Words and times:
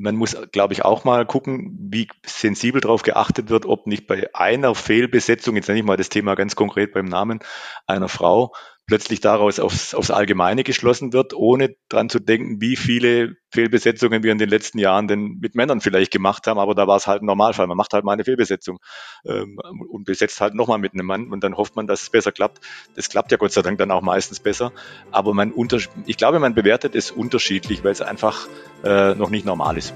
Man 0.00 0.14
muss, 0.14 0.36
glaube 0.52 0.74
ich, 0.74 0.84
auch 0.84 1.04
mal 1.04 1.26
gucken, 1.26 1.76
wie 1.90 2.08
sensibel 2.24 2.80
darauf 2.80 3.02
geachtet 3.02 3.50
wird, 3.50 3.66
ob 3.66 3.86
nicht 3.88 4.06
bei 4.06 4.32
einer 4.32 4.74
Fehlbesetzung, 4.76 5.56
jetzt 5.56 5.66
nenne 5.66 5.80
ich 5.80 5.84
mal 5.84 5.96
das 5.96 6.08
Thema 6.08 6.36
ganz 6.36 6.54
konkret 6.54 6.92
beim 6.92 7.06
Namen 7.06 7.40
einer 7.86 8.08
Frau, 8.08 8.54
plötzlich 8.88 9.20
daraus 9.20 9.60
aufs, 9.60 9.94
aufs 9.94 10.10
Allgemeine 10.10 10.64
geschlossen 10.64 11.12
wird, 11.12 11.34
ohne 11.34 11.76
dran 11.90 12.08
zu 12.08 12.18
denken, 12.18 12.60
wie 12.60 12.74
viele 12.74 13.36
Fehlbesetzungen 13.52 14.22
wir 14.22 14.32
in 14.32 14.38
den 14.38 14.48
letzten 14.48 14.78
Jahren 14.78 15.06
denn 15.06 15.38
mit 15.40 15.54
Männern 15.54 15.82
vielleicht 15.82 16.10
gemacht 16.10 16.46
haben. 16.46 16.58
Aber 16.58 16.74
da 16.74 16.86
war 16.86 16.96
es 16.96 17.06
halt 17.06 17.22
ein 17.22 17.26
Normalfall. 17.26 17.66
Man 17.66 17.76
macht 17.76 17.92
halt 17.92 18.04
mal 18.04 18.14
eine 18.14 18.24
Fehlbesetzung 18.24 18.78
ähm, 19.26 19.58
und 19.90 20.04
besetzt 20.04 20.40
halt 20.40 20.54
nochmal 20.54 20.78
mit 20.78 20.94
einem 20.94 21.06
Mann 21.06 21.30
und 21.30 21.44
dann 21.44 21.56
hofft 21.56 21.76
man, 21.76 21.86
dass 21.86 22.02
es 22.02 22.10
besser 22.10 22.32
klappt. 22.32 22.60
Das 22.96 23.10
klappt 23.10 23.30
ja 23.30 23.36
Gott 23.36 23.52
sei 23.52 23.60
Dank 23.60 23.78
dann 23.78 23.90
auch 23.90 24.02
meistens 24.02 24.40
besser. 24.40 24.72
Aber 25.12 25.34
man 25.34 25.52
unter, 25.52 25.78
ich 26.06 26.16
glaube, 26.16 26.40
man 26.40 26.54
bewertet 26.54 26.94
es 26.94 27.10
unterschiedlich, 27.10 27.84
weil 27.84 27.92
es 27.92 28.00
einfach 28.00 28.48
äh, 28.84 29.14
noch 29.14 29.28
nicht 29.28 29.44
normal 29.44 29.76
ist. 29.76 29.94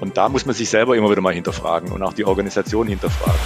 Und 0.00 0.16
da 0.16 0.28
muss 0.28 0.46
man 0.46 0.54
sich 0.54 0.70
selber 0.70 0.96
immer 0.96 1.10
wieder 1.10 1.20
mal 1.20 1.34
hinterfragen 1.34 1.90
und 1.90 2.02
auch 2.02 2.14
die 2.14 2.24
Organisation 2.24 2.86
hinterfragen. 2.86 3.40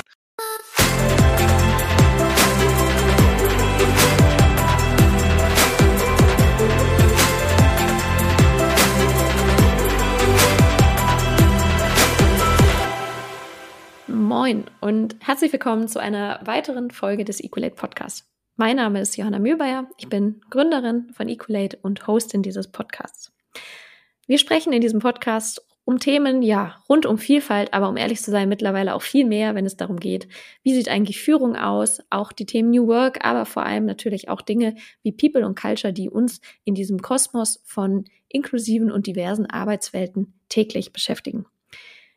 Moin 14.44 14.66
und 14.82 15.16
herzlich 15.20 15.54
willkommen 15.54 15.88
zu 15.88 15.98
einer 15.98 16.38
weiteren 16.44 16.90
Folge 16.90 17.24
des 17.24 17.42
Equalate 17.42 17.76
Podcasts. 17.76 18.30
Mein 18.56 18.76
Name 18.76 19.00
ist 19.00 19.16
Johanna 19.16 19.38
Mühlbayer, 19.38 19.88
ich 19.96 20.10
bin 20.10 20.42
Gründerin 20.50 21.08
von 21.14 21.30
Equalate 21.30 21.78
und 21.80 22.06
Hostin 22.06 22.42
dieses 22.42 22.70
Podcasts. 22.70 23.32
Wir 24.26 24.36
sprechen 24.36 24.74
in 24.74 24.82
diesem 24.82 25.00
Podcast 25.00 25.66
um 25.86 25.98
Themen, 25.98 26.42
ja, 26.42 26.76
rund 26.90 27.06
um 27.06 27.16
Vielfalt, 27.16 27.72
aber 27.72 27.88
um 27.88 27.96
ehrlich 27.96 28.20
zu 28.20 28.30
sein, 28.30 28.50
mittlerweile 28.50 28.94
auch 28.94 29.00
viel 29.00 29.24
mehr, 29.24 29.54
wenn 29.54 29.64
es 29.64 29.78
darum 29.78 29.98
geht, 29.98 30.28
wie 30.62 30.74
sieht 30.74 30.90
eigentlich 30.90 31.22
Führung 31.22 31.56
aus, 31.56 32.02
auch 32.10 32.30
die 32.30 32.44
Themen 32.44 32.68
New 32.68 32.86
Work, 32.86 33.24
aber 33.24 33.46
vor 33.46 33.64
allem 33.64 33.86
natürlich 33.86 34.28
auch 34.28 34.42
Dinge 34.42 34.74
wie 35.02 35.12
People 35.12 35.46
und 35.46 35.58
Culture, 35.58 35.94
die 35.94 36.10
uns 36.10 36.42
in 36.64 36.74
diesem 36.74 37.00
Kosmos 37.00 37.62
von 37.64 38.04
inklusiven 38.28 38.92
und 38.92 39.06
diversen 39.06 39.46
Arbeitswelten 39.46 40.34
täglich 40.50 40.92
beschäftigen. 40.92 41.46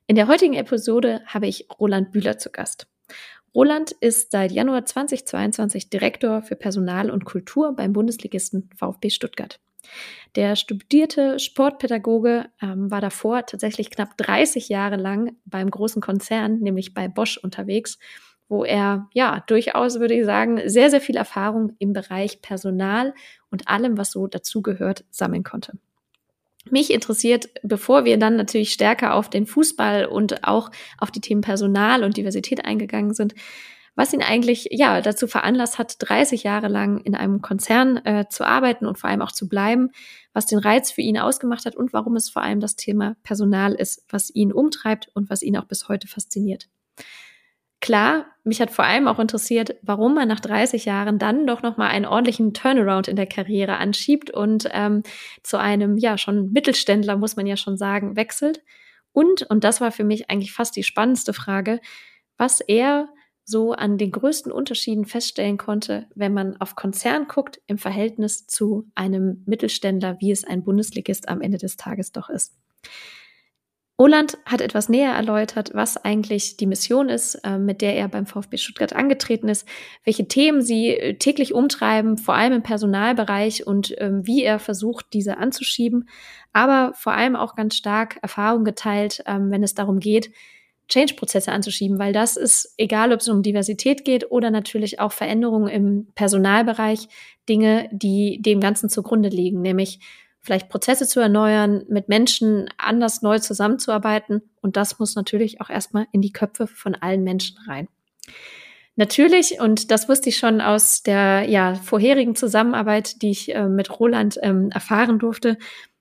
In 0.10 0.16
der 0.16 0.30
heutigen 0.30 0.54
Episode 0.54 1.22
habe 1.26 1.48
ich 1.48 1.68
Roland 1.82 2.14
Bühler 2.14 2.38
zu 2.38 2.50
Gast. 2.50 2.88
Roland 3.54 3.92
ist 3.92 4.32
seit 4.32 4.54
Januar 4.54 4.86
2022 4.86 5.90
Direktor 5.90 6.42
für 6.42 6.56
Personal 6.56 7.12
und 7.12 7.26
Kultur 7.26 7.76
beim 7.76 7.92
Bundesligisten 7.92 8.70
VfB 8.78 9.10
Stuttgart. 9.10 9.60
Der 10.38 10.56
studierte 10.56 11.40
Sportpädagoge 11.40 12.46
ähm, 12.62 12.90
war 12.90 13.02
davor 13.02 13.46
tatsächlich 13.46 13.92
knapp 13.92 14.16
30 14.16 14.70
Jahre 14.70 14.96
lang 14.96 15.36
beim 15.44 15.70
großen 15.70 16.02
Konzern, 16.02 16.60
nämlich 16.60 16.94
bei 16.94 17.10
Bosch 17.10 17.38
unterwegs, 17.38 18.00
wo 18.48 18.64
er 18.64 19.10
ja 19.14 19.44
durchaus, 19.48 20.00
würde 20.00 20.14
ich 20.14 20.24
sagen, 20.24 20.62
sehr, 20.70 20.90
sehr 20.90 21.02
viel 21.02 21.18
Erfahrung 21.18 21.76
im 21.80 21.92
Bereich 21.92 22.42
Personal 22.42 23.14
und 23.52 23.68
allem, 23.68 23.98
was 23.98 24.12
so 24.12 24.28
dazugehört, 24.28 25.04
sammeln 25.10 25.44
konnte. 25.44 25.78
Mich 26.72 26.92
interessiert, 26.92 27.50
bevor 27.64 28.06
wir 28.06 28.18
dann 28.18 28.36
natürlich 28.36 28.72
stärker 28.72 29.16
auf 29.16 29.30
den 29.30 29.46
Fußball 29.46 30.06
und 30.06 30.44
auch 30.44 30.70
auf 30.98 31.12
die 31.12 31.22
Themen 31.22 31.42
Personal 31.42 32.04
und 32.04 32.18
Diversität 32.18 32.66
eingegangen 32.66 33.14
sind, 33.14 33.34
was 33.96 34.14
ihn 34.14 34.22
eigentlich 34.22 34.68
ja 34.72 35.02
dazu 35.02 35.28
veranlasst 35.28 35.80
hat, 35.80 35.96
30 36.00 36.44
Jahre 36.44 36.68
lang 36.68 37.00
in 37.00 37.16
einem 37.16 37.42
Konzern 37.42 37.98
äh, 38.06 38.26
zu 38.30 38.46
arbeiten 38.46 38.86
und 38.86 39.00
vor 39.00 39.10
allem 39.10 39.24
auch 39.24 39.32
zu 39.32 39.50
bleiben, 39.50 39.90
was 40.34 40.46
den 40.46 40.60
Reiz 40.60 40.92
für 40.92 41.02
ihn 41.02 41.18
ausgemacht 41.18 41.66
hat 41.66 41.76
und 41.76 41.94
warum 41.94 42.16
es 42.16 42.30
vor 42.30 42.44
allem 42.44 42.60
das 42.60 42.76
Thema 42.76 43.16
Personal 43.24 43.74
ist, 43.74 44.06
was 44.10 44.30
ihn 44.34 44.54
umtreibt 44.54 45.10
und 45.16 45.32
was 45.32 45.42
ihn 45.42 45.58
auch 45.58 45.66
bis 45.66 45.90
heute 45.90 46.08
fasziniert. 46.08 46.70
Klar, 47.88 48.26
mich 48.44 48.60
hat 48.60 48.70
vor 48.70 48.84
allem 48.84 49.08
auch 49.08 49.18
interessiert, 49.18 49.78
warum 49.82 50.14
man 50.14 50.28
nach 50.28 50.42
30 50.42 50.84
Jahren 50.84 51.20
dann 51.20 51.48
doch 51.48 51.62
nochmal 51.62 51.88
einen 51.88 52.06
ordentlichen 52.06 52.54
Turnaround 52.54 53.08
in 53.08 53.16
der 53.16 53.28
Karriere 53.28 53.78
anschiebt 53.78 54.30
und 54.30 54.68
ähm, 54.74 55.04
zu 55.42 55.58
einem, 55.58 55.96
ja, 55.96 56.18
schon 56.18 56.52
Mittelständler, 56.52 57.16
muss 57.16 57.38
man 57.38 57.48
ja 57.48 57.56
schon 57.56 57.78
sagen, 57.78 58.18
wechselt. 58.18 58.62
Und, 59.14 59.44
und 59.44 59.64
das 59.64 59.80
war 59.80 59.94
für 59.94 60.04
mich 60.04 60.30
eigentlich 60.30 60.52
fast 60.52 60.76
die 60.76 60.84
spannendste 60.84 61.32
Frage, 61.32 61.80
was 62.36 62.60
er 62.60 63.08
so 63.46 63.72
an 63.72 63.98
den 63.98 64.12
größten 64.12 64.52
Unterschieden 64.52 65.06
feststellen 65.06 65.56
konnte, 65.56 66.08
wenn 66.14 66.34
man 66.34 66.60
auf 66.60 66.76
Konzern 66.76 67.30
guckt 67.30 67.62
im 67.68 67.78
Verhältnis 67.78 68.48
zu 68.48 68.92
einem 68.96 69.44
Mittelständler, 69.46 70.18
wie 70.20 70.32
es 70.32 70.44
ein 70.44 70.66
Bundesligist 70.66 71.30
am 71.30 71.40
Ende 71.40 71.58
des 71.58 71.78
Tages 71.78 72.12
doch 72.12 72.28
ist. 72.30 72.54
Oland 74.00 74.38
hat 74.46 74.62
etwas 74.62 74.90
näher 74.90 75.14
erläutert, 75.14 75.72
was 75.74 75.98
eigentlich 75.98 76.56
die 76.56 76.68
Mission 76.68 77.10
ist, 77.10 77.36
äh, 77.44 77.58
mit 77.58 77.82
der 77.82 77.96
er 77.96 78.08
beim 78.08 78.28
VfB 78.28 78.58
Stuttgart 78.58 78.94
angetreten 78.94 79.50
ist, 79.50 79.68
welche 80.04 80.28
Themen 80.28 80.62
sie 80.62 80.90
äh, 80.90 81.14
täglich 81.16 81.56
umtreiben, 81.56 82.18
vor 82.20 82.36
allem 82.36 82.54
im 82.54 82.62
Personalbereich 82.62 83.66
und 83.66 83.96
ähm, 83.98 84.26
wie 84.28 84.44
er 84.44 84.60
versucht, 84.60 85.08
diese 85.14 85.38
anzuschieben, 85.40 86.08
aber 86.54 86.94
vor 86.94 87.14
allem 87.14 87.36
auch 87.36 87.56
ganz 87.56 87.76
stark 87.76 88.20
Erfahrung 88.22 88.64
geteilt, 88.66 89.24
ähm, 89.26 89.50
wenn 89.50 89.64
es 89.64 89.74
darum 89.74 90.00
geht, 90.00 90.32
Change-Prozesse 90.90 91.52
anzuschieben, 91.52 91.98
weil 91.98 92.14
das 92.14 92.38
ist, 92.38 92.76
egal 92.78 93.12
ob 93.12 93.22
es 93.22 93.28
um 93.28 93.42
Diversität 93.42 94.06
geht 94.06 94.32
oder 94.32 94.52
natürlich 94.52 95.00
auch 95.00 95.12
Veränderungen 95.12 95.68
im 95.68 96.08
Personalbereich, 96.14 97.10
Dinge, 97.50 97.90
die 97.92 98.42
dem 98.42 98.60
Ganzen 98.60 98.90
zugrunde 98.90 99.30
liegen, 99.30 99.62
nämlich 99.62 100.00
vielleicht 100.48 100.70
Prozesse 100.70 101.06
zu 101.06 101.20
erneuern, 101.20 101.84
mit 101.90 102.08
Menschen 102.08 102.70
anders 102.78 103.22
neu 103.22 103.38
zusammenzuarbeiten. 103.38 104.42
Und 104.62 104.78
das 104.78 104.98
muss 104.98 105.14
natürlich 105.16 105.60
auch 105.60 105.70
erstmal 105.70 106.08
in 106.14 106.22
die 106.22 106.32
Köpfe 106.32 106.68
von 106.68 106.96
allen 106.96 107.24
Menschen 107.24 107.58
rein. 107.68 107.90
Natürlich, 108.96 109.60
und 109.60 109.92
das 109.92 110.08
wusste 110.08 110.30
ich 110.30 110.38
schon 110.38 110.62
aus 110.62 111.04
der 111.04 111.44
ja, 111.50 111.76
vorherigen 111.76 112.34
Zusammenarbeit, 112.34 113.22
die 113.22 113.32
ich 113.32 113.54
äh, 113.54 113.68
mit 113.68 114.00
Roland 114.00 114.40
ähm, 114.42 114.72
erfahren 114.72 115.20
durfte, 115.20 115.58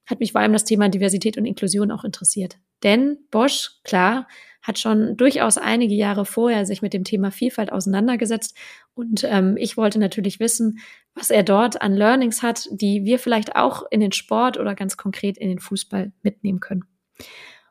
hat 0.06 0.20
mich 0.20 0.30
vor 0.30 0.40
allem 0.40 0.52
das 0.52 0.64
Thema 0.64 0.88
Diversität 0.88 1.36
und 1.36 1.44
Inklusion 1.44 1.90
auch 1.90 2.04
interessiert. 2.04 2.56
Denn 2.84 3.18
Bosch, 3.32 3.72
klar, 3.82 4.28
hat 4.66 4.78
schon 4.78 5.16
durchaus 5.16 5.58
einige 5.58 5.94
Jahre 5.94 6.26
vorher 6.26 6.66
sich 6.66 6.82
mit 6.82 6.92
dem 6.92 7.04
Thema 7.04 7.30
Vielfalt 7.30 7.72
auseinandergesetzt. 7.72 8.56
Und 8.94 9.22
ähm, 9.24 9.56
ich 9.56 9.76
wollte 9.76 9.98
natürlich 10.00 10.40
wissen, 10.40 10.80
was 11.14 11.30
er 11.30 11.44
dort 11.44 11.80
an 11.80 11.94
Learnings 11.94 12.42
hat, 12.42 12.68
die 12.72 13.04
wir 13.04 13.18
vielleicht 13.18 13.54
auch 13.54 13.84
in 13.90 14.00
den 14.00 14.12
Sport 14.12 14.58
oder 14.58 14.74
ganz 14.74 14.96
konkret 14.96 15.38
in 15.38 15.48
den 15.48 15.60
Fußball 15.60 16.12
mitnehmen 16.22 16.60
können. 16.60 16.84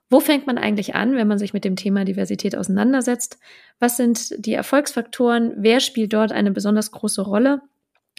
Wo 0.09 0.19
fängt 0.19 0.47
man 0.47 0.57
eigentlich 0.57 0.95
an, 0.95 1.15
wenn 1.15 1.27
man 1.27 1.39
sich 1.39 1.51
mit 1.51 1.65
dem 1.65 1.75
Thema 1.75 2.05
Diversität 2.05 2.55
auseinandersetzt? 2.55 3.39
Was 3.79 3.97
sind 3.97 4.45
die 4.45 4.53
Erfolgsfaktoren? 4.53 5.53
Wer 5.57 5.81
spielt 5.81 6.13
dort 6.13 6.31
eine 6.31 6.51
besonders 6.51 6.91
große 6.91 7.23
Rolle? 7.23 7.61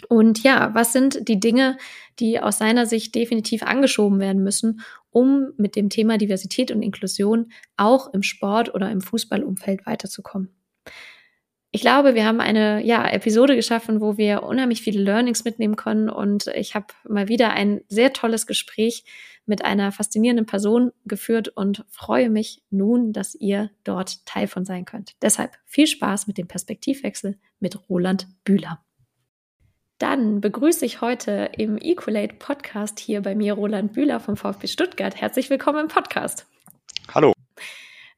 Und 0.09 0.43
ja, 0.43 0.73
was 0.73 0.93
sind 0.93 1.27
die 1.27 1.39
Dinge, 1.39 1.77
die 2.19 2.39
aus 2.39 2.59
seiner 2.59 2.85
Sicht 2.85 3.15
definitiv 3.15 3.63
angeschoben 3.63 4.19
werden 4.19 4.43
müssen, 4.43 4.81
um 5.09 5.53
mit 5.57 5.75
dem 5.75 5.89
Thema 5.89 6.17
Diversität 6.17 6.71
und 6.71 6.81
Inklusion 6.81 7.51
auch 7.77 8.13
im 8.13 8.23
Sport 8.23 8.73
oder 8.73 8.91
im 8.91 9.01
Fußballumfeld 9.01 9.85
weiterzukommen? 9.85 10.49
Ich 11.71 11.81
glaube, 11.81 12.15
wir 12.15 12.25
haben 12.25 12.39
eine 12.39 12.83
ja, 12.83 13.07
Episode 13.07 13.55
geschaffen, 13.55 13.99
wo 13.99 14.17
wir 14.17 14.43
unheimlich 14.43 14.81
viele 14.81 15.01
Learnings 15.01 15.43
mitnehmen 15.43 15.75
können 15.75 16.09
und 16.09 16.47
ich 16.55 16.75
habe 16.75 16.87
mal 17.07 17.27
wieder 17.27 17.51
ein 17.51 17.81
sehr 17.89 18.13
tolles 18.13 18.47
Gespräch 18.47 19.03
mit 19.45 19.63
einer 19.65 19.91
faszinierenden 19.91 20.45
Person 20.45 20.91
geführt 21.05 21.49
und 21.49 21.85
freue 21.89 22.29
mich 22.29 22.61
nun, 22.69 23.13
dass 23.13 23.35
ihr 23.35 23.71
dort 23.83 24.25
Teil 24.25 24.47
von 24.47 24.65
sein 24.65 24.85
könnt. 24.85 25.13
Deshalb 25.21 25.51
viel 25.65 25.87
Spaß 25.87 26.27
mit 26.27 26.37
dem 26.37 26.47
Perspektivwechsel 26.47 27.37
mit 27.59 27.89
Roland 27.89 28.27
Bühler. 28.43 28.83
Dann 29.97 30.41
begrüße 30.41 30.85
ich 30.85 31.01
heute 31.01 31.49
im 31.57 31.79
Equalate 31.79 32.35
Podcast 32.35 32.99
hier 32.99 33.21
bei 33.21 33.33
mir 33.33 33.53
Roland 33.53 33.93
Bühler 33.93 34.19
vom 34.19 34.37
VfB 34.37 34.67
Stuttgart. 34.67 35.15
Herzlich 35.15 35.49
willkommen 35.49 35.79
im 35.79 35.87
Podcast. 35.87 36.45
Hallo. 37.15 37.33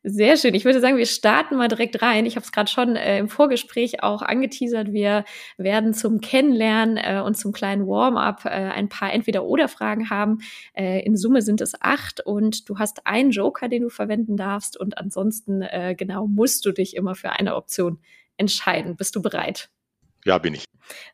Sehr 0.03 0.35
schön. 0.35 0.55
Ich 0.55 0.65
würde 0.65 0.81
sagen, 0.81 0.97
wir 0.97 1.05
starten 1.05 1.55
mal 1.55 1.69
direkt 1.69 2.01
rein. 2.01 2.25
Ich 2.25 2.35
habe 2.35 2.43
es 2.43 2.51
gerade 2.51 2.69
schon 2.69 2.97
äh, 2.97 3.19
im 3.19 3.29
Vorgespräch 3.29 4.03
auch 4.03 4.21
angeteasert. 4.21 4.91
Wir 4.91 5.23
werden 5.57 5.93
zum 5.93 6.19
Kennenlernen 6.19 6.97
äh, 6.97 7.21
und 7.21 7.37
zum 7.37 7.53
kleinen 7.53 7.87
Warm-up 7.87 8.43
äh, 8.43 8.49
ein 8.49 8.89
paar 8.89 9.13
Entweder-Oder-Fragen 9.13 10.09
haben. 10.09 10.39
Äh, 10.73 11.05
in 11.05 11.15
Summe 11.15 11.41
sind 11.41 11.61
es 11.61 11.81
acht 11.81 12.19
und 12.25 12.67
du 12.67 12.77
hast 12.77 13.07
einen 13.07 13.31
Joker, 13.31 13.69
den 13.69 13.83
du 13.83 13.89
verwenden 13.89 14.35
darfst 14.35 14.77
und 14.77 14.97
ansonsten 14.97 15.61
äh, 15.61 15.95
genau 15.97 16.27
musst 16.27 16.65
du 16.65 16.73
dich 16.73 16.97
immer 16.97 17.15
für 17.15 17.31
eine 17.31 17.55
Option 17.55 17.99
entscheiden. 18.35 18.97
Bist 18.97 19.15
du 19.15 19.21
bereit? 19.21 19.69
Ja, 20.25 20.37
bin 20.37 20.53
ich. 20.53 20.65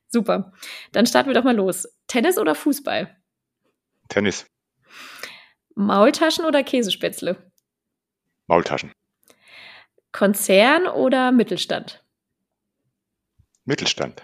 Super. 0.07 0.53
Dann 0.91 1.05
starten 1.05 1.29
wir 1.29 1.33
doch 1.33 1.43
mal 1.43 1.55
los. 1.55 1.87
Tennis 2.07 2.37
oder 2.37 2.55
Fußball? 2.55 3.15
Tennis. 4.09 4.45
Maultaschen 5.75 6.45
oder 6.45 6.63
Käsespätzle? 6.63 7.51
Maultaschen. 8.47 8.91
Konzern 10.11 10.87
oder 10.87 11.31
Mittelstand? 11.31 12.03
Mittelstand. 13.65 14.23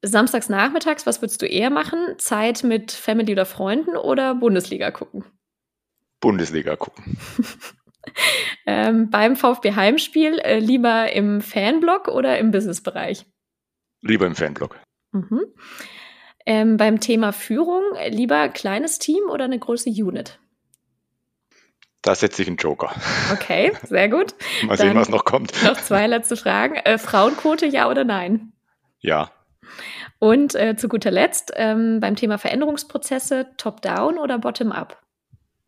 Samstags 0.00 0.48
nachmittags, 0.48 1.06
was 1.06 1.20
würdest 1.20 1.42
du 1.42 1.46
eher 1.46 1.70
machen? 1.70 2.18
Zeit 2.18 2.62
mit 2.62 2.92
Family 2.92 3.32
oder 3.32 3.44
Freunden 3.44 3.96
oder 3.96 4.34
Bundesliga 4.34 4.92
gucken? 4.92 5.24
Bundesliga 6.20 6.76
gucken. 6.76 7.18
ähm, 8.66 9.10
beim 9.10 9.36
VfB 9.36 9.74
Heimspiel 9.74 10.38
äh, 10.38 10.58
lieber 10.58 11.12
im 11.12 11.40
Fanblock 11.40 12.08
oder 12.08 12.38
im 12.38 12.50
Businessbereich? 12.50 13.26
Lieber 14.02 14.26
im 14.26 14.34
Fanblock. 14.34 14.78
Mhm. 15.12 15.40
Ähm, 16.46 16.76
beim 16.76 17.00
Thema 17.00 17.32
Führung 17.32 17.82
lieber 18.08 18.48
kleines 18.48 18.98
Team 18.98 19.24
oder 19.30 19.44
eine 19.44 19.58
große 19.58 19.90
Unit? 19.90 20.38
Da 22.02 22.14
setze 22.14 22.42
ich 22.42 22.48
einen 22.48 22.56
Joker. 22.56 22.94
Okay, 23.32 23.72
sehr 23.82 24.08
gut. 24.08 24.34
Mal 24.62 24.78
sehen, 24.78 24.94
was 24.94 25.08
noch 25.08 25.24
kommt. 25.24 25.52
Noch 25.64 25.76
zwei 25.76 26.06
letzte 26.06 26.36
Fragen. 26.36 26.76
Äh, 26.76 26.96
Frauenquote, 26.96 27.66
ja 27.66 27.90
oder 27.90 28.04
nein? 28.04 28.52
Ja. 29.00 29.30
Und 30.18 30.54
äh, 30.54 30.76
zu 30.76 30.88
guter 30.88 31.10
Letzt, 31.10 31.52
ähm, 31.54 32.00
beim 32.00 32.16
Thema 32.16 32.38
Veränderungsprozesse, 32.38 33.48
top-down 33.56 34.18
oder 34.18 34.38
bottom-up? 34.38 35.02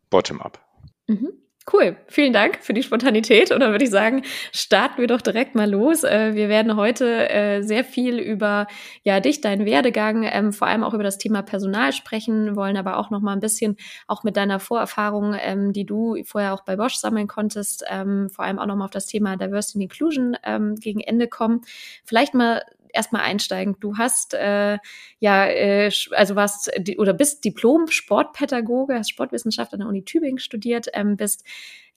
Bottom-up. 0.09 0.59
Mhm. 1.07 1.29
Cool, 1.71 1.95
vielen 2.07 2.33
Dank 2.33 2.57
für 2.61 2.73
die 2.73 2.81
Spontanität. 2.81 3.51
Und 3.51 3.59
dann 3.59 3.71
würde 3.71 3.83
ich 3.83 3.91
sagen, 3.91 4.23
starten 4.51 4.99
wir 4.99 5.07
doch 5.07 5.21
direkt 5.21 5.53
mal 5.53 5.69
los. 5.69 6.03
Äh, 6.03 6.33
wir 6.33 6.49
werden 6.49 6.75
heute 6.75 7.29
äh, 7.29 7.61
sehr 7.61 7.83
viel 7.83 8.17
über 8.17 8.65
ja 9.03 9.19
dich, 9.19 9.41
deinen 9.41 9.63
Werdegang, 9.65 10.23
ähm, 10.23 10.53
vor 10.53 10.67
allem 10.67 10.83
auch 10.83 10.95
über 10.95 11.03
das 11.03 11.19
Thema 11.19 11.43
Personal 11.43 11.93
sprechen, 11.93 12.55
wollen 12.55 12.77
aber 12.77 12.97
auch 12.97 13.11
noch 13.11 13.21
mal 13.21 13.33
ein 13.33 13.39
bisschen 13.39 13.77
auch 14.07 14.23
mit 14.23 14.37
deiner 14.37 14.59
Vorerfahrung, 14.59 15.35
ähm, 15.39 15.71
die 15.71 15.85
du 15.85 16.17
vorher 16.25 16.55
auch 16.55 16.63
bei 16.63 16.75
Bosch 16.75 16.95
sammeln 16.95 17.27
konntest, 17.27 17.85
ähm, 17.87 18.31
vor 18.31 18.43
allem 18.43 18.57
auch 18.57 18.65
noch 18.65 18.75
mal 18.75 18.85
auf 18.85 18.91
das 18.91 19.05
Thema 19.05 19.37
Diversity 19.37 19.77
and 19.77 19.83
Inclusion 19.83 20.35
gegen 20.79 20.99
Ende 20.99 21.27
kommen. 21.27 21.61
Vielleicht 22.03 22.33
mal 22.33 22.63
erstmal 22.93 23.23
einsteigen. 23.23 23.75
Du 23.79 23.97
hast 23.97 24.33
äh, 24.33 24.77
ja, 25.19 25.45
äh, 25.47 25.91
also 26.11 26.35
warst 26.35 26.71
oder 26.97 27.13
bist 27.13 27.45
Diplom-Sportpädagoge, 27.45 28.95
hast 28.95 29.09
Sportwissenschaft 29.09 29.73
an 29.73 29.79
der 29.79 29.89
Uni 29.89 30.03
Tübingen 30.03 30.39
studiert, 30.39 30.87
ähm, 30.93 31.17
bist 31.17 31.45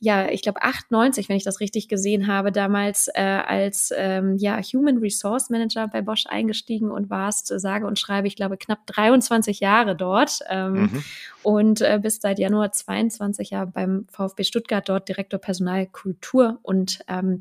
ja, 0.01 0.29
ich 0.29 0.43
glaube 0.43 0.63
98, 0.63 1.29
wenn 1.29 1.37
ich 1.37 1.45
das 1.45 1.61
richtig 1.61 1.89
gesehen 1.89 2.27
habe, 2.27 2.53
damals 2.53 3.09
äh, 3.15 3.23
als 3.23 3.93
ähm, 3.97 4.37
ja, 4.37 4.61
Human 4.61 4.99
Resource 4.99 5.51
Manager 5.51 5.89
bei 5.89 6.03
Bosch 6.03 6.27
eingestiegen 6.27 6.91
und 6.91 7.11
warst, 7.11 7.51
äh, 7.51 7.59
sage 7.59 7.87
und 7.87 7.99
schreibe, 7.99 8.29
ich 8.29 8.37
glaube, 8.37 8.57
knapp 8.57 8.87
23 8.87 9.61
Jahre 9.61 9.97
dort 9.97 10.41
ähm, 10.51 10.75
mhm. 10.75 11.05
und 11.43 11.81
äh, 11.81 11.99
bist 12.03 12.23
seit 12.23 12.39
Januar 12.39 12.73
22 12.73 13.51
Jahre 13.51 13.69
beim 13.69 14.07
VfB 14.11 14.45
Stuttgart 14.45 14.87
dort 14.87 15.09
Direktor 15.09 15.41
Personalkultur 15.41 16.59
und 16.63 16.99
ähm, 17.09 17.41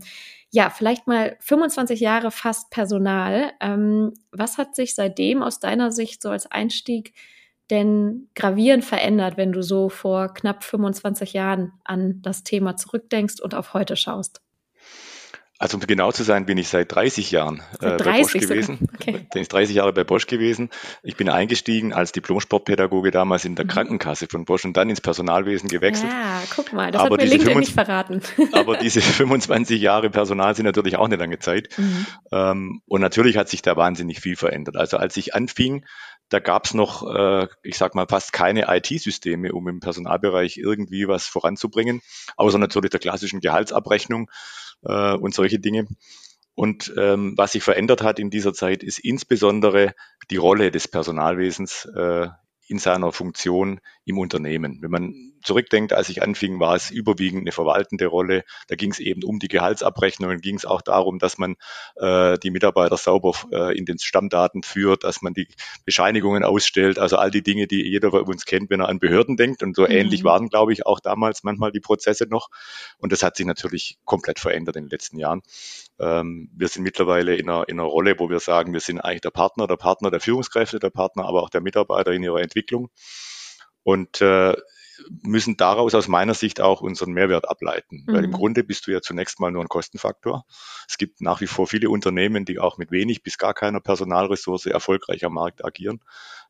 ja, 0.52 0.70
vielleicht 0.70 1.08
mal 1.08 1.36
25 1.40 2.00
Jahre 2.00 2.30
fast 2.30 2.70
Personal. 2.70 3.52
Ähm, 3.60 4.14
was 4.32 4.58
hat 4.58 4.76
sich 4.76 4.96
seitdem 4.96 5.42
aus 5.42 5.60
deiner 5.60 5.92
Sicht 5.92 6.22
so 6.22 6.30
als 6.30 6.50
Einstieg 6.50 7.14
denn 7.74 8.30
gravierend 8.36 8.86
verändert, 8.86 9.36
wenn 9.36 9.52
du 9.52 9.62
so 9.62 9.90
vor 9.90 10.34
knapp 10.34 10.64
25 10.64 11.34
Jahren 11.34 11.74
an 11.84 12.22
das 12.22 12.44
Thema 12.44 12.78
zurückdenkst 12.78 13.42
und 13.42 13.56
auf 13.56 13.74
heute 13.74 13.98
schaust? 13.98 14.42
Also 15.64 15.78
um 15.78 15.88
genau 15.88 16.12
zu 16.12 16.24
sein, 16.24 16.46
bin 16.46 16.58
ich 16.58 16.68
seit 16.68 16.94
30 16.94 17.32
Jahren 17.32 17.62
äh, 17.80 17.96
bei 17.96 18.20
Bosch 18.20 18.34
gewesen. 18.34 18.80
Okay. 18.96 19.26
Bin 19.32 19.44
ich 19.44 19.48
30 19.48 19.76
Jahre 19.76 19.94
bei 19.94 20.04
Bosch 20.04 20.28
gewesen. 20.28 20.70
Ich 21.04 21.16
bin 21.16 21.30
eingestiegen 21.30 21.94
als 21.94 22.12
Diplom-Sportpädagoge 22.12 23.12
damals 23.12 23.46
in 23.46 23.56
der 23.56 23.64
mhm. 23.64 23.70
Krankenkasse 23.70 24.28
von 24.28 24.44
Bosch 24.44 24.66
und 24.66 24.76
dann 24.76 24.90
ins 24.90 25.00
Personalwesen 25.00 25.70
gewechselt. 25.70 26.12
Ja, 26.12 26.42
guck 26.54 26.74
mal, 26.74 26.92
das 26.92 27.04
aber 27.04 27.16
hat 27.16 27.22
mir 27.22 27.30
LinkedIn 27.30 27.54
25, 27.54 27.60
nicht 27.60 27.74
verraten. 27.74 28.22
aber 28.52 28.76
diese 28.76 29.02
25 29.02 29.80
Jahre 29.82 30.10
Personal 30.10 30.54
sind 30.54 30.66
natürlich 30.66 30.98
auch 30.98 31.06
eine 31.06 31.16
lange 31.16 31.40
Zeit. 31.40 31.70
Mhm. 31.78 32.06
Ähm, 32.34 32.82
und 32.86 33.00
natürlich 33.00 33.38
hat 33.38 33.48
sich 33.48 33.62
da 33.62 33.78
wahnsinnig 33.78 34.20
viel 34.20 34.36
verändert. 34.36 34.76
Also 34.76 34.98
als 34.98 35.16
ich 35.16 35.34
anfing, 35.34 35.86
da 36.34 36.40
gab 36.40 36.66
es 36.66 36.74
noch, 36.74 37.08
äh, 37.16 37.48
ich 37.62 37.78
sag 37.78 37.94
mal, 37.94 38.08
fast 38.10 38.34
keine 38.34 38.66
IT-Systeme, 38.68 39.52
um 39.52 39.68
im 39.68 39.80
Personalbereich 39.80 40.58
irgendwie 40.58 41.08
was 41.08 41.28
voranzubringen, 41.28 42.02
außer 42.38 42.58
natürlich 42.58 42.90
der 42.90 43.00
klassischen 43.00 43.40
Gehaltsabrechnung 43.40 44.32
äh, 44.84 45.14
und 45.14 45.36
solche 45.36 45.60
Dinge. 45.60 45.86
Und 46.56 46.92
ähm, 46.98 47.34
was 47.38 47.52
sich 47.52 47.64
verändert 47.64 48.02
hat 48.02 48.18
in 48.18 48.32
dieser 48.32 48.54
Zeit, 48.54 48.82
ist 48.82 49.00
insbesondere 49.00 49.94
die 50.32 50.38
Rolle 50.38 50.72
des 50.72 50.88
Personalwesens 50.88 51.86
äh, 51.96 52.28
in 52.74 52.80
seiner 52.80 53.12
Funktion 53.12 53.80
im 54.04 54.18
Unternehmen. 54.18 54.80
Wenn 54.82 54.90
man 54.90 55.34
zurückdenkt, 55.44 55.94
als 55.94 56.10
ich 56.10 56.24
anfing, 56.24 56.60
war 56.60 56.76
es 56.76 56.90
überwiegend 56.90 57.42
eine 57.42 57.52
verwaltende 57.52 58.08
Rolle. 58.08 58.44
Da 58.68 58.76
ging 58.76 58.90
es 58.90 59.00
eben 59.00 59.24
um 59.24 59.38
die 59.38 59.48
Gehaltsabrechnungen, 59.48 60.42
ging 60.42 60.56
es 60.56 60.66
auch 60.66 60.82
darum, 60.82 61.20
dass 61.20 61.38
man 61.38 61.56
äh, 61.98 62.40
die 62.40 62.50
Mitarbeiter 62.50 62.98
sauber 62.98 63.34
äh, 63.52 63.78
in 63.78 63.86
den 63.86 64.00
Stammdaten 64.00 64.64
führt, 64.64 65.04
dass 65.04 65.22
man 65.22 65.36
die 65.36 65.48
Bescheinigungen 65.86 66.44
ausstellt, 66.44 66.98
also 66.98 67.18
all 67.18 67.30
die 67.30 67.44
Dinge, 67.44 67.68
die 67.68 67.88
jeder 67.88 68.10
von 68.10 68.24
uns 68.24 68.46
kennt, 68.46 68.72
wenn 68.72 68.80
er 68.80 68.90
an 68.90 68.98
Behörden 68.98 69.38
denkt. 69.38 69.62
Und 69.62 69.76
so 69.76 69.84
mhm. 69.84 69.92
ähnlich 69.92 70.24
waren, 70.24 70.50
glaube 70.50 70.74
ich, 70.74 70.88
auch 70.88 71.00
damals 71.00 71.44
manchmal 71.44 71.72
die 71.72 71.80
Prozesse 71.80 72.26
noch. 72.28 72.50
Und 72.98 73.12
das 73.12 73.22
hat 73.22 73.38
sich 73.38 73.46
natürlich 73.46 74.00
komplett 74.04 74.40
verändert 74.40 74.78
in 74.78 74.86
den 74.86 74.90
letzten 74.90 75.20
Jahren. 75.20 75.44
Ähm, 76.00 76.50
wir 76.56 76.70
sind 76.70 76.82
mittlerweile 76.82 77.36
in 77.36 77.48
einer, 77.48 77.70
in 77.70 77.80
einer 77.80 77.88
Rolle, 77.88 78.16
wo 78.18 78.32
wir 78.32 78.40
sagen, 78.40 78.74
wir 78.74 78.80
sind 78.80 79.00
eigentlich 79.00 79.22
der 79.22 79.30
Partner, 79.30 79.68
der 79.68 79.78
Partner 79.78 80.10
der 80.10 80.20
Führungskräfte, 80.20 80.80
der 80.80 80.90
Partner 80.90 81.26
aber 81.26 81.44
auch 81.44 81.52
der 81.52 81.62
Mitarbeiter 81.62 82.12
in 82.12 82.24
ihrer 82.24 82.42
Entwicklung 82.42 82.63
und 83.84 84.22
äh, 84.22 84.56
müssen 85.24 85.58
daraus 85.58 85.96
aus 85.96 86.08
meiner 86.08 86.34
Sicht 86.34 86.62
auch 86.62 86.82
unseren 86.82 87.14
Mehrwert 87.14 87.50
ableiten. 87.50 88.04
Mhm. 88.06 88.14
Weil 88.14 88.24
im 88.24 88.30
mhm. 88.32 88.36
Grunde 88.36 88.64
bist 88.64 88.88
du 88.88 88.92
ja 88.92 89.02
zunächst 89.02 89.40
mal 89.40 89.52
nur 89.52 89.64
ein 89.64 89.70
Kostenfaktor. 89.70 90.46
Es 90.88 90.98
gibt 90.98 91.22
nach 91.22 91.42
wie 91.42 91.48
vor 91.48 91.68
viele 91.68 91.90
Unternehmen, 91.90 92.46
die 92.46 92.60
auch 92.60 92.78
mit 92.78 92.92
wenig 92.92 93.24
bis 93.24 93.38
gar 93.38 93.54
keiner 93.54 93.80
Personalressource 93.80 94.68
erfolgreich 94.68 95.26
am 95.26 95.34
Markt 95.34 95.66
agieren. 95.66 96.02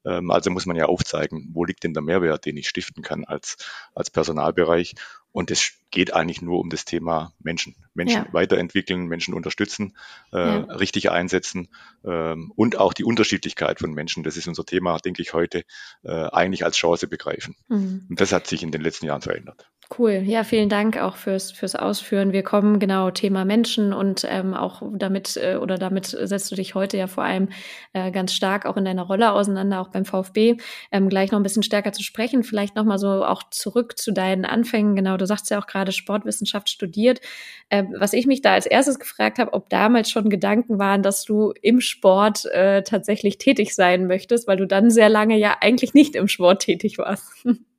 Ähm, 0.06 0.32
also 0.32 0.52
muss 0.52 0.66
man 0.66 0.76
ja 0.76 0.86
aufzeigen, 0.86 1.50
wo 1.54 1.66
liegt 1.66 1.84
denn 1.84 1.94
der 1.94 2.04
Mehrwert, 2.04 2.46
den 2.46 2.58
ich 2.58 2.68
stiften 2.68 3.04
kann 3.04 3.26
als, 3.26 3.58
als 3.96 4.10
Personalbereich. 4.10 4.96
Und 5.34 5.52
es 5.52 5.74
geht 5.92 6.14
eigentlich 6.14 6.42
nur 6.42 6.60
um 6.60 6.70
das 6.70 6.86
Thema 6.86 7.34
Menschen. 7.40 7.76
Menschen 7.94 8.26
ja. 8.26 8.34
weiterentwickeln, 8.34 9.08
Menschen 9.08 9.34
unterstützen, 9.34 9.96
äh, 10.32 10.38
ja. 10.38 10.58
richtig 10.74 11.12
einsetzen 11.12 11.70
ähm, 12.06 12.52
und 12.56 12.78
auch 12.78 12.94
die 12.94 13.04
Unterschiedlichkeit 13.04 13.80
von 13.80 13.94
Menschen. 13.94 14.24
Das 14.24 14.38
ist 14.38 14.48
unser 14.48 14.66
Thema, 14.66 14.98
denke 14.98 15.22
ich, 15.22 15.34
heute 15.34 15.64
äh, 16.04 16.12
eigentlich 16.12 16.64
als 16.64 16.78
Chance 16.78 17.08
begreifen. 17.08 17.56
Mhm. 17.68 18.08
Und 18.10 18.22
das 18.22 18.32
hat 18.32 18.48
sich 18.48 18.64
in 18.64 18.72
den 18.72 18.82
letzten 18.82 19.08
Jahren 19.08 19.22
verändert. 19.22 19.68
Cool. 19.98 20.24
Ja, 20.26 20.44
vielen 20.44 20.70
Dank 20.70 20.98
auch 20.98 21.18
fürs, 21.18 21.52
fürs 21.52 21.76
Ausführen. 21.76 22.32
Wir 22.32 22.42
kommen 22.42 22.80
genau 22.80 23.12
Thema 23.12 23.46
Menschen 23.46 23.94
und 23.94 24.26
ähm, 24.28 24.54
auch 24.54 24.82
damit 24.96 25.38
äh, 25.38 25.58
oder 25.58 25.78
damit 25.78 26.06
setzt 26.08 26.52
du 26.52 26.56
dich 26.56 26.74
heute 26.74 26.98
ja 26.98 27.08
vor 27.08 27.24
allem 27.24 27.50
äh, 27.92 28.10
ganz 28.12 28.34
stark 28.34 28.66
auch 28.66 28.78
in 28.78 28.86
deiner 28.86 29.04
Rolle 29.04 29.34
auseinander, 29.34 29.82
auch 29.82 29.90
beim 29.90 30.06
VfB. 30.06 30.58
Ähm, 30.92 31.10
gleich 31.10 31.32
noch 31.32 31.40
ein 31.40 31.44
bisschen 31.44 31.64
stärker 31.64 31.92
zu 31.92 32.02
sprechen. 32.02 32.44
Vielleicht 32.44 32.76
nochmal 32.76 32.98
so 32.98 33.24
auch 33.24 33.44
zurück 33.52 33.98
zu 33.98 34.12
deinen 34.12 34.46
Anfängen. 34.46 34.96
Genau, 34.96 35.18
du 35.24 35.28
sagst 35.28 35.50
ja 35.50 35.60
auch 35.60 35.68
gerade 35.68 35.92
Sportwissenschaft 35.92 36.70
studiert. 36.70 37.22
Äh, 37.70 37.84
was 37.98 38.14
ich 38.14 38.28
mich 38.28 38.42
da 38.42 38.54
als 38.54 38.66
erstes 38.66 39.00
gefragt 39.00 39.40
habe, 39.40 39.54
ob 39.54 39.70
damals 39.70 40.12
schon 40.12 40.30
Gedanken 40.30 40.80
waren, 40.80 41.02
dass 41.02 41.24
du 41.24 41.54
im 41.62 41.82
Sport 41.82 42.46
äh, 42.46 42.84
tatsächlich 42.84 43.38
tätig 43.38 43.76
sein 43.76 44.08
möchtest, 44.08 44.48
weil 44.48 44.58
du 44.58 44.68
dann 44.68 44.92
sehr 44.92 45.10
lange 45.10 45.38
ja 45.38 45.58
eigentlich 45.62 45.94
nicht 45.94 46.16
im 46.16 46.28
Sport 46.28 46.64
tätig 46.64 46.98
warst. 46.98 47.32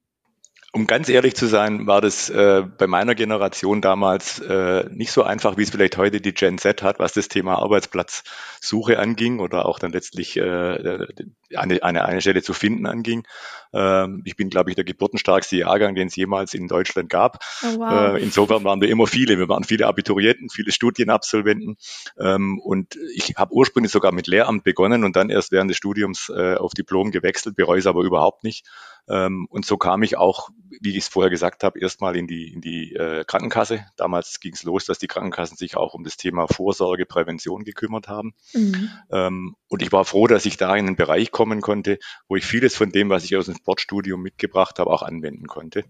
Um 0.75 0.89
ganz 0.89 1.09
ehrlich 1.09 1.37
zu 1.37 1.47
sein, 1.47 1.87
war 1.87 2.01
das 2.01 2.29
äh, 2.31 2.63
bei 2.63 2.89
meiner 2.89 3.15
Generation 3.15 3.81
damals 3.81 4.41
äh, 4.41 4.85
nicht 4.91 5.13
so 5.13 5.23
einfach, 5.23 5.57
wie 5.57 5.63
es 5.63 5.71
vielleicht 5.71 5.97
heute 5.97 6.21
die 6.21 6.35
Gen 6.35 6.59
Z 6.59 6.83
hat, 6.83 6.99
was 6.99 7.13
das 7.13 7.29
Thema 7.29 7.61
Arbeitsplatzsuche 7.61 8.99
anging 8.99 9.39
oder 9.39 9.67
auch 9.67 9.79
dann 9.79 9.93
letztlich 9.93 10.37
äh, 10.37 11.07
eine, 11.55 11.81
eine, 11.85 12.05
eine 12.05 12.21
Stelle 12.21 12.43
zu 12.43 12.55
finden 12.55 12.87
anging. 12.87 13.25
Ähm, 13.73 14.23
ich 14.25 14.35
bin, 14.35 14.51
glaube 14.51 14.71
ich, 14.71 14.75
der 14.75 14.85
geburtenstarkste 14.85 15.59
Jahrgang, 15.59 15.95
den 15.95 16.09
es 16.09 16.17
jemals 16.17 16.55
in 16.55 16.67
Deutschland 16.67 17.09
gab. 17.09 17.39
Oh, 17.63 17.79
wow. 17.79 18.17
äh, 18.17 18.21
insofern 18.21 18.65
waren 18.65 18.81
wir 18.81 18.89
immer 18.89 19.07
viele. 19.07 19.39
Wir 19.39 19.49
waren 19.49 19.63
viele 19.63 19.87
Abiturienten, 19.87 20.51
viele 20.51 20.73
Studienabsolventen. 20.73 21.77
Ähm, 22.19 22.59
und 22.59 22.99
ich 23.15 23.35
habe 23.37 23.55
ursprünglich 23.55 23.93
sogar 23.93 24.11
mit 24.11 24.27
Lehramt 24.27 24.65
begonnen 24.65 25.05
und 25.05 25.15
dann 25.15 25.31
erst 25.31 25.53
während 25.53 25.71
des 25.71 25.77
Studiums 25.77 26.33
äh, 26.35 26.57
auf 26.57 26.73
Diplom 26.73 27.13
gewechselt, 27.13 27.55
bereue 27.55 27.79
es 27.79 27.87
aber 27.87 28.03
überhaupt 28.03 28.43
nicht 28.43 28.67
ähm, 29.09 29.47
und 29.51 29.67
so 29.67 29.77
kam 29.77 30.03
ich 30.03 30.17
auch, 30.17 30.49
wie 30.81 30.91
ich 30.91 30.99
es 30.99 31.09
vorher 31.09 31.31
gesagt 31.31 31.63
habe, 31.63 31.79
erstmal 31.79 32.17
in 32.17 32.27
die, 32.27 32.53
in 32.53 32.61
die 32.61 32.95
äh, 32.95 33.25
Krankenkasse. 33.25 33.85
Damals 33.97 34.41
ging 34.41 34.55
es 34.55 34.63
los, 34.63 34.87
dass 34.87 34.99
die 34.99 35.09
Krankenkassen 35.09 35.57
sich 35.57 35.77
auch 35.77 35.95
um 35.95 36.05
das 36.05 36.17
Thema 36.17 36.47
Vorsorge, 36.47 37.05
Prävention 37.05 37.65
gekümmert 37.65 38.09
haben. 38.09 38.35
Mhm. 38.55 38.91
Ähm, 39.11 39.57
und 39.69 39.83
ich 39.83 39.93
war 39.93 40.05
froh, 40.05 40.27
dass 40.27 40.47
ich 40.47 40.57
da 40.57 40.75
in 40.75 40.87
einen 40.87 40.97
Bereich 40.97 41.31
kommen 41.31 41.61
konnte, 41.61 41.99
wo 42.29 42.37
ich 42.37 42.47
vieles 42.47 42.77
von 42.77 42.91
dem, 42.91 43.11
was 43.11 43.25
ich 43.25 43.37
aus 43.37 43.47
dem 43.47 43.57
Sportstudium 43.57 44.23
mitgebracht 44.23 44.79
habe, 44.79 44.91
auch 44.91 45.03
anwenden 45.03 45.47
konnte. 45.47 45.85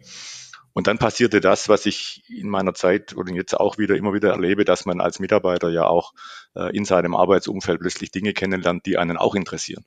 Und 0.74 0.88
dann 0.88 0.98
passierte 0.98 1.40
das, 1.40 1.68
was 1.68 1.86
ich 1.86 2.24
in 2.28 2.48
meiner 2.48 2.74
Zeit 2.74 3.16
oder 3.16 3.32
jetzt 3.32 3.54
auch 3.54 3.78
wieder 3.78 3.96
immer 3.96 4.12
wieder 4.12 4.30
erlebe, 4.30 4.64
dass 4.64 4.86
man 4.86 5.00
als 5.00 5.20
Mitarbeiter 5.20 5.70
ja 5.70 5.86
auch 5.86 6.14
äh, 6.56 6.76
in 6.76 6.84
seinem 6.84 7.14
Arbeitsumfeld 7.14 7.78
plötzlich 7.78 8.10
Dinge 8.10 8.32
kennenlernt, 8.32 8.84
die 8.84 8.98
einen 8.98 9.16
auch 9.16 9.36
interessieren. 9.36 9.84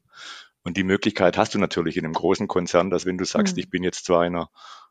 Und 0.67 0.75
die 0.75 0.83
Möglichkeit 0.83 1.37
hast 1.37 1.55
du 1.55 1.59
natürlich 1.59 1.95
in 1.95 2.03
einem 2.03 2.13
großen 2.13 2.49
Konzern, 2.49 2.89
dass 2.89 3.05
wenn 3.05 3.17
du 3.17 3.23
sagst, 3.23 3.55
mhm. 3.55 3.59
ich 3.61 3.69
bin 3.69 3.83
jetzt 3.83 4.03
zwar 4.03 4.25
in 4.25 4.35
einer 4.35 4.49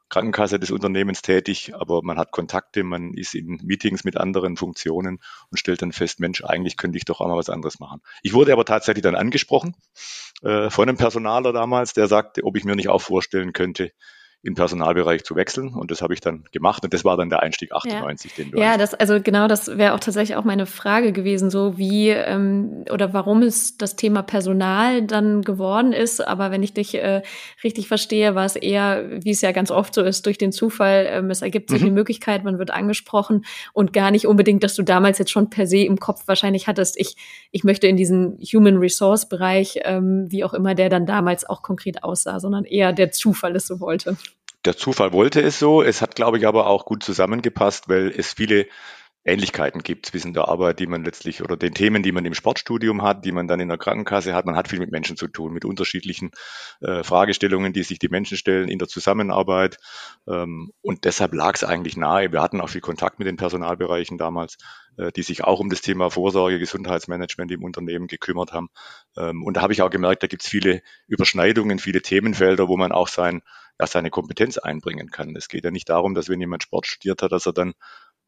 Krankenkasse 0.09 0.59
des 0.59 0.71
Unternehmens 0.71 1.21
tätig, 1.21 1.75
aber 1.75 2.01
man 2.03 2.17
hat 2.17 2.31
Kontakte, 2.31 2.83
man 2.83 3.13
ist 3.13 3.35
in 3.35 3.61
Meetings 3.63 4.03
mit 4.03 4.17
anderen 4.17 4.57
Funktionen 4.57 5.21
und 5.51 5.59
stellt 5.59 5.83
dann 5.83 5.93
fest, 5.93 6.19
Mensch, 6.19 6.43
eigentlich 6.43 6.79
könnte 6.79 6.97
ich 6.97 7.05
doch 7.05 7.21
auch 7.21 7.29
mal 7.29 7.37
was 7.37 7.51
anderes 7.51 7.79
machen. 7.79 8.01
Ich 8.23 8.33
wurde 8.33 8.55
aber 8.55 8.65
tatsächlich 8.65 9.03
dann 9.03 9.17
angesprochen 9.17 9.77
äh, 10.41 10.71
von 10.71 10.89
einem 10.89 10.97
Personaler 10.97 11.53
damals, 11.53 11.93
der 11.93 12.07
sagte, 12.07 12.45
ob 12.45 12.57
ich 12.57 12.65
mir 12.65 12.75
nicht 12.75 12.89
auch 12.89 13.03
vorstellen 13.03 13.53
könnte, 13.53 13.93
im 14.47 14.55
Personalbereich 14.55 15.25
zu 15.25 15.35
wechseln. 15.35 15.75
Und 15.75 15.91
das 15.91 16.03
habe 16.03 16.15
ich 16.15 16.21
dann 16.21 16.45
gemacht. 16.53 16.85
Und 16.85 16.95
das 16.95 17.05
war 17.05 17.17
dann 17.17 17.29
der 17.29 17.43
Einstieg 17.43 17.73
98, 17.73 18.31
ja. 18.31 18.45
den 18.45 18.53
du 18.53 18.59
Ja, 18.59 18.79
das, 18.79 18.95
also 18.95 19.21
genau, 19.21 19.49
das 19.49 19.77
wäre 19.77 19.95
auch 19.95 20.01
tatsächlich 20.01 20.37
auch 20.37 20.45
meine 20.45 20.67
Frage 20.67 21.13
gewesen, 21.13 21.51
so 21.51 21.77
wie 21.77 22.11
ähm, 22.11 22.85
oder 22.91 23.13
warum 23.13 23.43
es 23.43 23.77
das 23.77 23.97
Thema 23.97 24.23
Personal 24.23 25.03
dann 25.03 25.43
geworden 25.43 25.93
ist. 25.93 26.27
Aber 26.27 26.53
wenn 26.53 26.63
ich 26.63 26.73
dich 26.73 26.95
äh, 26.95 27.23
richtig 27.65 27.89
verstehe, 27.89 28.35
war 28.37 28.45
es 28.45 28.55
eher, 28.55 29.05
wie 29.25 29.31
es 29.31 29.41
ja 29.41 29.51
ganz 29.51 29.73
oft 29.73 29.95
so 29.95 30.03
ist, 30.03 30.25
durch 30.27 30.39
den 30.39 30.53
Zufall. 30.53 31.07
Ähm, 31.11 31.31
es 31.31 31.43
ergibt 31.43 31.71
sich 31.71 31.81
mhm. 31.81 31.89
eine 31.89 31.95
Möglichkeit, 31.95 32.45
man 32.45 32.59
wird 32.59 32.71
angesprochen 32.71 33.45
und 33.73 33.93
gar 33.93 34.13
nicht 34.13 34.27
unbedingt, 34.29 34.63
dass 34.63 34.77
du 34.77 34.85
damals 34.85 35.19
jetzt 35.19 35.33
schon 35.33 35.51
per 35.51 35.67
se 35.67 35.79
im 35.79 35.99
Kopf 35.99 36.23
wahrscheinlich 36.27 36.69
hattest, 36.69 36.97
ich, 36.99 37.17
ich 37.51 37.65
möchte 37.65 37.89
in 37.89 37.97
diesen 37.97 38.39
Human 38.39 38.77
Resource 38.77 39.29
Bereich, 39.29 39.81
ähm, 39.83 40.27
wie 40.31 40.45
auch 40.45 40.55
immer 40.55 40.77
der 40.77 40.89
dann 40.89 41.05
damals 41.05 41.45
auch 41.49 41.63
konkret 41.63 42.05
aussah, 42.05 42.39
sondern 42.39 42.65
eher 42.65 42.93
der 42.93 43.11
Zufall 43.11 43.57
es 43.57 43.67
so 43.67 43.81
wollte 43.81 44.17
der 44.67 44.77
Zufall 44.77 45.13
wollte 45.13 45.41
es 45.41 45.59
so. 45.59 45.83
Es 45.83 46.03
hat, 46.03 46.15
glaube 46.15 46.39
ich, 46.39 46.47
aber 46.47 46.67
auch 46.67 46.85
gut 46.85 47.03
zusammengepasst, 47.03 47.89
weil 47.89 48.13
es 48.17 48.35
viele 48.35 48.67
Ähnlichkeiten 49.27 49.83
gibt 49.83 50.07
zwischen 50.07 50.35
der 50.35 50.47
Arbeit, 50.47 50.79
die 50.79 50.87
man 50.87 51.05
letztlich 51.05 51.43
oder 51.43 51.57
den 51.57 51.75
Themen, 51.75 52.05
die 52.05 52.13
man 52.13 52.25
im 52.25 52.35
Sportstudium 52.35 53.03
hat, 53.03 53.25
die 53.25 53.33
man 53.33 53.49
dann 53.49 53.59
in 53.59 53.69
der 53.69 53.77
Krankenkasse 53.77 54.35
hat. 54.35 54.47
Man 54.47 54.55
hat 54.55 54.69
viel 54.69 54.79
mit 54.79 54.93
Menschen 54.93 55.17
zu 55.17 55.27
tun, 55.27 55.53
mit 55.53 55.65
unterschiedlichen 55.65 56.31
äh, 56.81 57.03
Fragestellungen, 57.03 57.73
die 57.73 57.83
sich 57.83 57.99
die 57.99 58.09
Menschen 58.09 58.37
stellen 58.37 58.69
in 58.69 58.79
der 58.79 58.87
Zusammenarbeit. 58.87 59.79
Ähm, 60.29 60.71
und 60.81 61.05
deshalb 61.05 61.35
lag 61.35 61.55
es 61.57 61.65
eigentlich 61.65 61.97
nahe. 61.97 62.31
Wir 62.31 62.41
hatten 62.41 62.61
auch 62.61 62.69
viel 62.69 62.81
Kontakt 62.81 63.19
mit 63.19 63.27
den 63.27 63.37
Personalbereichen 63.37 64.17
damals, 64.17 64.59
äh, 64.97 65.11
die 65.11 65.23
sich 65.23 65.43
auch 65.43 65.59
um 65.59 65.71
das 65.71 65.81
Thema 65.81 66.09
Vorsorge, 66.09 66.61
Gesundheitsmanagement 66.61 67.51
im 67.51 67.65
Unternehmen 67.65 68.07
gekümmert 68.07 68.53
haben. 68.53 68.69
Ähm, 69.17 69.43
und 69.43 69.57
da 69.57 69.63
habe 69.63 69.73
ich 69.73 69.83
auch 69.83 69.91
gemerkt, 69.91 70.23
da 70.23 70.29
gibt 70.29 70.45
es 70.45 70.49
viele 70.49 70.83
Überschneidungen, 71.09 71.81
viele 71.81 72.01
Themenfelder, 72.01 72.69
wo 72.69 72.77
man 72.77 72.93
auch 72.93 73.09
sein, 73.09 73.43
ja, 73.81 73.87
seine 73.87 74.11
Kompetenz 74.11 74.59
einbringen 74.59 75.11
kann. 75.11 75.35
Es 75.37 75.49
geht 75.49 75.65
ja 75.65 75.71
nicht 75.71 75.89
darum, 75.89 76.15
dass 76.15 76.29
wenn 76.29 76.41
jemand 76.41 76.63
Sport 76.63 76.87
studiert 76.87 77.23
hat, 77.23 77.33
dass 77.33 77.47
er 77.47 77.53
dann 77.53 77.75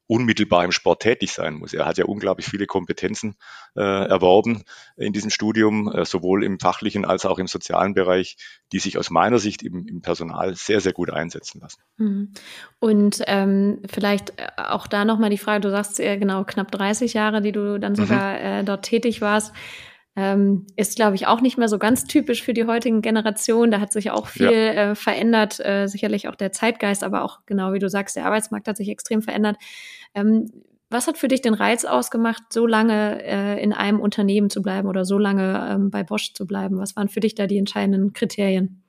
unmittelbar 0.09 0.65
im 0.65 0.73
Sport 0.73 1.03
tätig 1.03 1.33
sein 1.33 1.55
muss. 1.55 1.75
Er 1.75 1.85
hat 1.85 1.99
ja 1.99 2.07
unglaublich 2.07 2.47
viele 2.47 2.67
Kompetenzen 2.67 3.37
äh, 3.77 3.83
erworben 3.83 4.65
in 4.97 5.13
diesem 5.13 5.31
Studium, 5.31 5.93
äh, 5.93 6.07
sowohl 6.07 6.43
im 6.45 6.59
fachlichen 6.59 7.05
als 7.05 7.27
auch 7.27 7.39
im 7.39 7.47
sozialen 7.47 7.93
Bereich, 7.93 8.37
die 8.73 8.79
sich 8.79 8.97
aus 8.97 9.11
meiner 9.11 9.39
Sicht 9.39 9.63
im, 9.63 9.87
im 9.87 10.01
Personal 10.01 10.55
sehr, 10.55 10.81
sehr 10.81 10.95
gut 10.95 11.11
einsetzen 11.11 11.61
lassen. 11.61 11.83
Mhm. 11.99 12.33
Und 12.81 13.23
ähm, 13.27 13.83
vielleicht 13.87 14.31
äh, 14.39 14.49
auch 14.57 14.87
da 14.87 15.05
nochmal 15.05 15.31
die 15.31 15.39
Frage, 15.39 15.61
du 15.61 15.71
sagst 15.71 15.99
ja 15.99 16.17
genau 16.17 16.45
knapp 16.45 16.73
30 16.73 17.13
Jahre, 17.13 17.43
die 17.43 17.53
du 17.53 17.79
dann 17.79 17.93
mhm. 17.93 17.97
sogar 17.97 18.33
mhm. 18.33 18.45
äh, 18.45 18.65
dort 18.65 18.87
tätig 18.87 19.21
warst. 19.21 19.53
Ähm, 20.21 20.67
ist, 20.75 20.97
glaube 20.97 21.15
ich, 21.15 21.29
auch 21.29 21.41
nicht 21.41 21.59
mehr 21.59 21.69
so 21.69 21.79
ganz 21.79 22.05
typisch 22.05 22.43
für 22.43 22.53
die 22.53 22.67
heutigen 22.67 23.03
Generationen. 23.03 23.71
Da 23.71 23.79
hat 23.79 23.93
sich 23.93 24.11
auch 24.11 24.27
viel 24.27 24.51
ja. 24.51 24.91
äh, 24.91 24.95
verändert, 24.97 25.61
äh, 25.61 25.87
sicherlich 25.87 26.27
auch 26.27 26.35
der 26.35 26.51
Zeitgeist, 26.51 27.05
aber 27.05 27.23
auch 27.23 27.47
genau 27.47 27.73
wie 27.73 27.79
du 27.79 27.89
sagst, 27.89 28.17
der 28.17 28.27
Arbeitsmarkt 28.27 28.67
hat 28.67 28.77
sich 28.77 28.89
extrem 28.89 29.23
verändert. 29.23 29.59
Ähm, 30.17 30.51
was 30.91 31.07
hat 31.07 31.19
für 31.19 31.29
dich 31.29 31.41
den 31.41 31.55
Reiz 31.55 31.85
ausgemacht, 31.85 32.43
so 32.53 32.67
lange 32.67 33.23
äh, 33.23 33.63
in 33.63 33.73
einem 33.73 34.01
Unternehmen 34.01 34.51
zu 34.51 34.61
bleiben 34.61 34.89
oder 34.89 35.05
so 35.05 35.19
lange 35.19 35.69
ähm, 35.71 35.91
bei 35.91 36.03
Bosch 36.03 36.33
zu 36.33 36.49
bleiben? 36.49 36.79
Was 36.79 36.97
waren 36.97 37.09
für 37.09 37.21
dich 37.21 37.37
da 37.37 37.47
die 37.47 37.59
entscheidenden 37.59 38.13
Kriterien? 38.13 38.83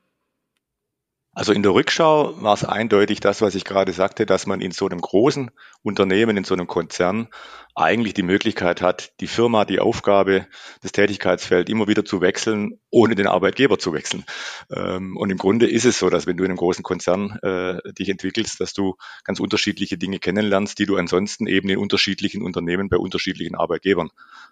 Also 1.40 1.54
in 1.54 1.64
der 1.64 1.74
Rückschau 1.74 2.34
war 2.44 2.54
es 2.54 2.66
eindeutig 2.66 3.22
das, 3.22 3.42
was 3.42 3.56
ich 3.56 3.64
gerade 3.64 3.94
sagte, 3.94 4.26
dass 4.26 4.46
man 4.46 4.60
in 4.60 4.72
so 4.72 4.86
einem 4.90 5.00
großen 5.00 5.52
Unternehmen, 5.84 6.36
in 6.36 6.44
so 6.44 6.54
einem 6.54 6.68
Konzern 6.68 7.30
eigentlich 7.76 8.14
die 8.14 8.24
Möglichkeit 8.24 8.82
hat, 8.82 9.14
die 9.22 9.28
Firma, 9.28 9.64
die 9.64 9.80
Aufgabe, 9.80 10.48
das 10.82 10.92
Tätigkeitsfeld 10.92 11.70
immer 11.70 11.88
wieder 11.88 12.04
zu 12.04 12.20
wechseln, 12.20 12.82
ohne 12.90 13.16
den 13.16 13.26
Arbeitgeber 13.26 13.80
zu 13.80 13.94
wechseln. 13.94 14.26
Ähm, 14.70 15.16
und 15.16 15.30
im 15.30 15.38
Grunde 15.38 15.66
ist 15.66 15.86
es 15.86 15.98
so, 15.98 16.10
dass 16.10 16.28
wenn 16.28 16.36
du 16.36 16.44
in 16.44 16.50
einem 16.50 16.58
großen 16.58 16.84
Konzern 16.84 17.40
äh, 17.42 17.94
dich 17.94 18.10
entwickelst, 18.10 18.60
dass 18.60 18.74
du 18.74 18.98
ganz 19.24 19.40
unterschiedliche 19.40 19.98
Dinge 19.98 20.20
kennenlernst, 20.20 20.78
die 20.78 20.88
du 20.88 20.98
ansonsten 20.98 21.48
eben 21.48 21.70
in 21.70 21.78
unterschiedlichen 21.78 22.42
Unternehmen 22.42 22.90
bei 22.90 22.98
unterschiedlichen 22.98 23.56
Arbeitgebern 23.56 24.10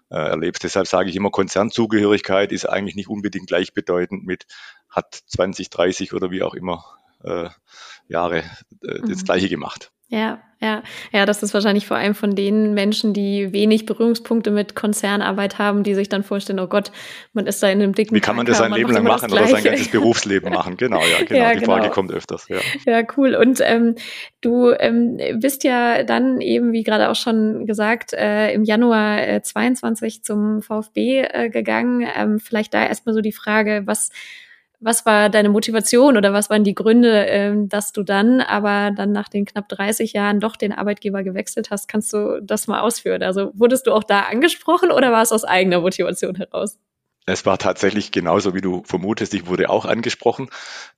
äh, 0.08 0.16
erlebst. 0.16 0.64
Deshalb 0.64 0.86
sage 0.86 1.10
ich 1.10 1.16
immer, 1.16 1.30
Konzernzugehörigkeit 1.30 2.50
ist 2.50 2.64
eigentlich 2.64 2.96
nicht 2.96 3.10
unbedingt 3.10 3.48
gleichbedeutend 3.48 4.24
mit 4.24 4.46
hat 4.88 5.14
20, 5.26 5.70
30 5.70 6.12
oder 6.14 6.30
wie 6.30 6.42
auch 6.42 6.54
immer 6.54 6.84
äh, 7.24 7.48
Jahre 8.08 8.38
äh, 8.38 9.00
das 9.00 9.20
mhm. 9.20 9.24
Gleiche 9.24 9.48
gemacht. 9.48 9.90
Ja, 10.10 10.40
ja, 10.60 10.82
ja, 11.12 11.26
das 11.26 11.42
ist 11.42 11.52
wahrscheinlich 11.52 11.86
vor 11.86 11.98
allem 11.98 12.14
von 12.14 12.34
den 12.34 12.72
Menschen, 12.72 13.12
die 13.12 13.52
wenig 13.52 13.84
Berührungspunkte 13.84 14.50
mit 14.50 14.74
Konzernarbeit 14.74 15.58
haben, 15.58 15.82
die 15.82 15.94
sich 15.94 16.08
dann 16.08 16.24
vorstellen, 16.24 16.58
oh 16.60 16.66
Gott, 16.66 16.90
man 17.34 17.46
ist 17.46 17.62
da 17.62 17.68
in 17.68 17.82
einem 17.82 17.94
dicken 17.94 18.14
Wie 18.14 18.20
kann 18.20 18.34
man 18.34 18.46
das 18.46 18.56
sein 18.56 18.72
Leben 18.72 18.90
lang 18.90 19.04
machen 19.04 19.30
oder 19.30 19.46
sein 19.46 19.62
ganzes 19.62 19.88
Berufsleben 19.88 20.50
machen? 20.54 20.78
Genau, 20.78 21.00
ja, 21.00 21.24
genau. 21.24 21.40
Ja, 21.40 21.52
die 21.52 21.60
genau. 21.60 21.74
Frage 21.74 21.90
kommt 21.90 22.10
öfters. 22.10 22.48
Ja, 22.48 22.56
ja 22.86 23.02
cool. 23.18 23.34
Und 23.34 23.60
ähm, 23.62 23.96
du 24.40 24.70
ähm, 24.70 25.20
bist 25.34 25.62
ja 25.62 26.02
dann 26.04 26.40
eben, 26.40 26.72
wie 26.72 26.82
gerade 26.82 27.10
auch 27.10 27.16
schon 27.16 27.66
gesagt, 27.66 28.14
äh, 28.14 28.50
im 28.52 28.64
Januar 28.64 29.28
äh, 29.28 29.42
22 29.42 30.24
zum 30.24 30.62
VfB 30.62 31.20
äh, 31.20 31.50
gegangen. 31.50 32.08
Ähm, 32.16 32.40
vielleicht 32.40 32.72
da 32.72 32.84
erstmal 32.84 33.14
so 33.14 33.20
die 33.20 33.32
Frage, 33.32 33.82
was 33.84 34.10
was 34.80 35.04
war 35.06 35.28
deine 35.28 35.48
Motivation 35.48 36.16
oder 36.16 36.32
was 36.32 36.50
waren 36.50 36.62
die 36.62 36.74
Gründe, 36.74 37.26
ähm, 37.26 37.68
dass 37.68 37.92
du 37.92 38.02
dann 38.02 38.40
aber 38.40 38.92
dann 38.92 39.10
nach 39.12 39.28
den 39.28 39.44
knapp 39.44 39.68
30 39.68 40.12
Jahren 40.12 40.38
doch 40.38 40.56
den 40.56 40.72
Arbeitgeber 40.72 41.24
gewechselt 41.24 41.70
hast? 41.70 41.88
Kannst 41.88 42.12
du 42.12 42.40
das 42.42 42.68
mal 42.68 42.80
ausführen? 42.80 43.22
Also 43.22 43.50
wurdest 43.54 43.86
du 43.86 43.92
auch 43.92 44.04
da 44.04 44.20
angesprochen 44.20 44.92
oder 44.92 45.10
war 45.10 45.22
es 45.22 45.32
aus 45.32 45.44
eigener 45.44 45.80
Motivation 45.80 46.36
heraus? 46.36 46.78
Es 47.26 47.44
war 47.44 47.58
tatsächlich 47.58 48.12
genauso, 48.12 48.54
wie 48.54 48.60
du 48.60 48.82
vermutest. 48.84 49.34
Ich 49.34 49.46
wurde 49.46 49.68
auch 49.68 49.84
angesprochen. 49.84 50.48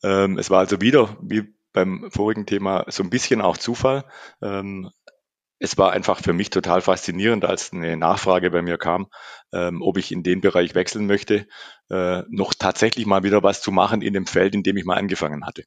Ähm, 0.02 0.38
es 0.38 0.50
war 0.50 0.60
also 0.60 0.80
wieder, 0.80 1.16
wie 1.22 1.54
beim 1.72 2.10
vorigen 2.10 2.46
Thema, 2.46 2.84
so 2.88 3.02
ein 3.02 3.10
bisschen 3.10 3.40
auch 3.40 3.56
Zufall. 3.56 4.04
Ähm, 4.42 4.90
es 5.58 5.76
war 5.78 5.92
einfach 5.92 6.20
für 6.22 6.32
mich 6.32 6.50
total 6.50 6.80
faszinierend, 6.80 7.44
als 7.44 7.72
eine 7.72 7.96
Nachfrage 7.96 8.50
bei 8.50 8.62
mir 8.62 8.78
kam, 8.78 9.08
ob 9.52 9.98
ich 9.98 10.10
in 10.10 10.22
den 10.22 10.40
Bereich 10.40 10.74
wechseln 10.74 11.06
möchte, 11.06 11.46
äh, 11.90 12.22
noch 12.28 12.54
tatsächlich 12.54 13.06
mal 13.06 13.22
wieder 13.22 13.42
was 13.42 13.60
zu 13.60 13.72
machen 13.72 14.00
in 14.02 14.14
dem 14.14 14.26
Feld, 14.26 14.54
in 14.54 14.62
dem 14.62 14.76
ich 14.76 14.84
mal 14.84 14.96
angefangen 14.96 15.44
hatte. 15.44 15.64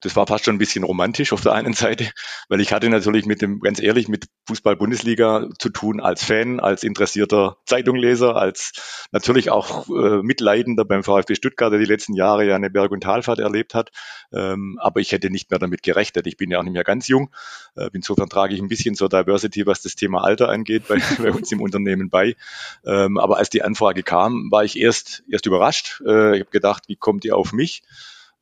Das 0.00 0.16
war 0.16 0.26
fast 0.26 0.44
schon 0.44 0.54
ein 0.54 0.58
bisschen 0.58 0.84
romantisch 0.84 1.32
auf 1.32 1.40
der 1.42 1.52
einen 1.52 1.72
Seite, 1.74 2.10
weil 2.48 2.60
ich 2.60 2.72
hatte 2.72 2.88
natürlich 2.88 3.26
mit 3.26 3.42
dem, 3.42 3.60
ganz 3.60 3.80
ehrlich, 3.80 4.08
mit 4.08 4.26
Fußball-Bundesliga 4.46 5.48
zu 5.58 5.68
tun 5.68 6.00
als 6.00 6.24
Fan, 6.24 6.60
als 6.60 6.82
interessierter 6.84 7.58
Zeitungleser, 7.66 8.36
als 8.36 9.08
natürlich 9.12 9.50
auch 9.50 9.88
äh, 9.88 10.22
Mitleidender 10.22 10.84
beim 10.84 11.02
VfB 11.02 11.34
Stuttgart, 11.34 11.72
der 11.72 11.80
die 11.80 11.86
letzten 11.86 12.14
Jahre 12.14 12.46
ja 12.46 12.56
eine 12.56 12.70
Berg- 12.70 12.92
und 12.92 13.02
Talfahrt 13.02 13.40
erlebt 13.40 13.74
hat. 13.74 13.90
Ähm, 14.32 14.78
aber 14.80 15.00
ich 15.00 15.12
hätte 15.12 15.28
nicht 15.28 15.50
mehr 15.50 15.58
damit 15.58 15.82
gerechnet. 15.82 16.26
Ich 16.26 16.36
bin 16.36 16.50
ja 16.50 16.60
auch 16.60 16.62
nicht 16.62 16.72
mehr 16.72 16.84
ganz 16.84 17.08
jung. 17.08 17.30
Äh, 17.74 17.90
insofern 17.92 18.28
trage 18.28 18.54
ich 18.54 18.60
ein 18.60 18.68
bisschen 18.68 18.94
zur 18.94 19.08
Diversity, 19.08 19.66
was 19.66 19.82
das 19.82 19.96
Thema 19.96 20.22
Alter 20.22 20.48
angeht, 20.48 20.84
bei, 20.88 20.98
bei 21.18 21.32
uns 21.32 21.50
im 21.52 21.60
Unternehmen 21.60 22.08
bei. 22.08 22.36
Ähm, 22.84 23.18
aber 23.18 23.38
als 23.38 23.50
die 23.50 23.62
Anfrage 23.62 24.02
kam, 24.02 24.50
war 24.50 24.64
ich 24.64 24.78
erst, 24.78 25.24
erst 25.28 25.46
überrascht. 25.50 26.00
Äh, 26.06 26.36
ich 26.36 26.40
habe 26.40 26.50
gedacht, 26.50 26.84
wie 26.86 26.96
kommt 26.96 27.24
ihr 27.24 27.36
auf 27.36 27.52
mich? 27.52 27.82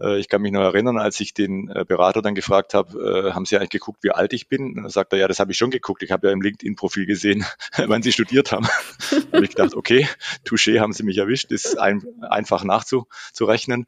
Äh, 0.00 0.18
ich 0.18 0.28
kann 0.28 0.42
mich 0.42 0.52
noch 0.52 0.62
erinnern, 0.62 0.98
als 0.98 1.18
ich 1.20 1.34
den 1.34 1.68
äh, 1.68 1.84
Berater 1.86 2.22
dann 2.22 2.34
gefragt 2.34 2.74
habe, 2.74 3.32
haben 3.34 3.44
Sie 3.44 3.56
eigentlich 3.56 3.70
geguckt, 3.70 4.02
wie 4.02 4.10
alt 4.10 4.32
ich 4.32 4.48
bin? 4.48 4.76
Und 4.76 4.82
dann 4.82 4.88
sagt 4.88 5.12
er, 5.12 5.18
ja, 5.18 5.28
das 5.28 5.40
habe 5.40 5.52
ich 5.52 5.58
schon 5.58 5.70
geguckt. 5.70 6.02
Ich 6.02 6.12
habe 6.12 6.28
ja 6.28 6.32
im 6.32 6.40
LinkedIn-Profil 6.40 7.06
gesehen, 7.06 7.44
wann 7.86 8.02
Sie 8.02 8.12
studiert 8.12 8.52
haben. 8.52 8.68
Und 9.32 9.42
ich 9.42 9.54
dachte, 9.54 9.76
okay, 9.76 10.08
Touché, 10.44 10.80
haben 10.80 10.92
Sie 10.92 11.02
mich 11.02 11.18
erwischt, 11.18 11.50
ist 11.50 11.78
ein, 11.78 12.02
einfach 12.22 12.64
nachzurechnen. 12.64 13.86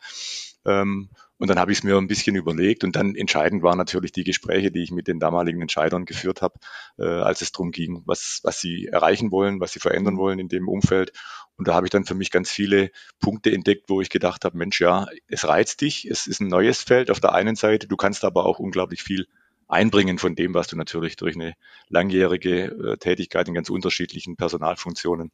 Ähm, 0.65 1.11
und 1.40 1.49
dann 1.49 1.59
habe 1.59 1.73
ich 1.73 1.78
es 1.78 1.85
mir 1.85 1.97
ein 1.97 2.06
bisschen 2.06 2.37
überlegt 2.37 2.85
und 2.85 2.97
dann 2.97 3.14
entscheidend 3.14 3.62
waren 3.62 3.78
natürlich 3.78 4.12
die 4.12 4.25
Gespräche, 4.25 4.70
die 4.70 4.82
ich 4.82 4.90
mit 4.90 5.09
den 5.09 5.18
damaligen 5.18 5.62
Entscheidern 5.62 6.04
geführt 6.04 6.42
habe, 6.42 6.59
äh, 6.99 7.04
als 7.04 7.40
es 7.40 7.50
darum 7.50 7.70
ging, 7.70 8.02
was, 8.04 8.40
was 8.42 8.61
sie 8.61 8.88
erreichen 8.88 9.32
wollen, 9.32 9.59
was 9.59 9.73
sie 9.73 9.80
verändern 9.80 10.18
wollen 10.18 10.38
in 10.38 10.49
dem 10.49 10.68
Umfeld. 10.68 11.12
Und 11.56 11.66
da 11.66 11.75
habe 11.75 11.87
ich 11.87 11.90
dann 11.90 12.04
für 12.04 12.14
mich 12.14 12.30
ganz 12.30 12.50
viele 12.50 12.90
Punkte 13.20 13.52
entdeckt, 13.52 13.88
wo 13.88 14.02
ich 14.02 14.11
gedacht 14.11 14.44
habe, 14.44 14.59
Mensch, 14.59 14.82
ja, 14.82 15.06
es 15.28 15.49
reizt 15.49 15.80
dich, 15.80 16.04
es 16.04 16.26
ist 16.26 16.40
ein 16.40 16.49
neues 16.49 16.82
Feld 16.82 17.11
auf 17.11 17.20
der 17.20 17.32
einen 17.32 17.56
Seite, 17.56 17.88
du 17.88 17.97
kannst 17.97 18.23
aber 18.25 18.44
auch 18.44 18.59
unglaublich 18.59 19.02
viel 19.02 19.26
einbringen 19.66 20.18
von 20.18 20.35
dem, 20.35 20.52
was 20.52 20.66
du 20.66 20.76
natürlich 20.76 21.16
durch 21.16 21.37
eine 21.37 21.54
langjährige 21.88 22.64
äh, 22.64 22.97
Tätigkeit 22.99 23.49
in 23.49 23.54
ganz 23.54 23.70
unterschiedlichen 23.70 24.37
Personalfunktionen 24.37 25.32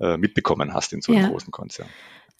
äh, 0.00 0.16
mitbekommen 0.16 0.72
hast 0.72 0.94
in 0.94 1.02
so 1.02 1.12
einem 1.12 1.24
ja. 1.24 1.28
großen 1.28 1.50
Konzern. 1.50 1.90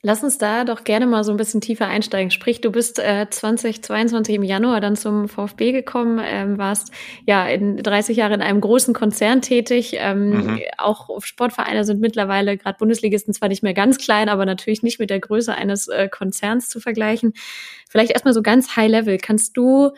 Lass 0.05 0.25
uns 0.25 0.37
da 0.37 0.65
doch 0.65 0.83
gerne 0.83 1.07
mal 1.07 1.23
so 1.23 1.31
ein 1.31 1.37
bisschen 1.37 1.61
tiefer 1.61 1.87
einsteigen. 1.87 2.33
Sprich, 2.33 2.61
du 2.61 2.73
bist 2.73 2.99
äh, 2.99 3.29
2022 3.31 4.35
im 4.35 4.43
Januar 4.43 4.81
dann 4.81 4.97
zum 4.97 5.29
VfB 5.29 5.71
gekommen, 5.71 6.21
ähm, 6.25 6.59
warst 6.59 6.91
ja 7.25 7.47
in 7.47 7.77
30 7.77 8.17
Jahren 8.17 8.33
in 8.33 8.43
einem 8.43 8.61
großen 8.61 8.95
Konzern 8.95 9.43
tätig. 9.43 9.95
Ähm, 9.99 10.31
mhm. 10.31 10.61
Auch 10.77 11.23
Sportvereine 11.23 11.85
sind 11.85 12.01
mittlerweile, 12.01 12.57
gerade 12.59 12.79
Bundesligisten, 12.79 13.33
zwar 13.33 13.49
nicht 13.49 13.63
mehr 13.63 13.75
ganz 13.75 13.97
klein, 13.99 14.29
aber 14.29 14.45
natürlich 14.45 14.83
nicht 14.83 14.99
mit 14.99 15.09
der 15.09 15.21
Größe 15.21 15.55
eines 15.55 15.87
äh, 15.87 16.09
Konzerns 16.09 16.69
zu 16.69 16.81
vergleichen. 16.81 17.35
Vielleicht 17.89 18.11
erstmal 18.11 18.35
so 18.35 18.43
ganz 18.43 18.75
high 18.75 18.91
level. 18.91 19.19
Kannst 19.19 19.57
du, 19.57 19.93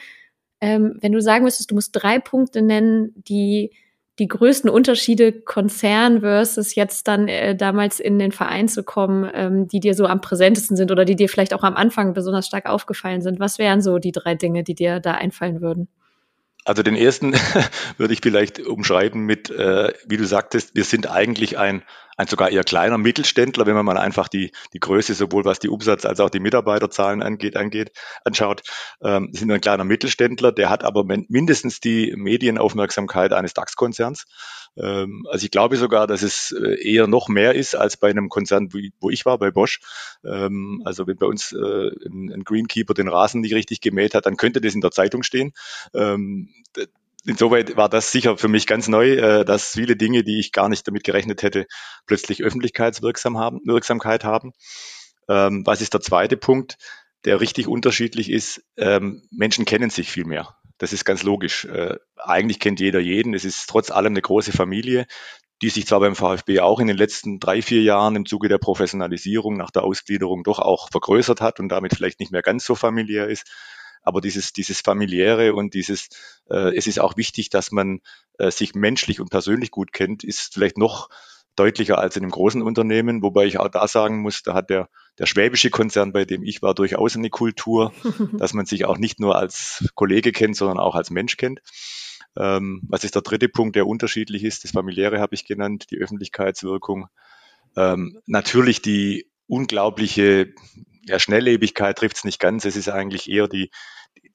ähm, 0.61 0.99
wenn 1.01 1.13
du 1.13 1.23
sagen 1.23 1.45
müsstest, 1.45 1.71
du 1.71 1.77
musst 1.77 1.93
drei 1.95 2.19
Punkte 2.19 2.61
nennen, 2.61 3.15
die 3.17 3.71
die 4.19 4.29
größten 4.29 4.71
Unterschiede 4.71 5.33
Konzern 5.33 6.21
versus 6.21 6.75
jetzt 6.75 7.09
dann 7.09 7.27
äh, 7.27 7.57
damals 7.57 7.99
in 7.99 8.19
den 8.19 8.31
Verein 8.31 8.69
zu 8.69 8.85
kommen, 8.85 9.29
ähm, 9.35 9.67
die 9.67 9.81
dir 9.81 9.95
so 9.95 10.07
am 10.07 10.21
präsentesten 10.21 10.77
sind 10.77 10.93
oder 10.93 11.05
die 11.05 11.17
dir 11.17 11.29
vielleicht 11.29 11.53
auch 11.53 11.65
am 11.65 11.75
Anfang 11.75 12.15
besonders 12.15 12.47
stark 12.47 12.67
aufgefallen 12.67 13.23
sind? 13.23 13.41
Was 13.41 13.59
wären 13.59 13.83
so 13.83 13.99
die 13.99 14.13
drei 14.13 14.35
Dinge, 14.35 14.63
die 14.63 14.75
dir 14.75 15.01
da 15.01 15.13
einfallen 15.13 15.61
würden? 15.61 15.89
Also 16.65 16.83
den 16.83 16.97
ersten 16.97 17.35
würde 17.99 18.15
ich 18.15 18.21
vielleicht 18.23 18.61
umschreiben 18.61 19.23
mit, 19.27 19.51
äh, 19.51 19.93
wie 20.07 20.17
du 20.17 20.25
sagtest, 20.25 20.75
wir 20.75 20.85
sind 20.85 21.11
eigentlich 21.11 21.59
ein, 21.59 21.83
ein 22.17 22.27
sogar 22.27 22.51
eher 22.51 22.65
kleiner 22.65 22.99
Mittelständler, 22.99 23.67
wenn 23.67 23.75
man 23.75 23.85
mal 23.85 23.99
einfach 23.99 24.29
die, 24.29 24.53
die 24.73 24.81
Größe 24.81 25.15
sowohl 25.15 25.45
was 25.45 25.59
die 25.59 25.69
Umsatz- 25.69 26.05
als 26.05 26.21
auch 26.21 26.31
die 26.31 26.41
Mitarbeiterzahlen 26.41 27.23
angeht, 27.23 27.57
angeht 27.57 27.93
anschaut. 28.25 28.63
Ähm, 29.03 29.31
sind 29.33 29.51
ein 29.51 29.61
kleiner 29.61 29.85
Mittelständler, 29.85 30.53
der 30.53 30.71
hat 30.71 30.85
aber 30.85 31.05
mindestens 31.05 31.81
die 31.81 32.15
Medienaufmerksamkeit 32.17 33.33
eines 33.33 33.55
DAX-Konzerns. 33.55 34.27
Ähm, 34.77 35.27
also 35.31 35.45
ich 35.45 35.51
glaube 35.51 35.77
sogar, 35.77 36.07
dass 36.07 36.23
es 36.23 36.53
äh, 36.53 36.81
eher 36.83 37.07
noch 37.07 37.29
mehr 37.29 37.55
ist 37.55 37.75
als 37.75 37.97
bei 37.97 38.11
einem 38.11 38.29
Konzern, 38.29 38.71
wo 39.01 39.11
ich 39.11 39.25
war, 39.25 39.39
bei 39.39 39.51
Bosch. 39.51 39.81
Ähm, 40.25 40.83
also 40.85 41.07
wenn 41.07 41.17
bei 41.17 41.27
uns 41.27 41.53
äh, 41.53 41.91
ein 42.07 42.45
Greenkeeper 42.45 42.95
den 42.95 43.09
Rasen 43.09 43.41
nicht 43.41 43.55
richtig 43.55 43.81
gemäht 43.81 44.15
hat, 44.15 44.27
dann 44.27 44.37
könnte 44.37 44.61
das 44.61 44.75
in 44.75 44.81
der 44.81 44.91
Zeitung 44.91 45.23
stehen. 45.23 45.53
Ähm, 45.95 46.51
insoweit 47.27 47.77
war 47.77 47.89
das 47.89 48.13
sicher 48.13 48.37
für 48.37 48.49
mich 48.49 48.67
ganz 48.67 48.89
neu, 48.89 49.13
äh, 49.13 49.45
dass 49.45 49.73
viele 49.73 49.97
Dinge, 49.97 50.25
die 50.25 50.41
ich 50.41 50.53
gar 50.53 50.69
nicht 50.69 50.87
damit 50.87 51.05
gerechnet 51.05 51.43
hätte, 51.43 51.67
plötzlich 52.07 52.43
Öffentlichkeitswirksam 52.43 53.39
haben, 53.39 53.61
Wirksamkeit 53.65 54.25
haben. 54.25 54.53
Was 55.27 55.81
ist 55.81 55.95
der 55.95 56.03
zweite 56.03 56.37
Punkt, 56.37 56.77
der 57.25 57.41
richtig 57.41 57.67
unterschiedlich 57.67 58.31
ist? 58.31 58.63
Menschen 58.77 59.65
kennen 59.65 59.89
sich 59.89 60.11
viel 60.11 60.27
mehr. 60.27 60.55
Das 60.79 60.93
ist 60.93 61.05
ganz 61.05 61.23
logisch. 61.23 61.65
Äh, 61.67 61.97
eigentlich 62.17 62.59
kennt 62.59 62.81
jeder 62.81 63.01
jeden. 63.01 63.35
Es 63.35 63.45
ist 63.45 63.69
trotz 63.69 63.91
allem 63.91 64.13
eine 64.13 64.23
große 64.23 64.53
Familie, 64.53 65.07
die 65.63 65.71
sich 65.71 65.87
zwar 65.87 66.01
beim 66.01 66.17
VfB 66.17 66.61
auch 66.61 66.81
in 66.81 66.89
den 66.89 66.97
letzten 66.97 67.39
drei, 67.39 67.63
vier 67.63 67.83
Jahren 67.83 68.17
im 68.17 68.27
Zuge 68.27 68.49
der 68.49 68.59
Professionalisierung 68.59 69.57
nach 69.57 69.71
der 69.71 69.85
Ausgliederung 69.85 70.43
doch 70.43 70.59
auch 70.59 70.91
vergrößert 70.91 71.41
hat 71.41 71.61
und 71.61 71.69
damit 71.69 71.95
vielleicht 71.95 72.19
nicht 72.21 72.33
mehr 72.33 72.43
ganz 72.43 72.65
so 72.65 72.75
familiär 72.75 73.29
ist. 73.29 73.51
Aber 74.05 74.21
dieses, 74.21 74.53
dieses 74.53 74.81
familiäre 74.81 75.55
und 75.55 75.75
dieses, 75.75 76.09
äh, 76.49 76.77
es 76.77 76.87
ist 76.87 77.01
auch 77.01 77.17
wichtig, 77.17 77.51
dass 77.51 77.73
man 77.73 78.01
äh, 78.39 78.51
sich 78.51 78.75
menschlich 78.75 79.21
und 79.21 79.31
persönlich 79.31 79.71
gut 79.71 79.93
kennt, 79.93 80.23
ist 80.23 80.55
vielleicht 80.55 80.79
noch 80.79 81.09
deutlicher 81.57 81.99
als 81.99 82.17
in 82.17 82.23
einem 82.23 82.33
großen 82.33 82.63
Unternehmen, 82.63 83.23
wobei 83.23 83.47
ich 83.47 83.59
auch 83.59 83.69
da 83.69 83.87
sagen 83.89 84.21
muss, 84.21 84.43
da 84.43 84.55
hat 84.55 84.71
der, 84.71 84.89
der 85.19 85.27
schwäbische 85.27 85.71
Konzern, 85.71 86.13
bei 86.13 86.25
dem 86.25 86.43
ich 86.43 86.63
war, 86.63 86.75
durchaus 86.75 87.17
eine 87.17 87.31
Kultur, 87.31 87.93
dass 88.33 88.55
man 88.55 88.67
sich 88.67 88.85
auch 88.85 88.99
nicht 88.99 89.21
nur 89.21 89.37
als 89.37 89.89
Kollege 89.95 90.33
kennt, 90.33 90.57
sondern 90.57 90.79
auch 90.79 90.95
als 90.95 91.11
Mensch 91.11 91.37
kennt. 91.37 91.61
Ähm, 92.37 92.83
was 92.89 93.05
ist 93.05 93.15
der 93.15 93.23
dritte 93.23 93.49
Punkt, 93.49 93.77
der 93.77 93.87
unterschiedlich 93.87 94.43
ist? 94.43 94.65
Das 94.65 94.73
familiäre 94.73 95.21
habe 95.21 95.35
ich 95.35 95.47
genannt, 95.47 95.87
die 95.91 95.99
Öffentlichkeitswirkung. 95.99 97.07
Ähm, 97.77 98.21
natürlich 98.27 98.83
die 98.83 99.31
unglaubliche 99.47 100.53
ja, 101.07 101.19
Schnelllebigkeit 101.19 101.97
trifft 101.97 102.17
es 102.17 102.25
nicht 102.25 102.41
ganz. 102.41 102.65
Es 102.65 102.77
ist 102.77 102.89
eigentlich 102.89 103.31
eher 103.31 103.49
die, 103.49 103.71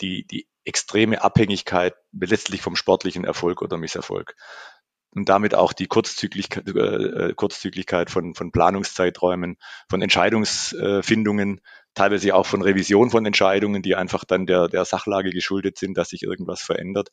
die, 0.02 0.26
die 0.26 0.48
extreme 0.64 1.22
Abhängigkeit 1.22 1.96
letztlich 2.12 2.62
vom 2.62 2.76
sportlichen 2.76 3.24
Erfolg 3.24 3.62
oder 3.62 3.78
Misserfolg 3.78 4.36
und 5.12 5.30
damit 5.30 5.56
auch 5.56 5.74
die 5.74 5.88
Kurzzyklichkeit, 5.88 6.68
äh, 6.68 7.34
Kurzzyklichkeit 7.34 8.10
von, 8.12 8.36
von 8.36 8.52
Planungszeiträumen, 8.52 9.58
von 9.90 10.02
Entscheidungsfindungen, 10.02 11.62
teilweise 11.96 12.36
auch 12.36 12.46
von 12.46 12.62
Revision 12.62 13.10
von 13.10 13.26
Entscheidungen, 13.26 13.82
die 13.82 13.96
einfach 13.96 14.24
dann 14.24 14.46
der, 14.46 14.68
der 14.68 14.86
Sachlage 14.86 15.32
geschuldet 15.32 15.78
sind, 15.80 15.98
dass 15.98 16.10
sich 16.10 16.24
irgendwas 16.24 16.62
verändert. 16.62 17.10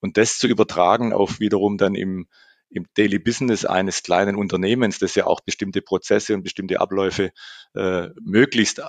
Und 0.00 0.16
das 0.16 0.38
zu 0.38 0.48
übertragen 0.48 1.12
auf 1.12 1.38
wiederum 1.40 1.78
dann 1.78 1.94
im, 1.94 2.26
im 2.70 2.86
Daily 2.96 3.18
Business 3.18 3.64
eines 3.64 4.02
kleinen 4.02 4.36
Unternehmens, 4.36 4.98
das 4.98 5.14
ja 5.14 5.26
auch 5.26 5.40
bestimmte 5.40 5.82
Prozesse 5.82 6.34
und 6.34 6.42
bestimmte 6.42 6.80
Abläufe 6.80 7.30
äh, 7.74 8.08
möglichst 8.20 8.82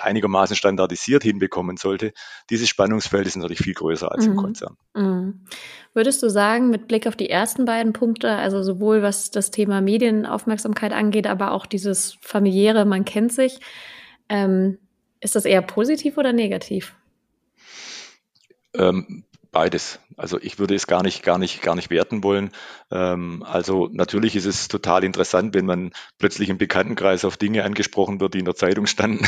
einigermaßen 0.00 0.56
standardisiert 0.56 1.22
hinbekommen 1.22 1.76
sollte, 1.76 2.12
dieses 2.50 2.68
Spannungsfeld 2.68 3.26
ist 3.26 3.36
natürlich 3.36 3.60
viel 3.60 3.74
größer 3.74 4.10
als 4.12 4.26
mhm. 4.26 4.32
im 4.32 4.36
Konzern. 4.36 4.76
Mhm. 4.94 5.46
Würdest 5.94 6.22
du 6.22 6.28
sagen, 6.28 6.70
mit 6.70 6.86
Blick 6.86 7.06
auf 7.06 7.16
die 7.16 7.30
ersten 7.30 7.64
beiden 7.64 7.92
Punkte, 7.92 8.30
also 8.36 8.62
sowohl 8.62 9.02
was 9.02 9.30
das 9.30 9.50
Thema 9.50 9.80
Medienaufmerksamkeit 9.80 10.92
angeht, 10.92 11.26
aber 11.26 11.52
auch 11.52 11.66
dieses 11.66 12.18
familiäre, 12.20 12.84
man 12.84 13.04
kennt 13.04 13.32
sich, 13.32 13.58
ähm, 14.28 14.78
ist 15.20 15.34
das 15.34 15.46
eher 15.46 15.62
positiv 15.62 16.18
oder 16.18 16.32
negativ? 16.32 16.94
Ähm, 18.74 19.24
Beides. 19.54 20.00
Also 20.16 20.40
ich 20.40 20.58
würde 20.58 20.74
es 20.74 20.88
gar 20.88 21.04
nicht, 21.04 21.22
gar 21.22 21.38
nicht, 21.38 21.62
gar 21.62 21.76
nicht 21.76 21.88
werten 21.88 22.24
wollen. 22.24 22.50
Ähm, 22.90 23.44
also 23.46 23.88
natürlich 23.92 24.34
ist 24.34 24.46
es 24.46 24.66
total 24.66 25.04
interessant, 25.04 25.54
wenn 25.54 25.64
man 25.64 25.92
plötzlich 26.18 26.48
im 26.48 26.58
Bekanntenkreis 26.58 27.24
auf 27.24 27.36
Dinge 27.36 27.62
angesprochen 27.62 28.18
wird, 28.18 28.34
die 28.34 28.40
in 28.40 28.46
der 28.46 28.56
Zeitung 28.56 28.86
standen, 28.86 29.24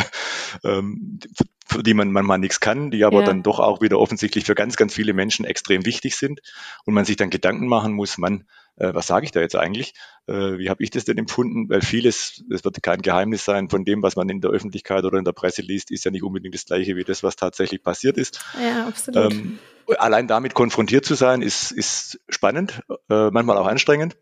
ähm, 0.64 1.20
für 1.66 1.82
die 1.82 1.92
man 1.92 2.10
manchmal 2.12 2.38
nichts 2.38 2.60
kann, 2.60 2.90
die 2.90 3.04
aber 3.04 3.20
ja. 3.20 3.26
dann 3.26 3.42
doch 3.42 3.60
auch 3.60 3.82
wieder 3.82 3.98
offensichtlich 3.98 4.46
für 4.46 4.54
ganz, 4.54 4.76
ganz 4.76 4.94
viele 4.94 5.12
Menschen 5.12 5.44
extrem 5.44 5.84
wichtig 5.84 6.16
sind 6.16 6.40
und 6.86 6.94
man 6.94 7.04
sich 7.04 7.16
dann 7.16 7.28
Gedanken 7.28 7.66
machen 7.66 7.92
muss, 7.92 8.16
man, 8.16 8.44
äh, 8.78 8.94
was 8.94 9.06
sage 9.06 9.24
ich 9.24 9.32
da 9.32 9.40
jetzt 9.40 9.56
eigentlich? 9.56 9.94
Äh, 10.26 10.58
wie 10.58 10.70
habe 10.70 10.82
ich 10.82 10.90
das 10.90 11.04
denn 11.04 11.18
empfunden? 11.18 11.68
Weil 11.68 11.82
vieles, 11.82 12.44
es 12.50 12.64
wird 12.64 12.82
kein 12.82 13.02
Geheimnis 13.02 13.44
sein, 13.44 13.68
von 13.68 13.84
dem, 13.84 14.02
was 14.02 14.16
man 14.16 14.28
in 14.28 14.40
der 14.40 14.50
Öffentlichkeit 14.50 15.04
oder 15.04 15.18
in 15.18 15.24
der 15.24 15.32
Presse 15.32 15.62
liest, 15.62 15.90
ist 15.90 16.04
ja 16.04 16.10
nicht 16.10 16.22
unbedingt 16.22 16.54
das 16.54 16.64
gleiche 16.64 16.96
wie 16.96 17.04
das, 17.04 17.22
was 17.22 17.36
tatsächlich 17.36 17.82
passiert 17.82 18.16
ist. 18.16 18.40
Ja, 18.62 18.86
absolut. 18.86 19.32
Ähm, 19.32 19.58
allein 19.98 20.28
damit 20.28 20.54
konfrontiert 20.54 21.04
zu 21.04 21.14
sein, 21.14 21.42
ist, 21.42 21.70
ist 21.72 22.20
spannend, 22.28 22.82
äh, 23.10 23.30
manchmal 23.30 23.58
auch 23.58 23.66
anstrengend. 23.66 24.16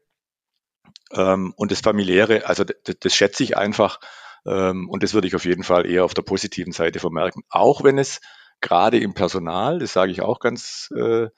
Ähm, 1.12 1.52
und 1.56 1.70
das 1.70 1.80
familiäre, 1.80 2.46
also 2.46 2.64
das, 2.64 2.96
das 3.00 3.14
schätze 3.14 3.42
ich 3.42 3.56
einfach, 3.56 4.00
ähm, 4.46 4.88
und 4.88 5.02
das 5.02 5.14
würde 5.14 5.26
ich 5.26 5.34
auf 5.34 5.44
jeden 5.44 5.64
Fall 5.64 5.86
eher 5.86 6.04
auf 6.04 6.14
der 6.14 6.22
positiven 6.22 6.72
Seite 6.72 6.98
vermerken. 6.98 7.42
Auch 7.48 7.84
wenn 7.84 7.98
es 7.98 8.20
gerade 8.60 8.98
im 8.98 9.14
Personal, 9.14 9.78
das 9.78 9.92
sage 9.92 10.12
ich 10.12 10.22
auch 10.22 10.40
ganz, 10.40 10.88
äh, 10.96 11.28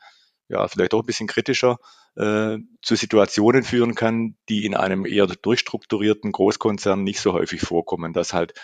ja, 0.49 0.67
vielleicht 0.69 0.95
auch 0.95 1.01
ein 1.01 1.07
bisschen 1.07 1.29
kritischer, 1.29 1.79
äh, 2.17 2.59
zu 2.83 2.97
Situationen 2.97 3.63
führen 3.63 3.95
kann, 3.95 4.37
die 4.49 4.65
in 4.65 4.75
einem 4.75 5.07
eher 5.07 5.27
durchstrukturierten 5.27 6.33
Großkonzern 6.33 7.03
nicht 7.05 7.21
so 7.21 7.33
häufig 7.33 7.61
vorkommen, 7.61 8.13
dass 8.13 8.33
halt 8.33 8.55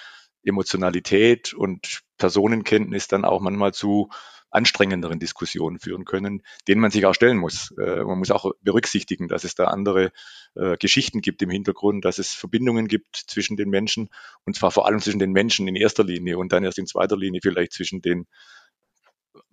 Emotionalität 0.45 1.55
und 1.55 2.03
Personenkenntnis 2.19 3.09
dann 3.09 3.25
auch 3.25 3.41
manchmal 3.41 3.73
zu 3.73 4.11
anstrengenderen 4.55 5.19
Diskussionen 5.19 5.81
führen 5.81 6.05
können, 6.05 6.43
denen 6.69 6.81
man 6.81 6.93
sich 6.93 7.05
auch 7.07 7.15
stellen 7.15 7.39
muss. 7.39 7.75
Äh, 7.77 8.05
man 8.05 8.19
muss 8.19 8.31
auch 8.31 8.53
berücksichtigen, 8.63 9.27
dass 9.27 9.43
es 9.43 9.57
da 9.57 9.65
andere 9.65 10.13
äh, 10.55 10.77
Geschichten 10.77 11.21
gibt 11.21 11.43
im 11.43 11.51
Hintergrund, 11.51 12.05
dass 12.05 12.19
es 12.19 12.33
Verbindungen 12.33 12.87
gibt 12.87 13.17
zwischen 13.17 13.57
den 13.57 13.69
Menschen 13.69 14.11
und 14.45 14.55
zwar 14.55 14.71
vor 14.71 14.87
allem 14.87 15.01
zwischen 15.01 15.19
den 15.19 15.33
Menschen 15.33 15.67
in 15.67 15.75
erster 15.75 16.05
Linie 16.05 16.39
und 16.39 16.53
dann 16.53 16.63
erst 16.63 16.79
in 16.79 16.87
zweiter 16.87 17.17
Linie 17.17 17.41
vielleicht 17.43 17.73
zwischen 17.73 18.01
den 18.01 18.27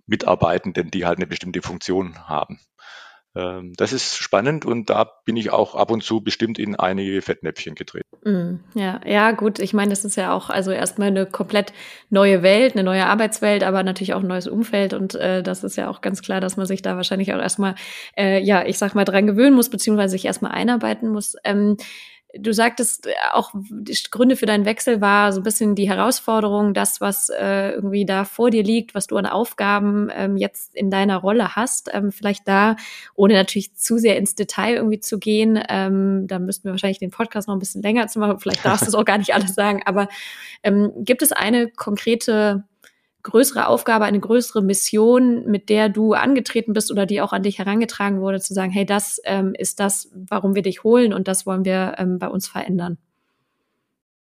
Mitarbeitenden, 0.06 0.92
die 0.92 1.06
halt 1.06 1.18
eine 1.18 1.28
bestimmte 1.28 1.62
Funktion 1.62 2.28
haben. 2.28 2.60
Ähm, 3.34 3.74
das 3.78 3.94
ist 3.94 4.18
spannend 4.18 4.66
und 4.66 4.90
da 4.90 5.10
bin 5.26 5.38
ich 5.38 5.52
auch 5.52 5.76
ab 5.76 5.90
und 5.90 6.04
zu 6.04 6.22
bestimmt 6.22 6.60
in 6.60 6.76
einige 6.76 7.22
Fettnäpfchen 7.22 7.76
getreten. 7.76 8.08
Mm, 8.26 8.60
ja, 8.78 9.00
ja, 9.06 9.32
gut. 9.32 9.60
Ich 9.60 9.74
meine, 9.74 9.90
das 9.90 10.04
ist 10.04 10.18
ja 10.18 10.34
auch 10.34 10.50
also 10.50 10.72
erstmal 10.72 11.08
eine 11.08 11.26
komplett 11.26 11.72
neue 12.10 12.44
Welt, 12.44 12.74
eine 12.74 12.84
neue 12.84 13.06
Arbeitswelt, 13.06 13.64
aber 13.64 13.84
natürlich 13.84 14.14
auch 14.14 14.20
ein 14.20 14.28
neues 14.28 14.48
Umfeld 14.48 14.94
und 14.94 15.16
äh, 15.16 15.44
das 15.44 15.64
ist 15.64 15.78
ja 15.78 15.90
auch 15.90 16.02
ganz 16.02 16.22
klar, 16.22 16.42
dass 16.42 16.58
man 16.58 16.66
sich 16.66 16.82
da 16.82 16.98
wahrscheinlich 16.98 17.34
auch 17.34 17.40
erstmal, 17.40 17.76
äh, 18.18 18.42
ja, 18.42 18.66
ich 18.66 18.78
sag 18.78 18.96
mal, 18.96 19.06
dran 19.06 19.28
gewöhnen 19.28 19.56
muss, 19.56 19.70
beziehungsweise 19.70 20.12
sich 20.12 20.26
erstmal 20.26 20.52
einarbeiten 20.52 21.10
muss. 21.10 21.36
Ähm, 21.46 21.78
Du 22.40 22.54
sagtest 22.54 23.08
äh, 23.08 23.14
auch, 23.34 23.52
die 23.54 23.98
Gründe 24.10 24.36
für 24.36 24.46
deinen 24.46 24.66
Wechsel 24.66 25.02
war 25.02 25.34
so 25.34 25.42
ein 25.42 25.44
bisschen 25.44 25.76
die 25.76 25.90
Herausforderung, 25.90 26.74
das, 26.74 27.02
was 27.02 27.30
äh, 27.30 27.72
irgendwie 27.72 28.06
da 28.06 28.24
vor 28.24 28.50
dir 28.50 28.64
liegt, 28.64 28.96
was 28.96 29.08
du 29.08 29.18
an 29.18 29.26
Aufgaben 29.26 30.10
ähm, 30.14 30.38
jetzt 30.38 30.76
in 30.76 30.90
deiner 30.90 31.18
Rolle 31.18 31.56
hast. 31.56 31.90
Ähm, 31.94 32.12
vielleicht 32.12 32.48
da, 32.48 32.76
ohne 33.16 33.34
natürlich 33.34 33.76
zu 33.76 33.98
sehr 33.98 34.18
ins 34.18 34.36
Detail 34.36 34.76
irgendwie 34.76 35.00
zu 35.00 35.20
gehen, 35.20 35.62
ähm, 35.68 36.28
da 36.28 36.40
müssten 36.40 36.66
wir 36.66 36.72
wahrscheinlich 36.72 37.00
den 37.00 37.12
Podcast 37.12 37.48
noch 37.48 37.56
ein 37.56 37.60
bisschen 37.60 37.82
länger 37.82 38.08
zu 38.08 38.20
machen. 38.20 38.40
Vielleicht 38.40 38.64
darfst 38.66 38.84
du 38.84 38.88
es 38.88 38.96
auch 38.96 39.06
gar 39.06 39.18
nicht 39.18 39.34
alles 39.34 39.54
sagen, 39.54 39.82
aber 39.86 40.08
ähm, 40.64 40.92
gibt 40.98 41.22
es 41.22 41.32
eine 41.32 41.70
konkrete 41.70 42.64
größere 43.24 43.68
Aufgabe, 43.68 44.06
eine 44.06 44.20
größere 44.20 44.62
Mission, 44.62 45.46
mit 45.46 45.70
der 45.70 45.90
du 45.90 46.14
angetreten 46.14 46.74
bist 46.74 46.92
oder 46.92 47.06
die 47.06 47.22
auch 47.22 47.34
an 47.34 47.44
dich 47.44 47.60
herangetragen 47.60 48.22
wurde, 48.22 48.40
zu 48.40 48.54
sagen, 48.54 48.72
hey, 48.72 48.86
das 48.86 49.20
ähm, 49.26 49.54
ist 49.58 49.80
das, 49.80 50.10
warum 50.14 50.56
wir 50.56 50.62
dich 50.62 50.84
holen 50.84 51.14
und 51.14 51.28
das 51.28 51.46
wollen 51.46 51.66
wir 51.66 51.96
ähm, 51.98 52.20
bei 52.20 52.28
uns 52.28 52.48
verändern? 52.48 52.98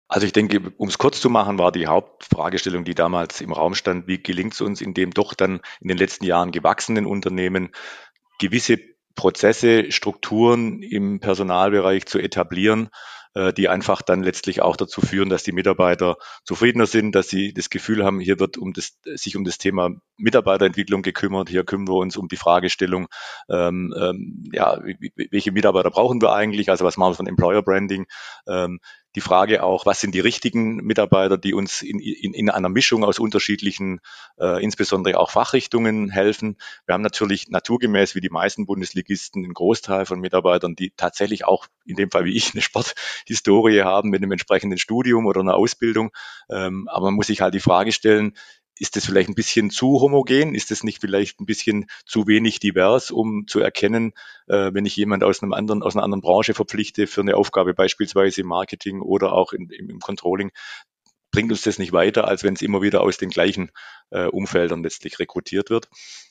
Also 0.08 0.26
ich 0.26 0.32
denke, 0.32 0.72
um 0.76 0.88
es 0.88 0.98
kurz 0.98 1.20
zu 1.20 1.30
machen, 1.30 1.58
war 1.58 1.70
die 1.70 1.86
Hauptfragestellung, 1.86 2.84
die 2.84 2.96
damals 2.96 3.40
im 3.40 3.52
Raum 3.52 3.76
stand, 3.76 4.08
wie 4.08 4.20
gelingt 4.20 4.54
es 4.54 4.60
uns 4.60 4.80
in 4.80 4.92
dem 4.92 5.12
doch 5.12 5.34
dann 5.34 5.60
in 5.80 5.86
den 5.86 5.98
letzten 5.98 6.24
Jahren 6.24 6.50
gewachsenen 6.50 7.06
Unternehmen 7.06 7.70
gewisse 8.40 8.78
Prozesse, 9.14 9.92
Strukturen 9.92 10.82
im 10.82 11.20
Personalbereich 11.20 12.06
zu 12.06 12.18
etablieren, 12.18 12.88
äh, 13.34 13.52
die 13.52 13.68
einfach 13.68 14.02
dann 14.02 14.22
letztlich 14.22 14.62
auch 14.62 14.76
dazu 14.76 15.00
führen, 15.00 15.28
dass 15.28 15.42
die 15.42 15.52
Mitarbeiter 15.52 16.16
zufriedener 16.44 16.86
sind, 16.86 17.14
dass 17.14 17.28
sie 17.28 17.52
das 17.52 17.70
Gefühl 17.70 18.04
haben, 18.04 18.20
hier 18.20 18.40
wird 18.40 18.58
um 18.58 18.72
das, 18.72 18.98
sich 19.04 19.36
um 19.36 19.44
das 19.44 19.58
Thema 19.58 19.90
Mitarbeiterentwicklung 20.16 21.02
gekümmert, 21.02 21.48
hier 21.48 21.64
kümmern 21.64 21.88
wir 21.88 21.96
uns 21.96 22.16
um 22.16 22.28
die 22.28 22.36
Fragestellung, 22.36 23.08
ähm, 23.48 23.94
ähm, 23.98 24.44
ja, 24.52 24.80
welche 25.30 25.52
Mitarbeiter 25.52 25.90
brauchen 25.90 26.20
wir 26.20 26.32
eigentlich, 26.32 26.70
also 26.70 26.84
was 26.84 26.96
machen 26.96 27.12
wir 27.12 27.16
von 27.16 27.26
Employer 27.26 27.62
Branding, 27.62 28.06
ähm, 28.46 28.80
die 29.16 29.20
Frage 29.20 29.62
auch, 29.62 29.86
was 29.86 30.00
sind 30.00 30.14
die 30.14 30.20
richtigen 30.20 30.76
Mitarbeiter, 30.76 31.36
die 31.36 31.54
uns 31.54 31.82
in, 31.82 31.98
in, 31.98 32.32
in 32.32 32.50
einer 32.50 32.68
Mischung 32.68 33.04
aus 33.04 33.18
unterschiedlichen, 33.18 34.00
äh, 34.38 34.62
insbesondere 34.62 35.18
auch 35.18 35.30
Fachrichtungen 35.30 36.10
helfen. 36.10 36.56
Wir 36.86 36.94
haben 36.94 37.02
natürlich 37.02 37.48
naturgemäß 37.48 38.14
wie 38.14 38.20
die 38.20 38.30
meisten 38.30 38.66
Bundesligisten 38.66 39.44
einen 39.44 39.54
Großteil 39.54 40.06
von 40.06 40.20
Mitarbeitern, 40.20 40.76
die 40.76 40.92
tatsächlich 40.96 41.44
auch 41.44 41.66
in 41.84 41.96
dem 41.96 42.10
Fall 42.10 42.24
wie 42.24 42.36
ich 42.36 42.52
eine 42.54 42.62
Sporthistorie 42.62 43.82
haben 43.82 44.10
mit 44.10 44.22
einem 44.22 44.32
entsprechenden 44.32 44.78
Studium 44.78 45.26
oder 45.26 45.40
einer 45.40 45.56
Ausbildung. 45.56 46.10
Ähm, 46.48 46.88
aber 46.88 47.06
man 47.06 47.14
muss 47.14 47.26
sich 47.26 47.40
halt 47.40 47.54
die 47.54 47.60
Frage 47.60 47.92
stellen, 47.92 48.34
ist 48.80 48.96
das 48.96 49.04
vielleicht 49.04 49.28
ein 49.28 49.34
bisschen 49.34 49.70
zu 49.70 50.00
homogen? 50.00 50.54
Ist 50.54 50.70
das 50.70 50.82
nicht 50.82 51.00
vielleicht 51.02 51.38
ein 51.38 51.44
bisschen 51.44 51.86
zu 52.06 52.26
wenig 52.26 52.60
divers, 52.60 53.10
um 53.10 53.46
zu 53.46 53.60
erkennen, 53.60 54.14
äh, 54.48 54.70
wenn 54.72 54.86
ich 54.86 54.96
jemand 54.96 55.22
aus 55.22 55.42
einem 55.42 55.52
anderen, 55.52 55.82
aus 55.82 55.94
einer 55.94 56.02
anderen 56.02 56.22
Branche 56.22 56.54
verpflichte 56.54 57.06
für 57.06 57.20
eine 57.20 57.36
Aufgabe, 57.36 57.74
beispielsweise 57.74 58.40
im 58.40 58.46
Marketing 58.46 59.02
oder 59.02 59.32
auch 59.32 59.52
in, 59.52 59.68
im, 59.68 60.00
Controlling, 60.00 60.50
bringt 61.30 61.52
uns 61.52 61.60
das 61.62 61.78
nicht 61.78 61.92
weiter, 61.92 62.26
als 62.26 62.42
wenn 62.42 62.54
es 62.54 62.62
immer 62.62 62.80
wieder 62.80 63.02
aus 63.02 63.18
den 63.18 63.28
gleichen 63.28 63.70
äh, 64.10 64.24
Umfeldern 64.24 64.82
letztlich 64.82 65.18
rekrutiert 65.18 65.68
wird. 65.68 65.90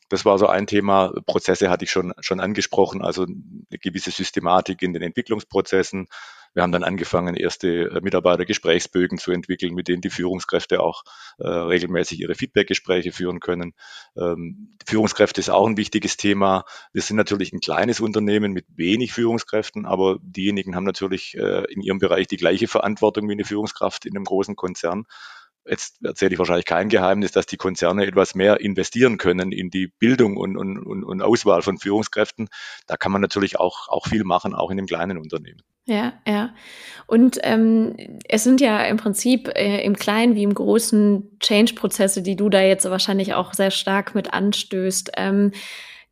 Das 0.10 0.26
war 0.26 0.40
so 0.40 0.48
ein 0.48 0.66
Thema. 0.66 1.14
Prozesse 1.28 1.70
hatte 1.70 1.86
ich 1.86 1.92
schon, 1.92 2.14
schon 2.20 2.40
angesprochen, 2.40 3.04
also 3.04 3.24
eine 3.24 3.78
gewisse 3.80 4.10
Systematik 4.10 4.82
in 4.82 4.94
den 4.94 5.04
Entwicklungsprozessen, 5.04 6.08
wir 6.54 6.64
haben 6.64 6.72
dann 6.72 6.84
angefangen, 6.84 7.36
erste 7.36 7.68
äh, 7.68 8.02
Mitarbeitergesprächsbögen 8.02 9.18
zu 9.18 9.32
entwickeln, 9.32 9.74
mit 9.74 9.88
denen 9.88 10.02
die 10.02 10.10
Führungskräfte 10.10 10.82
auch 10.82 11.04
äh, 11.38 11.48
regelmäßig 11.48 12.20
ihre 12.20 12.36
Feedbackgespräche 12.36 13.12
führen 13.12 13.40
können. 13.40 13.74
Ähm, 14.18 14.72
Führungskräfte 14.86 15.42
ist 15.42 15.50
auch 15.50 15.68
ein 15.68 15.78
wichtiges 15.78 16.18
Thema. 16.18 16.66
Wir 16.94 17.02
sind 17.02 17.18
natürlich 17.18 17.54
ein 17.54 17.60
kleines 17.60 18.00
Unternehmen 18.00 18.52
mit 18.54 18.66
wenig 18.76 19.14
Führungskräften, 19.14 19.86
aber 19.86 20.18
diejenigen 20.22 20.76
haben 20.76 20.86
natürlich 20.86 21.36
äh, 21.36 21.66
in 21.72 21.82
ihrem 21.82 22.00
Bereich 22.00 22.28
die 22.28 22.38
gleiche 22.38 22.68
Verantwortung 22.68 23.28
wie 23.28 23.34
eine 23.34 23.46
Führungskraft 23.46 24.06
in 24.06 24.16
einem 24.16 24.26
großen 24.26 24.56
Konzern 24.56 25.06
jetzt 25.70 26.04
erzähle 26.04 26.34
ich 26.34 26.40
wahrscheinlich 26.40 26.66
kein 26.66 26.90
Geheimnis, 26.90 27.32
dass 27.32 27.46
die 27.46 27.58
Konzerne 27.58 28.06
etwas 28.06 28.36
mehr 28.36 28.60
investieren 28.60 29.18
können 29.18 29.52
in 29.52 29.70
die 29.70 29.88
Bildung 29.88 30.38
und, 30.38 30.58
und, 30.58 31.04
und 31.04 31.22
Auswahl 31.22 31.62
von 31.62 31.78
Führungskräften. 31.78 32.50
Da 32.88 32.98
kann 32.98 33.12
man 33.12 33.22
natürlich 33.22 33.60
auch, 33.60 33.88
auch 33.88 34.08
viel 34.08 34.24
machen, 34.24 34.54
auch 34.54 34.72
in 34.72 34.78
einem 34.78 34.88
kleinen 34.88 35.18
Unternehmen. 35.18 35.62
Ja, 35.90 36.14
ja. 36.28 36.54
Und 37.08 37.40
ähm, 37.42 37.96
es 38.30 38.44
sind 38.44 38.62
ja 38.62 38.84
im 38.84 38.98
Prinzip 38.98 39.50
äh, 39.56 39.84
im 39.84 39.96
Kleinen 39.96 40.36
wie 40.36 40.44
im 40.44 40.54
Großen 40.54 41.40
Change-Prozesse, 41.40 42.22
die 42.22 42.36
du 42.36 42.50
da 42.50 42.62
jetzt 42.62 42.88
wahrscheinlich 42.88 43.34
auch 43.34 43.56
sehr 43.56 43.72
stark 43.72 44.14
mit 44.14 44.32
anstößt. 44.32 45.14
Ähm, 45.18 45.52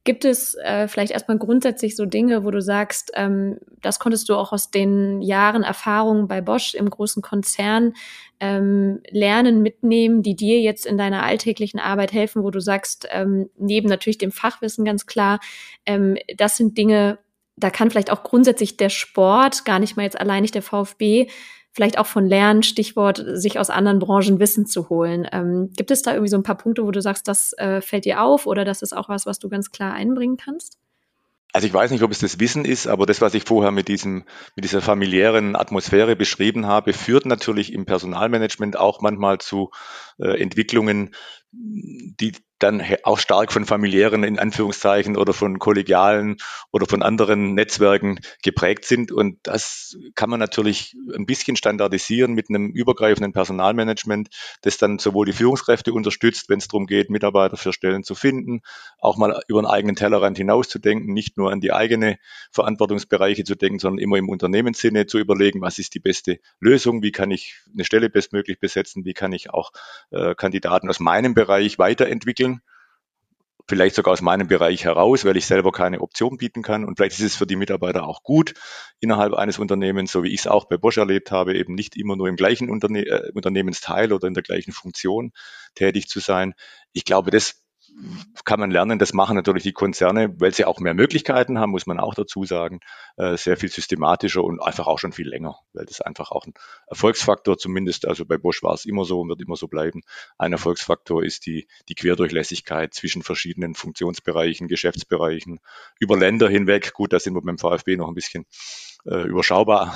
Gibt 0.03 0.25
es 0.25 0.55
äh, 0.55 0.87
vielleicht 0.87 1.11
erstmal 1.11 1.37
grundsätzlich 1.37 1.95
so 1.95 2.05
Dinge, 2.05 2.43
wo 2.43 2.49
du 2.49 2.59
sagst, 2.61 3.11
ähm, 3.13 3.59
das 3.81 3.99
konntest 3.99 4.29
du 4.29 4.35
auch 4.35 4.51
aus 4.51 4.71
den 4.71 5.21
Jahren 5.21 5.61
Erfahrung 5.61 6.27
bei 6.27 6.41
Bosch 6.41 6.73
im 6.73 6.89
großen 6.89 7.21
Konzern 7.21 7.93
ähm, 8.39 9.01
lernen, 9.11 9.61
mitnehmen, 9.61 10.23
die 10.23 10.35
dir 10.35 10.59
jetzt 10.61 10.87
in 10.87 10.97
deiner 10.97 11.23
alltäglichen 11.23 11.79
Arbeit 11.79 12.13
helfen, 12.13 12.41
wo 12.41 12.49
du 12.49 12.61
sagst, 12.61 13.07
ähm, 13.11 13.49
neben 13.57 13.89
natürlich 13.89 14.17
dem 14.17 14.31
Fachwissen 14.31 14.85
ganz 14.85 15.05
klar, 15.05 15.39
ähm, 15.85 16.17
das 16.37 16.57
sind 16.57 16.77
Dinge, 16.77 17.19
da 17.57 17.69
kann 17.69 17.89
vielleicht 17.89 18.11
auch 18.11 18.23
grundsätzlich 18.23 18.77
der 18.77 18.89
Sport, 18.89 19.65
gar 19.65 19.79
nicht 19.79 19.97
mal 19.97 20.03
jetzt 20.03 20.19
allein 20.19 20.43
nicht 20.43 20.55
der 20.55 20.61
VfB, 20.61 21.27
vielleicht 21.71 21.97
auch 21.99 22.05
von 22.05 22.25
Lernen, 22.25 22.63
Stichwort, 22.63 23.23
sich 23.33 23.59
aus 23.59 23.69
anderen 23.69 23.99
Branchen 23.99 24.39
Wissen 24.39 24.65
zu 24.65 24.89
holen. 24.89 25.27
Ähm, 25.31 25.71
gibt 25.75 25.91
es 25.91 26.01
da 26.01 26.13
irgendwie 26.13 26.29
so 26.29 26.37
ein 26.37 26.43
paar 26.43 26.57
Punkte, 26.57 26.83
wo 26.83 26.91
du 26.91 27.01
sagst, 27.01 27.27
das 27.27 27.53
äh, 27.53 27.81
fällt 27.81 28.05
dir 28.05 28.21
auf 28.21 28.45
oder 28.47 28.65
das 28.65 28.81
ist 28.81 28.93
auch 28.93 29.09
was, 29.09 29.25
was 29.25 29.39
du 29.39 29.49
ganz 29.49 29.71
klar 29.71 29.93
einbringen 29.93 30.37
kannst? 30.37 30.77
Also 31.53 31.65
ich 31.65 31.73
weiß 31.73 31.91
nicht, 31.91 32.03
ob 32.03 32.11
es 32.11 32.19
das 32.19 32.39
Wissen 32.39 32.65
ist, 32.65 32.87
aber 32.87 33.05
das, 33.05 33.21
was 33.21 33.33
ich 33.33 33.43
vorher 33.43 33.71
mit 33.71 33.87
diesem, 33.87 34.25
mit 34.55 34.65
dieser 34.65 34.81
familiären 34.81 35.55
Atmosphäre 35.55 36.15
beschrieben 36.15 36.67
habe, 36.67 36.93
führt 36.93 37.25
natürlich 37.25 37.73
im 37.73 37.85
Personalmanagement 37.85 38.77
auch 38.77 39.01
manchmal 39.01 39.39
zu 39.39 39.71
äh, 40.19 40.39
Entwicklungen, 40.41 41.15
die 41.51 42.33
dann 42.59 42.83
auch 43.03 43.19
stark 43.19 43.51
von 43.51 43.65
familiären, 43.65 44.23
in 44.23 44.39
Anführungszeichen, 44.39 45.17
oder 45.17 45.33
von 45.33 45.59
kollegialen 45.59 46.37
oder 46.71 46.85
von 46.87 47.01
anderen 47.01 47.53
Netzwerken 47.53 48.19
geprägt 48.43 48.85
sind. 48.85 49.11
Und 49.11 49.39
das 49.43 49.97
kann 50.15 50.29
man 50.29 50.39
natürlich 50.39 50.95
ein 51.15 51.25
bisschen 51.25 51.55
standardisieren 51.55 52.33
mit 52.33 52.49
einem 52.49 52.69
übergreifenden 52.71 53.33
Personalmanagement, 53.33 54.29
das 54.61 54.77
dann 54.77 54.99
sowohl 54.99 55.25
die 55.25 55.33
Führungskräfte 55.33 55.93
unterstützt, 55.93 56.49
wenn 56.49 56.59
es 56.59 56.67
darum 56.67 56.87
geht, 56.87 57.09
Mitarbeiter 57.09 57.57
für 57.57 57.73
Stellen 57.73 58.03
zu 58.03 58.15
finden, 58.15 58.61
auch 58.99 59.17
mal 59.17 59.39
über 59.47 59.59
einen 59.59 59.67
eigenen 59.67 59.95
Tellerrand 59.95 60.37
hinauszudenken, 60.37 61.13
nicht 61.13 61.37
nur 61.37 61.51
an 61.51 61.61
die 61.61 61.73
eigene 61.73 62.17
Verantwortungsbereiche 62.51 63.43
zu 63.43 63.55
denken, 63.55 63.79
sondern 63.79 63.99
immer 63.99 64.17
im 64.17 64.29
Unternehmenssinne 64.29 65.05
zu 65.05 65.19
überlegen, 65.19 65.61
was 65.61 65.79
ist 65.79 65.93
die 65.93 65.99
beste 65.99 66.39
Lösung, 66.59 67.03
wie 67.03 67.11
kann 67.11 67.31
ich 67.31 67.55
eine 67.73 67.85
Stelle 67.85 68.09
bestmöglich 68.09 68.59
besetzen, 68.59 69.05
wie 69.05 69.13
kann 69.13 69.33
ich 69.33 69.51
auch 69.51 69.71
äh, 70.11 70.35
Kandidaten 70.35 70.89
aus 70.89 70.99
meinem 70.99 71.33
Bereich 71.33 71.77
weiterentwickeln, 71.79 72.46
vielleicht 73.67 73.95
sogar 73.95 74.13
aus 74.13 74.21
meinem 74.21 74.47
Bereich 74.47 74.85
heraus, 74.85 75.25
weil 75.25 75.37
ich 75.37 75.45
selber 75.45 75.71
keine 75.71 76.01
Option 76.01 76.37
bieten 76.37 76.61
kann. 76.61 76.85
Und 76.85 76.97
vielleicht 76.97 77.19
ist 77.19 77.25
es 77.25 77.35
für 77.35 77.45
die 77.45 77.55
Mitarbeiter 77.55 78.07
auch 78.07 78.23
gut, 78.23 78.53
innerhalb 78.99 79.33
eines 79.33 79.59
Unternehmens, 79.59 80.11
so 80.11 80.23
wie 80.23 80.33
ich 80.33 80.41
es 80.41 80.47
auch 80.47 80.65
bei 80.65 80.77
Bosch 80.77 80.97
erlebt 80.97 81.31
habe, 81.31 81.55
eben 81.55 81.75
nicht 81.75 81.97
immer 81.97 82.15
nur 82.15 82.29
im 82.29 82.35
gleichen 82.35 82.69
Unterne 82.69 83.05
äh, 83.05 83.31
Unternehmensteil 83.33 84.13
oder 84.13 84.27
in 84.27 84.33
der 84.33 84.43
gleichen 84.43 84.71
Funktion 84.71 85.33
tätig 85.75 86.07
zu 86.07 86.19
sein. 86.19 86.53
Ich 86.93 87.05
glaube, 87.05 87.31
das 87.31 87.66
kann 88.45 88.59
man 88.59 88.71
lernen. 88.71 88.99
Das 88.99 89.13
machen 89.13 89.35
natürlich 89.35 89.63
die 89.63 89.73
Konzerne, 89.73 90.33
weil 90.39 90.53
sie 90.53 90.65
auch 90.65 90.79
mehr 90.79 90.93
Möglichkeiten 90.93 91.59
haben, 91.59 91.71
muss 91.71 91.87
man 91.87 91.99
auch 91.99 92.13
dazu 92.13 92.45
sagen, 92.45 92.79
äh, 93.17 93.37
sehr 93.37 93.57
viel 93.57 93.69
systematischer 93.69 94.43
und 94.43 94.61
einfach 94.61 94.87
auch 94.87 94.99
schon 94.99 95.11
viel 95.11 95.27
länger, 95.27 95.59
weil 95.73 95.85
das 95.85 96.01
einfach 96.01 96.31
auch 96.31 96.45
ein 96.45 96.53
Erfolgsfaktor 96.87 97.57
zumindest, 97.57 98.07
also 98.07 98.25
bei 98.25 98.37
Bosch 98.37 98.63
war 98.63 98.73
es 98.73 98.85
immer 98.85 99.05
so 99.05 99.19
und 99.19 99.29
wird 99.29 99.41
immer 99.41 99.55
so 99.55 99.67
bleiben. 99.67 100.01
Ein 100.37 100.53
Erfolgsfaktor 100.53 101.23
ist 101.23 101.45
die, 101.45 101.67
die 101.89 101.95
Querdurchlässigkeit 101.95 102.93
zwischen 102.93 103.23
verschiedenen 103.23 103.75
Funktionsbereichen, 103.75 104.67
Geschäftsbereichen, 104.67 105.59
über 105.99 106.17
Länder 106.17 106.49
hinweg. 106.49 106.93
Gut, 106.93 107.13
da 107.13 107.19
sind 107.19 107.33
wir 107.33 107.41
beim 107.41 107.57
VfB 107.57 107.97
noch 107.97 108.07
ein 108.07 108.15
bisschen 108.15 108.45
äh, 109.05 109.27
überschaubar. 109.27 109.93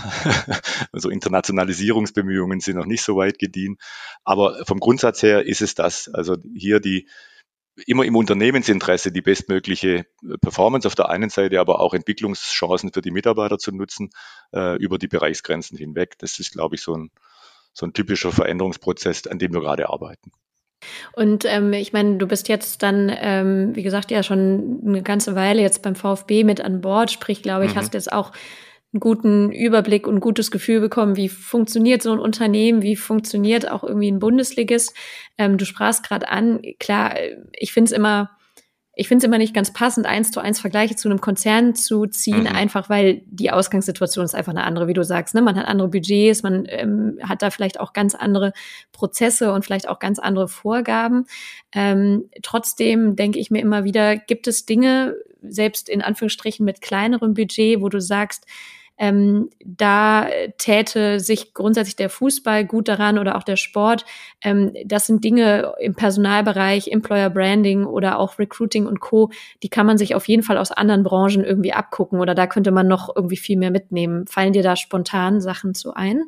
also 0.91 1.09
Internationalisierungsbemühungen 1.09 2.59
sind 2.59 2.77
noch 2.77 2.85
nicht 2.85 3.03
so 3.03 3.15
weit 3.15 3.39
gediehen. 3.39 3.77
Aber 4.23 4.65
vom 4.65 4.79
Grundsatz 4.79 5.21
her 5.23 5.45
ist 5.45 5.61
es 5.61 5.75
das. 5.75 6.09
Also 6.09 6.37
hier 6.55 6.79
die, 6.79 7.07
immer 7.85 8.05
im 8.05 8.15
Unternehmensinteresse 8.15 9.11
die 9.11 9.21
bestmögliche 9.21 9.89
äh, 9.99 10.37
Performance 10.41 10.87
auf 10.87 10.95
der 10.95 11.09
einen 11.09 11.29
Seite, 11.29 11.59
aber 11.59 11.79
auch 11.79 11.93
Entwicklungschancen 11.93 12.91
für 12.93 13.01
die 13.01 13.11
Mitarbeiter 13.11 13.57
zu 13.57 13.71
nutzen 13.71 14.09
äh, 14.53 14.77
über 14.77 14.97
die 14.97 15.07
Bereichsgrenzen 15.07 15.77
hinweg. 15.77 16.17
Das 16.19 16.39
ist, 16.39 16.51
glaube 16.51 16.75
ich, 16.75 16.81
so 16.81 16.95
ein, 16.95 17.11
so 17.73 17.85
ein 17.85 17.93
typischer 17.93 18.31
Veränderungsprozess, 18.31 19.27
an 19.27 19.39
dem 19.39 19.53
wir 19.53 19.61
gerade 19.61 19.89
arbeiten. 19.89 20.31
Und 21.13 21.45
ähm, 21.45 21.73
ich 21.73 21.93
meine, 21.93 22.17
du 22.17 22.27
bist 22.27 22.49
jetzt 22.49 22.81
dann, 22.81 23.11
ähm, 23.15 23.75
wie 23.75 23.83
gesagt, 23.83 24.09
ja 24.11 24.23
schon 24.23 24.81
eine 24.85 25.03
ganze 25.03 25.35
Weile 25.35 25.61
jetzt 25.61 25.83
beim 25.83 25.95
VfB 25.95 26.43
mit 26.43 26.59
an 26.61 26.81
Bord, 26.81 27.11
sprich, 27.11 27.43
glaube 27.43 27.65
ich, 27.65 27.73
mhm. 27.73 27.77
hast 27.77 27.93
jetzt 27.93 28.11
auch 28.11 28.31
einen 28.93 28.99
guten 28.99 29.51
Überblick 29.51 30.05
und 30.05 30.15
ein 30.15 30.21
gutes 30.21 30.51
Gefühl 30.51 30.81
bekommen, 30.81 31.15
wie 31.15 31.29
funktioniert 31.29 32.01
so 32.01 32.11
ein 32.11 32.19
Unternehmen, 32.19 32.81
wie 32.81 32.97
funktioniert 32.97 33.69
auch 33.69 33.83
irgendwie 33.83 34.11
ein 34.11 34.19
Bundesligist. 34.19 34.93
Ähm, 35.37 35.57
du 35.57 35.65
sprachst 35.65 36.03
gerade 36.03 36.27
an, 36.27 36.61
klar, 36.79 37.15
ich 37.53 37.71
finde 37.71 37.91
es 37.91 37.97
immer, 37.97 38.31
ich 38.93 39.07
finde 39.07 39.23
es 39.23 39.27
immer 39.27 39.37
nicht 39.37 39.53
ganz 39.53 39.71
passend, 39.71 40.05
eins 40.05 40.31
zu 40.31 40.41
eins 40.41 40.59
Vergleiche 40.59 40.97
zu 40.97 41.07
einem 41.07 41.21
Konzern 41.21 41.73
zu 41.73 42.05
ziehen, 42.05 42.41
mhm. 42.41 42.47
einfach 42.47 42.89
weil 42.89 43.21
die 43.27 43.49
Ausgangssituation 43.49 44.25
ist 44.25 44.35
einfach 44.35 44.51
eine 44.51 44.65
andere, 44.65 44.87
wie 44.87 44.93
du 44.93 45.05
sagst. 45.05 45.35
Ne? 45.35 45.41
Man 45.41 45.55
hat 45.55 45.67
andere 45.67 45.87
Budgets, 45.87 46.43
man 46.43 46.65
ähm, 46.67 47.17
hat 47.23 47.41
da 47.41 47.49
vielleicht 47.49 47.79
auch 47.79 47.93
ganz 47.93 48.13
andere 48.13 48.51
Prozesse 48.91 49.53
und 49.53 49.63
vielleicht 49.63 49.87
auch 49.87 49.99
ganz 49.99 50.19
andere 50.19 50.49
Vorgaben. 50.49 51.27
Ähm, 51.71 52.29
trotzdem 52.43 53.15
denke 53.15 53.39
ich 53.39 53.51
mir 53.51 53.61
immer 53.61 53.85
wieder, 53.85 54.17
gibt 54.17 54.47
es 54.47 54.65
Dinge, 54.65 55.15
selbst 55.41 55.87
in 55.87 56.01
Anführungsstrichen 56.01 56.65
mit 56.65 56.81
kleinerem 56.81 57.33
Budget, 57.33 57.81
wo 57.81 57.87
du 57.87 58.01
sagst, 58.01 58.45
ähm, 59.01 59.49
da 59.65 60.27
täte 60.59 61.19
sich 61.19 61.55
grundsätzlich 61.55 61.95
der 61.95 62.11
Fußball 62.11 62.65
gut 62.65 62.87
daran 62.87 63.17
oder 63.17 63.35
auch 63.35 63.41
der 63.41 63.55
Sport. 63.55 64.05
Ähm, 64.43 64.73
das 64.85 65.07
sind 65.07 65.23
Dinge 65.23 65.73
im 65.79 65.95
Personalbereich, 65.95 66.87
Employer 66.89 67.31
Branding 67.31 67.85
oder 67.85 68.19
auch 68.19 68.37
Recruiting 68.37 68.85
und 68.85 68.99
Co. 68.99 69.31
Die 69.63 69.69
kann 69.69 69.87
man 69.87 69.97
sich 69.97 70.13
auf 70.13 70.27
jeden 70.27 70.43
Fall 70.43 70.59
aus 70.59 70.71
anderen 70.71 71.01
Branchen 71.01 71.43
irgendwie 71.43 71.73
abgucken 71.73 72.19
oder 72.19 72.35
da 72.35 72.45
könnte 72.45 72.69
man 72.69 72.87
noch 72.87 73.09
irgendwie 73.15 73.37
viel 73.37 73.57
mehr 73.57 73.71
mitnehmen. 73.71 74.27
Fallen 74.27 74.53
dir 74.53 74.61
da 74.61 74.75
spontan 74.75 75.41
Sachen 75.41 75.73
zu 75.73 75.95
ein? 75.95 76.25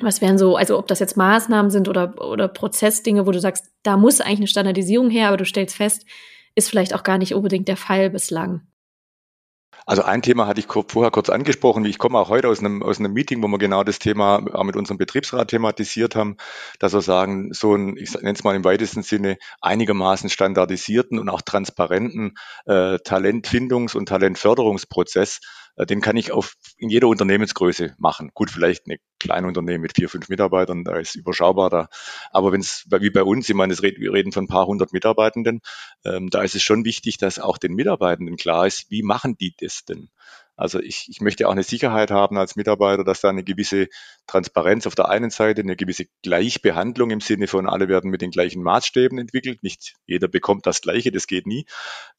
Was 0.00 0.20
wären 0.20 0.36
so, 0.36 0.56
also 0.56 0.78
ob 0.78 0.86
das 0.86 0.98
jetzt 0.98 1.16
Maßnahmen 1.16 1.70
sind 1.70 1.88
oder, 1.88 2.22
oder 2.22 2.46
Prozessdinge, 2.46 3.26
wo 3.26 3.30
du 3.30 3.40
sagst, 3.40 3.70
da 3.82 3.96
muss 3.96 4.20
eigentlich 4.20 4.40
eine 4.40 4.46
Standardisierung 4.48 5.08
her, 5.08 5.28
aber 5.28 5.38
du 5.38 5.46
stellst 5.46 5.76
fest, 5.76 6.04
ist 6.54 6.68
vielleicht 6.68 6.94
auch 6.94 7.04
gar 7.04 7.16
nicht 7.16 7.34
unbedingt 7.34 7.68
der 7.68 7.78
Fall 7.78 8.10
bislang. 8.10 8.66
Also 9.86 10.02
ein 10.02 10.22
Thema 10.22 10.46
hatte 10.46 10.60
ich 10.60 10.66
vorher 10.66 11.10
kurz 11.10 11.28
angesprochen. 11.28 11.84
Ich 11.84 11.98
komme 11.98 12.18
auch 12.18 12.28
heute 12.28 12.48
aus 12.48 12.60
einem, 12.60 12.82
aus 12.82 12.98
einem 12.98 13.12
Meeting, 13.12 13.42
wo 13.42 13.48
wir 13.48 13.58
genau 13.58 13.82
das 13.82 13.98
Thema 13.98 14.44
auch 14.52 14.64
mit 14.64 14.76
unserem 14.76 14.98
Betriebsrat 14.98 15.48
thematisiert 15.48 16.14
haben, 16.14 16.36
dass 16.78 16.92
wir 16.92 17.00
sagen, 17.00 17.52
so 17.52 17.74
ein, 17.74 17.96
ich 17.96 18.12
nenne 18.14 18.32
es 18.32 18.44
mal 18.44 18.54
im 18.54 18.64
weitesten 18.64 19.02
Sinne, 19.02 19.38
einigermaßen 19.60 20.30
standardisierten 20.30 21.18
und 21.18 21.28
auch 21.28 21.42
transparenten 21.42 22.36
äh, 22.66 22.96
Talentfindungs- 22.96 23.96
und 23.96 24.08
Talentförderungsprozess 24.08 25.40
den 25.76 26.00
kann 26.00 26.16
ich 26.16 26.32
auf, 26.32 26.54
in 26.76 26.90
jeder 26.90 27.08
Unternehmensgröße 27.08 27.94
machen. 27.98 28.30
Gut, 28.34 28.50
vielleicht 28.50 28.86
eine 28.86 28.98
kleine 29.18 29.46
Unternehmen 29.46 29.82
mit 29.82 29.96
vier, 29.96 30.08
fünf 30.08 30.28
Mitarbeitern, 30.28 30.84
da 30.84 30.96
ist 30.98 31.14
überschaubar 31.14 31.70
da. 31.70 31.88
Aber 32.30 32.52
wenn 32.52 32.60
es, 32.60 32.86
wie 32.90 33.10
bei 33.10 33.22
uns, 33.22 33.48
ich 33.48 33.54
meine, 33.54 33.76
wir 33.76 34.12
reden 34.12 34.32
von 34.32 34.44
ein 34.44 34.48
paar 34.48 34.66
hundert 34.66 34.92
Mitarbeitenden, 34.92 35.60
ähm, 36.04 36.28
da 36.30 36.42
ist 36.42 36.54
es 36.54 36.62
schon 36.62 36.84
wichtig, 36.84 37.18
dass 37.18 37.38
auch 37.38 37.58
den 37.58 37.74
Mitarbeitenden 37.74 38.36
klar 38.36 38.66
ist, 38.66 38.90
wie 38.90 39.02
machen 39.02 39.36
die 39.36 39.54
das 39.58 39.84
denn? 39.84 40.10
Also 40.62 40.78
ich, 40.78 41.06
ich 41.08 41.20
möchte 41.20 41.48
auch 41.48 41.52
eine 41.52 41.64
Sicherheit 41.64 42.12
haben 42.12 42.38
als 42.38 42.54
Mitarbeiter, 42.54 43.02
dass 43.02 43.20
da 43.20 43.28
eine 43.28 43.42
gewisse 43.42 43.88
Transparenz 44.28 44.86
auf 44.86 44.94
der 44.94 45.08
einen 45.08 45.30
Seite, 45.30 45.62
eine 45.62 45.74
gewisse 45.74 46.04
Gleichbehandlung 46.22 47.10
im 47.10 47.20
Sinne 47.20 47.48
von 47.48 47.68
alle 47.68 47.88
werden 47.88 48.12
mit 48.12 48.22
den 48.22 48.30
gleichen 48.30 48.62
Maßstäben 48.62 49.18
entwickelt. 49.18 49.64
Nicht 49.64 49.94
jeder 50.06 50.28
bekommt 50.28 50.66
das 50.66 50.80
Gleiche, 50.80 51.10
das 51.10 51.26
geht 51.26 51.48
nie. 51.48 51.66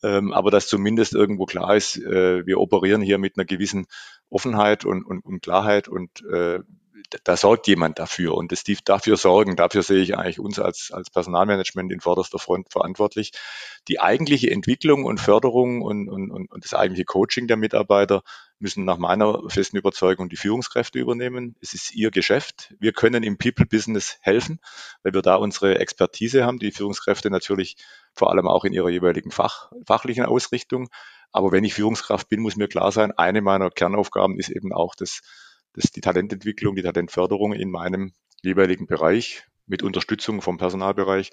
Ähm, 0.03 0.34
aber 0.34 0.51
dass 0.51 0.67
zumindest 0.67 1.13
irgendwo 1.13 1.45
klar 1.45 1.77
ist, 1.77 1.95
äh, 1.95 2.45
wir 2.45 2.60
operieren 2.60 3.01
hier 3.01 3.17
mit 3.17 3.38
einer 3.38 3.45
gewissen 3.45 3.86
Offenheit 4.29 4.84
und, 4.84 5.06
und, 5.06 5.23
und 5.23 5.41
Klarheit 5.41 5.88
und 5.88 6.10
äh, 6.25 6.60
da 7.24 7.38
sorgt 7.38 7.68
jemand 7.68 8.00
dafür 8.00 8.36
und 8.36 8.52
das, 8.52 8.63
die 8.63 8.78
dafür 8.84 9.18
sorgen, 9.18 9.56
dafür 9.56 9.84
sehe 9.84 10.02
ich 10.02 10.18
eigentlich 10.18 10.39
uns 10.39 10.60
als, 10.60 10.92
als 10.92 11.10
Personalmanagement 11.10 11.92
in 11.92 12.00
vorderster 12.00 12.39
Front 12.39 12.72
verantwortlich. 12.72 13.32
Die 13.88 14.00
eigentliche 14.00 14.50
Entwicklung 14.52 15.06
und 15.06 15.20
Förderung 15.20 15.82
und, 15.82 16.10
und, 16.10 16.32
und 16.32 16.63
das 16.63 16.74
eigentliche 16.74 17.06
Coaching 17.06 17.48
der 17.48 17.58
Mitarbeiter 17.58 18.24
müssen 18.60 18.86
nach 18.86 18.98
meiner 18.98 19.42
festen 19.50 19.78
Überzeugung 19.78 20.30
die 20.30 20.38
Führungskräfte 20.38 20.98
übernehmen. 20.98 21.56
Es 21.62 21.74
ist 21.74 21.94
ihr 21.94 22.12
Geschäft. 22.12 22.74
Wir 22.80 22.94
können 22.94 23.24
im 23.24 23.38
People-Business 23.38 24.18
helfen, 24.22 24.60
weil 25.04 25.13
wir 25.13 25.22
da 25.22 25.36
unsere 25.36 25.80
Expertise 25.80 26.46
haben, 26.46 26.60
die 26.60 26.72
Führungskräfte 26.72 27.30
natürlich 27.30 27.76
vor 28.13 28.32
allem 28.32 28.48
auch 28.48 28.63
in 28.63 28.74
ihrer 28.74 28.89
jeweiligen 28.89 29.32
Fach, 29.32 29.72
fachlichen 29.86 30.26
Ausrichtung. 30.26 30.89
Aber 31.32 31.52
wenn 31.52 31.63
ich 31.63 31.74
Führungskraft 31.74 32.30
bin, 32.30 32.39
muss 32.39 32.56
mir 32.56 32.68
klar 32.68 32.92
sein, 32.92 33.12
eine 33.12 33.42
meiner 33.42 33.70
Kernaufgaben 33.70 34.39
ist 34.39 34.50
eben 34.50 34.72
auch 34.72 34.96
das 34.96 35.22
das 35.74 35.92
die 35.92 36.02
Talententwicklung, 36.02 36.76
die 36.76 36.84
Talentförderung 36.84 37.54
in 37.54 37.70
meinem 37.70 38.14
jeweiligen 38.42 38.88
Bereich 38.88 39.46
mit 39.66 39.84
Unterstützung 39.84 40.42
vom 40.42 40.58
Personalbereich. 40.58 41.32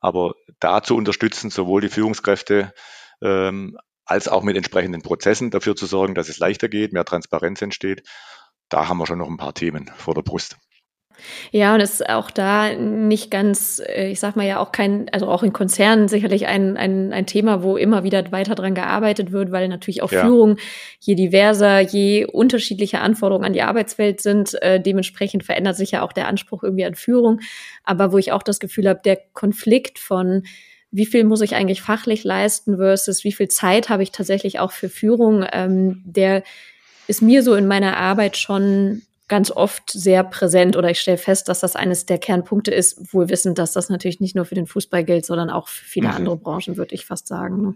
Aber 0.00 0.34
da 0.60 0.82
zu 0.82 0.96
unterstützen, 0.96 1.50
sowohl 1.50 1.80
die 1.80 1.88
Führungskräfte 1.88 2.72
ähm, 3.22 3.78
als 4.04 4.28
auch 4.28 4.42
mit 4.42 4.56
entsprechenden 4.56 5.02
Prozessen 5.02 5.50
dafür 5.50 5.76
zu 5.76 5.86
sorgen, 5.86 6.14
dass 6.14 6.28
es 6.28 6.38
leichter 6.38 6.68
geht, 6.68 6.92
mehr 6.92 7.04
Transparenz 7.04 7.62
entsteht, 7.62 8.06
da 8.68 8.88
haben 8.88 8.98
wir 8.98 9.06
schon 9.06 9.18
noch 9.18 9.28
ein 9.28 9.36
paar 9.36 9.54
Themen 9.54 9.90
vor 9.96 10.14
der 10.14 10.22
Brust. 10.22 10.58
Ja, 11.52 11.74
und 11.74 11.80
es 11.80 11.94
ist 11.94 12.08
auch 12.08 12.30
da 12.30 12.74
nicht 12.74 13.30
ganz, 13.30 13.80
äh, 13.86 14.10
ich 14.10 14.20
sag 14.20 14.36
mal 14.36 14.46
ja 14.46 14.58
auch 14.58 14.72
kein, 14.72 15.08
also 15.12 15.28
auch 15.28 15.42
in 15.42 15.52
Konzernen 15.52 16.08
sicherlich 16.08 16.46
ein, 16.46 16.76
ein, 16.76 17.12
ein 17.12 17.26
Thema, 17.26 17.62
wo 17.62 17.76
immer 17.76 18.04
wieder 18.04 18.30
weiter 18.32 18.54
dran 18.54 18.74
gearbeitet 18.74 19.32
wird, 19.32 19.52
weil 19.52 19.68
natürlich 19.68 20.02
auch 20.02 20.12
ja. 20.12 20.22
Führung 20.22 20.56
je 21.00 21.14
diverser, 21.14 21.80
je 21.80 22.26
unterschiedlicher 22.26 23.00
Anforderungen 23.00 23.46
an 23.46 23.52
die 23.52 23.62
Arbeitswelt 23.62 24.20
sind. 24.20 24.60
Äh, 24.62 24.80
dementsprechend 24.80 25.44
verändert 25.44 25.76
sich 25.76 25.92
ja 25.92 26.02
auch 26.02 26.12
der 26.12 26.28
Anspruch 26.28 26.62
irgendwie 26.62 26.84
an 26.84 26.94
Führung. 26.94 27.40
Aber 27.84 28.12
wo 28.12 28.18
ich 28.18 28.32
auch 28.32 28.42
das 28.42 28.60
Gefühl 28.60 28.88
habe, 28.88 29.00
der 29.04 29.18
Konflikt 29.32 29.98
von 29.98 30.42
wie 30.90 31.06
viel 31.06 31.24
muss 31.24 31.40
ich 31.40 31.56
eigentlich 31.56 31.82
fachlich 31.82 32.22
leisten 32.22 32.76
versus 32.76 33.24
wie 33.24 33.32
viel 33.32 33.48
Zeit 33.48 33.88
habe 33.88 34.04
ich 34.04 34.12
tatsächlich 34.12 34.60
auch 34.60 34.70
für 34.70 34.88
Führung, 34.88 35.44
ähm, 35.52 36.02
der 36.04 36.44
ist 37.08 37.20
mir 37.20 37.42
so 37.42 37.54
in 37.54 37.66
meiner 37.66 37.96
Arbeit 37.96 38.36
schon 38.36 39.02
ganz 39.28 39.50
oft 39.50 39.90
sehr 39.90 40.22
präsent 40.22 40.76
oder 40.76 40.90
ich 40.90 41.00
stelle 41.00 41.18
fest, 41.18 41.48
dass 41.48 41.60
das 41.60 41.76
eines 41.76 42.06
der 42.06 42.18
Kernpunkte 42.18 42.70
ist, 42.70 43.12
wohl 43.14 43.28
wissend, 43.28 43.58
dass 43.58 43.72
das 43.72 43.88
natürlich 43.88 44.20
nicht 44.20 44.36
nur 44.36 44.44
für 44.44 44.54
den 44.54 44.66
Fußball 44.66 45.04
gilt, 45.04 45.24
sondern 45.24 45.50
auch 45.50 45.68
für 45.68 45.84
viele 45.84 46.08
mhm. 46.08 46.14
andere 46.14 46.36
Branchen, 46.36 46.76
würde 46.76 46.94
ich 46.94 47.06
fast 47.06 47.28
sagen. 47.28 47.62
Ne? 47.62 47.74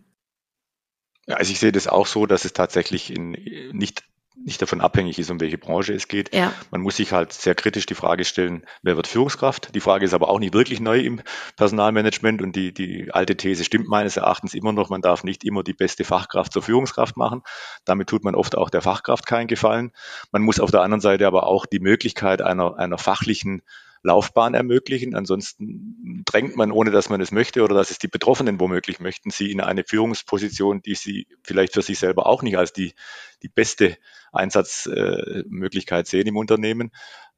Ja, 1.26 1.36
also 1.36 1.50
ich 1.52 1.58
sehe 1.58 1.72
das 1.72 1.86
auch 1.86 2.06
so, 2.06 2.26
dass 2.26 2.44
es 2.44 2.52
tatsächlich 2.52 3.12
in, 3.14 3.32
nicht 3.72 4.04
nicht 4.44 4.62
davon 4.62 4.80
abhängig 4.80 5.18
ist, 5.18 5.30
um 5.30 5.40
welche 5.40 5.58
Branche 5.58 5.92
es 5.94 6.08
geht. 6.08 6.34
Ja. 6.34 6.52
Man 6.70 6.80
muss 6.80 6.96
sich 6.96 7.12
halt 7.12 7.32
sehr 7.32 7.54
kritisch 7.54 7.86
die 7.86 7.94
Frage 7.94 8.24
stellen, 8.24 8.64
wer 8.82 8.96
wird 8.96 9.06
Führungskraft? 9.06 9.74
Die 9.74 9.80
Frage 9.80 10.04
ist 10.04 10.14
aber 10.14 10.28
auch 10.28 10.38
nicht 10.38 10.54
wirklich 10.54 10.80
neu 10.80 11.00
im 11.00 11.20
Personalmanagement 11.56 12.40
und 12.42 12.54
die, 12.56 12.72
die 12.72 13.12
alte 13.12 13.36
These 13.36 13.64
stimmt 13.64 13.88
meines 13.88 14.16
Erachtens 14.16 14.54
immer 14.54 14.72
noch, 14.72 14.90
man 14.90 15.02
darf 15.02 15.24
nicht 15.24 15.44
immer 15.44 15.62
die 15.62 15.74
beste 15.74 16.04
Fachkraft 16.04 16.52
zur 16.52 16.62
Führungskraft 16.62 17.16
machen. 17.16 17.42
Damit 17.84 18.08
tut 18.08 18.24
man 18.24 18.34
oft 18.34 18.56
auch 18.56 18.70
der 18.70 18.82
Fachkraft 18.82 19.26
keinen 19.26 19.48
Gefallen. 19.48 19.92
Man 20.32 20.42
muss 20.42 20.60
auf 20.60 20.70
der 20.70 20.82
anderen 20.82 21.00
Seite 21.00 21.26
aber 21.26 21.46
auch 21.46 21.66
die 21.66 21.80
Möglichkeit 21.80 22.42
einer, 22.42 22.78
einer 22.78 22.98
fachlichen 22.98 23.62
Laufbahn 24.02 24.54
ermöglichen. 24.54 25.14
Ansonsten 25.14 26.22
drängt 26.24 26.56
man, 26.56 26.72
ohne 26.72 26.90
dass 26.90 27.08
man 27.08 27.20
es 27.20 27.32
möchte 27.32 27.62
oder 27.62 27.74
dass 27.74 27.90
es 27.90 27.98
die 27.98 28.08
Betroffenen 28.08 28.60
womöglich 28.60 29.00
möchten, 29.00 29.30
sie 29.30 29.50
in 29.50 29.60
eine 29.60 29.84
Führungsposition, 29.84 30.82
die 30.82 30.94
sie 30.94 31.26
vielleicht 31.42 31.74
für 31.74 31.82
sich 31.82 31.98
selber 31.98 32.26
auch 32.26 32.42
nicht 32.42 32.58
als 32.58 32.72
die, 32.72 32.94
die 33.42 33.48
beste 33.48 33.96
Einsatzmöglichkeit 34.32 36.06
sehen 36.06 36.26
im 36.26 36.36
Unternehmen. 36.36 36.90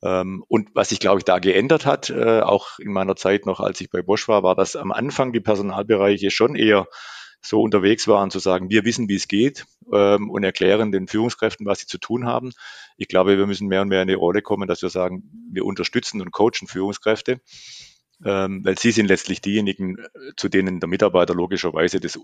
Ähm, 0.03 0.45
und 0.49 0.71
was 0.75 0.89
sich, 0.89 1.01
glaube 1.01 1.19
ich, 1.19 1.25
da 1.25 1.39
geändert 1.39 1.87
hat, 1.87 2.11
äh, 2.11 2.41
auch 2.41 2.79
in 2.79 2.93
meiner 2.93 3.17
Zeit 3.17 3.47
noch, 3.47 3.61
als 3.61 3.81
ich 3.81 3.91
bei 3.91 4.03
Bosch 4.03 4.29
war, 4.29 4.43
war, 4.43 4.55
dass 4.55 4.77
am 4.77 4.93
Anfang 4.93 5.33
die 5.33 5.41
Personalbereiche 5.41 6.31
schon 6.31 6.57
eher 6.57 6.89
so 7.43 7.63
unterwegs 7.63 8.07
waren, 8.09 8.31
zu 8.31 8.39
sagen, 8.39 8.71
wir 8.71 8.85
wissen, 8.85 9.09
wie 9.09 9.17
es 9.17 9.29
geht 9.29 9.67
ähm, 9.93 10.31
und 10.31 10.45
erklären 10.45 10.93
den 10.93 11.09
Führungskräften, 11.09 11.67
was 11.67 11.81
sie 11.81 11.87
zu 11.87 11.99
tun 11.99 12.27
haben. 12.27 12.53
Ich 12.97 13.09
glaube, 13.09 13.39
wir 13.39 13.47
müssen 13.47 13.69
mehr 13.69 13.83
und 13.83 13.89
mehr 13.89 14.03
in 14.03 14.09
die 14.09 14.15
Rolle 14.15 14.43
kommen, 14.43 14.69
dass 14.69 14.83
wir 14.83 14.91
sagen, 14.91 15.23
wir 15.53 15.65
unterstützen 15.65 16.21
und 16.21 16.33
coachen 16.33 16.69
Führungskräfte 16.69 17.41
ähm, 18.25 18.65
weil 18.65 18.79
sie 18.79 18.91
sind 18.91 19.07
letztlich 19.07 19.41
diejenigen, 19.41 19.97
äh, 19.99 20.09
zu 20.37 20.49
denen 20.49 20.81
der 20.81 20.89
Mitarbeiter 20.89 21.35
logischerweise 21.35 22.01
das 22.01 22.19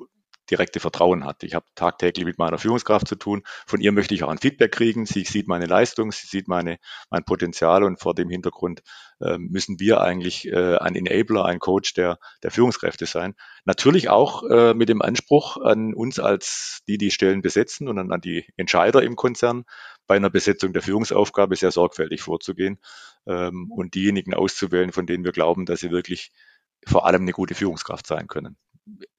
direkte 0.51 0.81
Vertrauen 0.81 1.25
hat. 1.25 1.43
Ich 1.43 1.55
habe 1.55 1.67
tagtäglich 1.75 2.25
mit 2.25 2.39
meiner 2.39 2.59
Führungskraft 2.59 3.09
zu 3.09 3.17
tun. 3.17 3.43
Von 3.67 3.81
ihr 3.81 3.93
möchte 3.93 4.15
ich 4.15 4.25
auch 4.25 4.29
ein 4.29 4.39
Feedback 4.39 4.73
kriegen. 4.73 5.07
Sie 5.07 5.25
sieht 5.25 5.49
meine 5.49 5.67
Leistung, 5.67 6.13
sie 6.13 6.27
sieht 6.27 6.49
meine, 6.49 6.79
mein 7.11 7.25
Potenzial 7.25 7.83
und 7.85 8.01
vor 8.01 8.15
dem 8.15 8.29
Hintergrund 8.31 8.83
äh, 9.21 9.39
müssen 9.39 9.81
wir 9.81 10.01
eigentlich 10.01 10.47
äh, 10.47 10.77
ein 10.77 10.95
Enabler, 10.95 11.45
ein 11.45 11.59
Coach 11.59 11.95
der, 11.95 12.19
der 12.43 12.51
Führungskräfte 12.51 13.07
sein. 13.07 13.35
Natürlich 13.65 14.09
auch 14.09 14.43
äh, 14.45 14.75
mit 14.75 14.89
dem 14.89 15.03
Anspruch 15.03 15.57
an 15.57 15.95
uns 15.95 16.19
als 16.19 16.81
die, 16.87 16.99
die 16.99 17.11
Stellen 17.11 17.43
besetzen 17.43 17.89
und 17.89 17.99
an, 17.99 18.13
an 18.13 18.21
die 18.21 18.47
Entscheider 18.57 19.03
im 19.03 19.17
Konzern, 19.17 19.65
bei 20.07 20.17
einer 20.17 20.31
Besetzung 20.31 20.73
der 20.73 20.83
Führungsaufgabe 20.83 21.57
sehr 21.57 21.73
sorgfältig 21.73 22.23
vorzugehen 22.23 22.79
ähm, 23.27 23.71
und 23.73 23.95
diejenigen 23.95 24.35
auszuwählen, 24.35 24.93
von 24.93 25.07
denen 25.07 25.25
wir 25.25 25.33
glauben, 25.33 25.67
dass 25.67 25.81
sie 25.81 25.91
wirklich 25.91 26.33
vor 26.87 27.07
allem 27.07 27.23
eine 27.23 27.33
gute 27.33 27.55
Führungskraft 27.55 28.07
sein 28.07 28.29
können. 28.29 28.57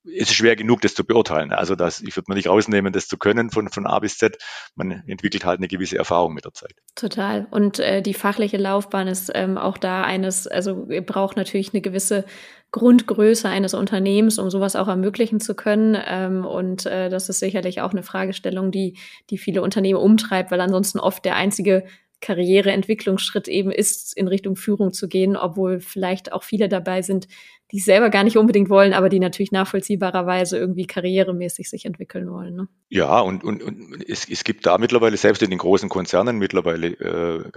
Es 0.06 0.30
ist 0.30 0.36
schwer 0.36 0.56
genug, 0.56 0.82
das 0.82 0.96
zu 0.96 1.04
beurteilen. 1.04 1.52
Also 1.52 1.76
das, 1.76 2.02
ich 2.02 2.16
würde 2.16 2.32
mir 2.32 2.36
nicht 2.36 2.48
rausnehmen, 2.48 2.94
das 2.94 3.08
zu 3.08 3.18
können 3.18 3.50
von, 3.50 3.68
von 3.70 3.86
A 3.86 4.00
bis 4.00 4.18
Z. 4.18 4.38
Man 4.76 5.04
entwickelt 5.06 5.44
halt 5.44 5.60
eine 5.60 5.68
gewisse 5.68 5.98
Erfahrung 5.98 6.34
mit 6.34 6.46
der 6.46 6.54
Zeit. 6.54 6.76
Total. 6.96 7.48
Und 7.52 7.80
äh, 7.80 8.02
die 8.02 8.14
fachliche 8.14 8.58
Laufbahn 8.58 9.08
ist 9.08 9.30
ähm, 9.36 9.58
auch 9.58 9.78
da 9.78 10.04
eines, 10.04 10.48
also 10.48 10.88
braucht 11.06 11.36
natürlich 11.36 11.74
eine 11.74 11.82
gewisse 11.82 12.24
Grundgröße 12.72 13.50
eines 13.50 13.74
Unternehmens, 13.74 14.40
um 14.40 14.50
sowas 14.50 14.78
auch 14.78 14.88
ermöglichen 14.88 15.42
zu 15.42 15.56
können. 15.56 15.98
Ähm, 16.08 16.46
und 16.46 16.86
äh, 16.86 17.10
das 17.10 17.28
ist 17.28 17.40
sicherlich 17.40 17.82
auch 17.82 17.92
eine 17.92 18.04
Fragestellung, 18.04 18.72
die, 18.72 18.98
die 19.30 19.38
viele 19.38 19.62
Unternehmen 19.62 20.00
umtreibt, 20.00 20.52
weil 20.52 20.62
ansonsten 20.62 21.00
oft 21.00 21.26
der 21.26 21.36
einzige 21.36 21.86
Karriereentwicklungsschritt 22.20 23.48
eben 23.48 23.72
ist, 23.72 24.18
in 24.18 24.28
Richtung 24.28 24.56
Führung 24.56 24.92
zu 24.92 25.08
gehen, 25.08 25.38
obwohl 25.38 25.80
vielleicht 25.80 26.32
auch 26.34 26.44
viele 26.44 26.68
dabei 26.68 27.02
sind, 27.02 27.28
die 27.72 27.80
selber 27.80 28.10
gar 28.10 28.24
nicht 28.24 28.38
unbedingt 28.38 28.70
wollen, 28.70 28.94
aber 28.94 29.10
die 29.10 29.20
natürlich 29.20 29.52
nachvollziehbarerweise 29.52 30.58
irgendwie 30.58 30.86
karrieremäßig 30.86 31.70
sich 31.70 31.86
entwickeln 31.86 32.32
wollen. 32.32 32.56
Ne? 32.56 32.68
Ja, 32.90 33.20
und, 33.20 33.44
und, 33.44 33.62
und 33.62 34.06
es, 34.08 34.30
es 34.30 34.46
gibt 34.46 34.66
da 34.66 34.78
mittlerweile, 34.78 35.18
selbst 35.18 35.44
in 35.44 35.50
den 35.50 35.60
großen 35.60 35.90
Konzernen 35.90 36.38
mittlerweile 36.38 36.88
äh, 36.88 37.52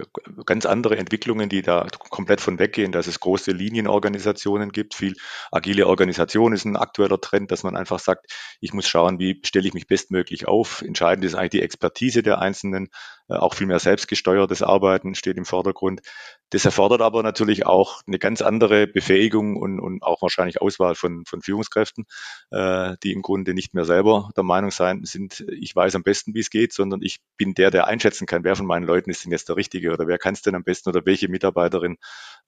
ganz 0.45 0.65
andere 0.65 0.97
Entwicklungen, 0.97 1.47
die 1.47 1.61
da 1.61 1.87
komplett 2.09 2.41
von 2.41 2.59
weggehen, 2.59 2.91
dass 2.91 3.07
es 3.07 3.21
große 3.21 3.51
Linienorganisationen 3.51 4.73
gibt. 4.73 4.95
Viel 4.95 5.15
agile 5.49 5.87
Organisation 5.87 6.51
ist 6.51 6.65
ein 6.65 6.75
aktueller 6.75 7.21
Trend, 7.21 7.51
dass 7.51 7.63
man 7.63 7.77
einfach 7.77 7.99
sagt, 7.99 8.25
ich 8.59 8.73
muss 8.73 8.87
schauen, 8.87 9.17
wie 9.19 9.39
stelle 9.45 9.67
ich 9.67 9.73
mich 9.73 9.87
bestmöglich 9.87 10.47
auf. 10.47 10.81
Entscheidend 10.81 11.23
ist 11.23 11.35
eigentlich 11.35 11.51
die 11.51 11.61
Expertise 11.61 12.21
der 12.21 12.39
Einzelnen, 12.39 12.89
auch 13.37 13.53
viel 13.53 13.67
mehr 13.67 13.79
selbstgesteuertes 13.79 14.61
Arbeiten 14.61 15.15
steht 15.15 15.37
im 15.37 15.45
Vordergrund. 15.45 16.01
Das 16.49 16.65
erfordert 16.65 17.01
aber 17.01 17.23
natürlich 17.23 17.65
auch 17.65 18.01
eine 18.07 18.19
ganz 18.19 18.41
andere 18.41 18.87
Befähigung 18.87 19.55
und, 19.55 19.79
und 19.79 20.03
auch 20.03 20.21
wahrscheinlich 20.21 20.61
Auswahl 20.61 20.95
von, 20.95 21.25
von 21.25 21.41
Führungskräften, 21.41 22.05
äh, 22.51 22.95
die 23.03 23.13
im 23.13 23.21
Grunde 23.21 23.53
nicht 23.53 23.73
mehr 23.73 23.85
selber 23.85 24.29
der 24.35 24.43
Meinung 24.43 24.71
sein 24.71 25.03
sind, 25.03 25.45
ich 25.49 25.75
weiß 25.75 25.95
am 25.95 26.03
besten, 26.03 26.33
wie 26.33 26.39
es 26.39 26.49
geht, 26.49 26.73
sondern 26.73 27.01
ich 27.01 27.19
bin 27.37 27.53
der, 27.53 27.71
der 27.71 27.87
einschätzen 27.87 28.27
kann, 28.27 28.43
wer 28.43 28.55
von 28.55 28.65
meinen 28.65 28.85
Leuten 28.85 29.09
ist 29.09 29.23
denn 29.23 29.31
jetzt 29.31 29.49
der 29.49 29.55
Richtige 29.55 29.91
oder 29.93 30.07
wer 30.07 30.17
kann 30.17 30.33
es 30.33 30.41
denn 30.41 30.55
am 30.55 30.63
besten 30.63 30.89
oder 30.89 31.05
welche 31.05 31.29
Mitarbeiterin 31.29 31.97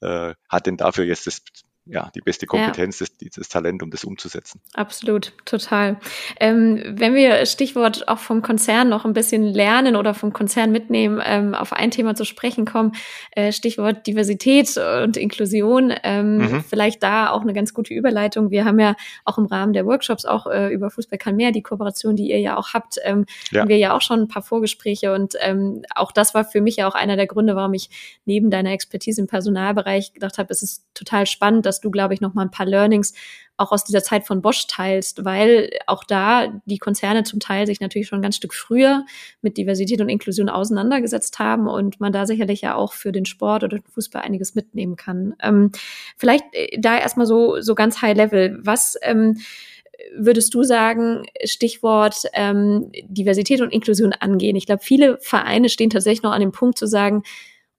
äh, 0.02 0.34
hat 0.50 0.65
denn 0.65 0.78
dafür 0.78 1.06
jetzt 1.06 1.28
das 1.28 1.41
ja, 1.86 2.10
die 2.15 2.22
beste 2.22 2.46
Kompetenz, 2.46 3.02
ja. 3.02 3.08
das, 3.19 3.32
das 3.36 3.50
Talent, 3.50 3.84
um 3.84 3.91
das 3.91 4.06
umzusetzen. 4.06 4.62
Absolut, 4.74 5.34
total. 5.43 6.00
Ähm, 6.39 6.82
wenn 6.88 7.13
wir 7.13 7.46
Stichwort 7.46 8.08
auch 8.08 8.19
vom 8.19 8.41
Konzern 8.41 8.88
noch 8.88 9.04
ein 9.04 9.12
bisschen 9.12 9.43
lernen 9.43 9.98
oder 9.98 10.13
vom 10.13 10.32
Konzern 10.32 10.72
mitnehmen, 10.72 11.22
ähm, 11.24 11.54
auf 11.54 11.74
ein 11.74 11.91
Thema 11.91 12.15
zu 12.15 12.24
sprechen 12.24 12.65
kommen, 12.65 12.93
äh, 13.32 13.52
Stichwort 13.52 14.08
Diversität 14.08 14.78
und 14.78 15.17
Inklusion, 15.17 15.93
ähm, 16.04 16.38
mhm. 16.38 16.63
vielleicht 16.63 17.04
da 17.04 17.32
auch 17.32 17.41
eine 17.41 17.54
ganz 17.54 17.74
gute 17.74 17.93
Überleitung. 17.93 18.50
Wir 18.50 18.63
haben 18.63 18.80
ja 18.80 18.96
auch 19.26 19.38
im 19.38 19.46
Rahmen 19.46 19.74
der 19.74 19.86
Workshops 19.86 20.24
auch 20.24 20.48
äh, 20.48 20.74
über 20.74 20.89
Fußball 20.89 21.19
kann 21.19 21.36
mehr, 21.36 21.52
die 21.52 21.63
Kooperation, 21.63 22.15
die 22.15 22.30
ihr 22.30 22.39
ja 22.39 22.56
auch 22.56 22.74
habt, 22.74 22.98
ähm, 23.04 23.26
ja. 23.52 23.62
haben 23.62 23.69
wir 23.69 23.78
ja 23.78 23.93
auch 23.93 24.02
schon 24.02 24.22
ein 24.22 24.28
paar 24.30 24.41
Vorgespräche 24.41 25.13
und 25.13 25.34
ähm, 25.41 25.82
auch 25.96 26.13
das 26.13 26.34
war 26.34 26.46
für 26.46 26.62
mich 26.62 26.78
ja 26.78 26.88
auch 26.88 26.96
einer 26.96 27.17
der 27.17 27.28
Gründe, 27.28 27.58
warum 27.58 27.74
ich 27.74 27.89
neben 28.24 28.50
deiner 28.50 28.72
Expertise 28.72 29.19
im 29.19 29.28
Personalbereich 29.28 30.13
gedacht 30.13 30.38
habe, 30.38 30.48
es 30.54 30.63
ist 30.63 30.86
total 30.93 31.26
spannend, 31.26 31.65
dass 31.74 31.82
du, 31.82 31.90
glaube 31.90 32.14
ich, 32.14 32.22
noch 32.22 32.36
mal 32.36 32.44
ein 32.44 32.52
paar 32.52 32.68
Learnings 32.68 33.14
auch 33.58 33.72
aus 33.72 33.84
dieser 33.84 34.04
Zeit 34.04 34.26
von 34.26 34.42
Bosch 34.42 34.68
teilst, 34.68 35.26
weil 35.26 35.72
auch 35.88 36.04
da 36.04 36.62
die 36.66 36.78
Konzerne 36.78 37.24
zum 37.24 37.40
Teil 37.40 37.66
sich 37.66 37.80
natürlich 37.80 38.08
schon 38.08 38.20
ein 38.20 38.24
ganz 38.24 38.36
Stück 38.36 38.54
früher 38.54 39.06
mit 39.42 39.58
Diversität 39.58 40.02
und 40.02 40.10
Inklusion 40.10 40.50
auseinandergesetzt 40.50 41.40
haben 41.40 41.68
und 41.68 42.00
man 42.00 42.14
da 42.14 42.26
sicherlich 42.26 42.62
ja 42.62 42.76
auch 42.76 42.94
für 42.94 43.12
den 43.12 43.26
Sport 43.26 43.64
oder 43.64 43.78
den 43.78 43.86
Fußball 43.92 44.22
einiges 44.22 44.56
mitnehmen 44.56 44.96
kann. 44.96 45.36
Ähm, 45.42 45.72
vielleicht 46.18 46.46
äh, 46.54 46.80
da 46.80 46.98
erstmal 46.98 47.28
so, 47.28 47.62
so 47.62 47.76
ganz 47.76 48.02
high 48.02 48.16
level. 48.16 48.60
Was 48.64 48.96
ähm, 49.02 49.38
würdest 50.16 50.54
du 50.54 50.64
sagen, 50.64 51.24
Stichwort 51.44 52.24
ähm, 52.34 52.92
Diversität 53.04 53.62
und 53.62 53.72
Inklusion 53.72 54.14
angehen? 54.14 54.56
Ich 54.56 54.66
glaube, 54.66 54.84
viele 54.84 55.18
Vereine 55.20 55.70
stehen 55.70 55.90
tatsächlich 55.90 56.24
noch 56.24 56.32
an 56.32 56.42
dem 56.42 56.52
Punkt 56.52 56.78
zu 56.78 56.88
sagen, 56.88 57.24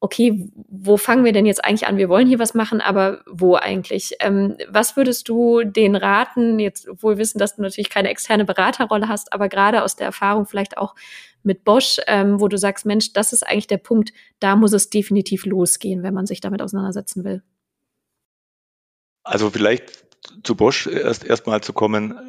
okay, 0.05 0.51
wo 0.69 0.99
fangen 0.99 1.25
wir 1.25 1.33
denn 1.33 1.47
jetzt 1.47 1.65
eigentlich 1.65 1.87
an? 1.87 1.97
Wir 1.97 2.11
wollen 2.11 2.29
hier 2.29 2.39
was 2.39 2.53
machen, 2.53 2.83
aber 2.83 3.23
wo 3.27 3.57
eigentlich? 3.57 4.13
Ähm, 4.21 4.59
was 4.69 4.99
würdest 4.99 5.31
du 5.31 5.65
den 5.65 5.97
raten, 5.97 6.59
jetzt 6.59 6.87
wohl 7.03 7.17
wissen, 7.17 7.39
dass 7.39 7.57
du 7.57 7.63
natürlich 7.63 7.89
keine 7.89 8.11
externe 8.11 8.45
Beraterrolle 8.45 9.09
hast, 9.09 9.33
aber 9.33 9.49
gerade 9.49 9.83
aus 9.83 9.97
der 9.97 10.05
Erfahrung 10.05 10.45
vielleicht 10.45 10.77
auch 10.77 10.95
mit 11.43 11.65
Bosch, 11.65 12.01
ähm, 12.07 12.39
wo 12.39 12.49
du 12.49 12.59
sagst, 12.59 12.85
Mensch, 12.85 13.15
das 13.15 13.33
ist 13.33 13.47
eigentlich 13.47 13.67
der 13.67 13.79
Punkt, 13.79 14.13
da 14.41 14.57
muss 14.57 14.75
es 14.75 14.91
definitiv 14.91 15.47
losgehen, 15.47 16.03
wenn 16.03 16.13
man 16.13 16.27
sich 16.27 16.43
damit 16.43 16.61
auseinandersetzen 16.61 17.25
will. 17.25 17.43
Also 19.23 19.49
vielleicht 19.49 20.05
zu 20.43 20.55
Bosch 20.55 20.87
erst 20.87 21.25
erstmal 21.25 21.63
zu 21.63 21.73
kommen. 21.73 22.21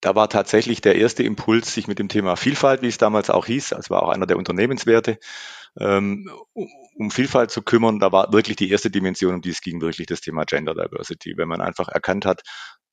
Da 0.00 0.14
war 0.14 0.28
tatsächlich 0.28 0.80
der 0.80 0.94
erste 0.94 1.24
Impuls, 1.24 1.74
sich 1.74 1.88
mit 1.88 1.98
dem 1.98 2.08
Thema 2.08 2.36
Vielfalt, 2.36 2.82
wie 2.82 2.88
es 2.88 2.98
damals 2.98 3.30
auch 3.30 3.46
hieß, 3.46 3.70
das 3.70 3.90
war 3.90 4.04
auch 4.04 4.10
einer 4.10 4.26
der 4.26 4.36
Unternehmenswerte, 4.36 5.18
ähm, 5.78 6.30
um 6.52 7.10
Vielfalt 7.10 7.50
zu 7.50 7.62
kümmern, 7.62 7.98
da 7.98 8.12
war 8.12 8.32
wirklich 8.32 8.56
die 8.56 8.70
erste 8.70 8.90
Dimension, 8.90 9.34
um 9.34 9.40
die 9.40 9.50
es 9.50 9.60
ging, 9.60 9.80
wirklich 9.80 10.06
das 10.06 10.20
Thema 10.20 10.44
Gender 10.44 10.74
Diversity. 10.74 11.34
Wenn 11.36 11.48
man 11.48 11.60
einfach 11.60 11.88
erkannt 11.88 12.26
hat, 12.26 12.42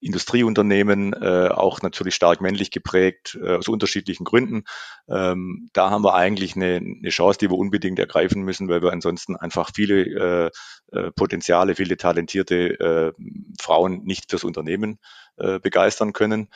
Industrieunternehmen, 0.02 1.14
äh, 1.14 1.50
auch 1.50 1.82
natürlich 1.84 2.16
stark 2.16 2.42
männlich 2.42 2.72
geprägt, 2.72 3.38
äh, 3.40 3.58
aus 3.58 3.68
unterschiedlichen 3.68 4.24
Gründen. 4.24 4.64
Ähm, 5.08 5.70
da 5.74 5.92
haben 5.92 6.04
wir 6.04 6.16
eigentlich 6.16 6.56
eine, 6.56 6.78
eine 6.78 7.10
Chance, 7.10 7.38
die 7.38 7.52
wir 7.52 7.58
unbedingt 7.58 8.00
ergreifen 8.00 8.42
müssen, 8.42 8.68
weil 8.68 8.82
wir 8.82 8.92
ansonsten 8.92 9.36
einfach 9.36 9.70
viele 9.76 10.02
äh, 10.02 10.50
äh, 10.98 11.12
Potenziale, 11.12 11.76
viele 11.76 11.98
talentierte 11.98 12.80
äh, 12.80 13.14
Frauen 13.62 14.04
nicht 14.04 14.32
fürs 14.32 14.44
Unternehmen 14.44 14.98
äh, 15.38 15.60
begeistern 15.60 16.14
können. 16.14 16.50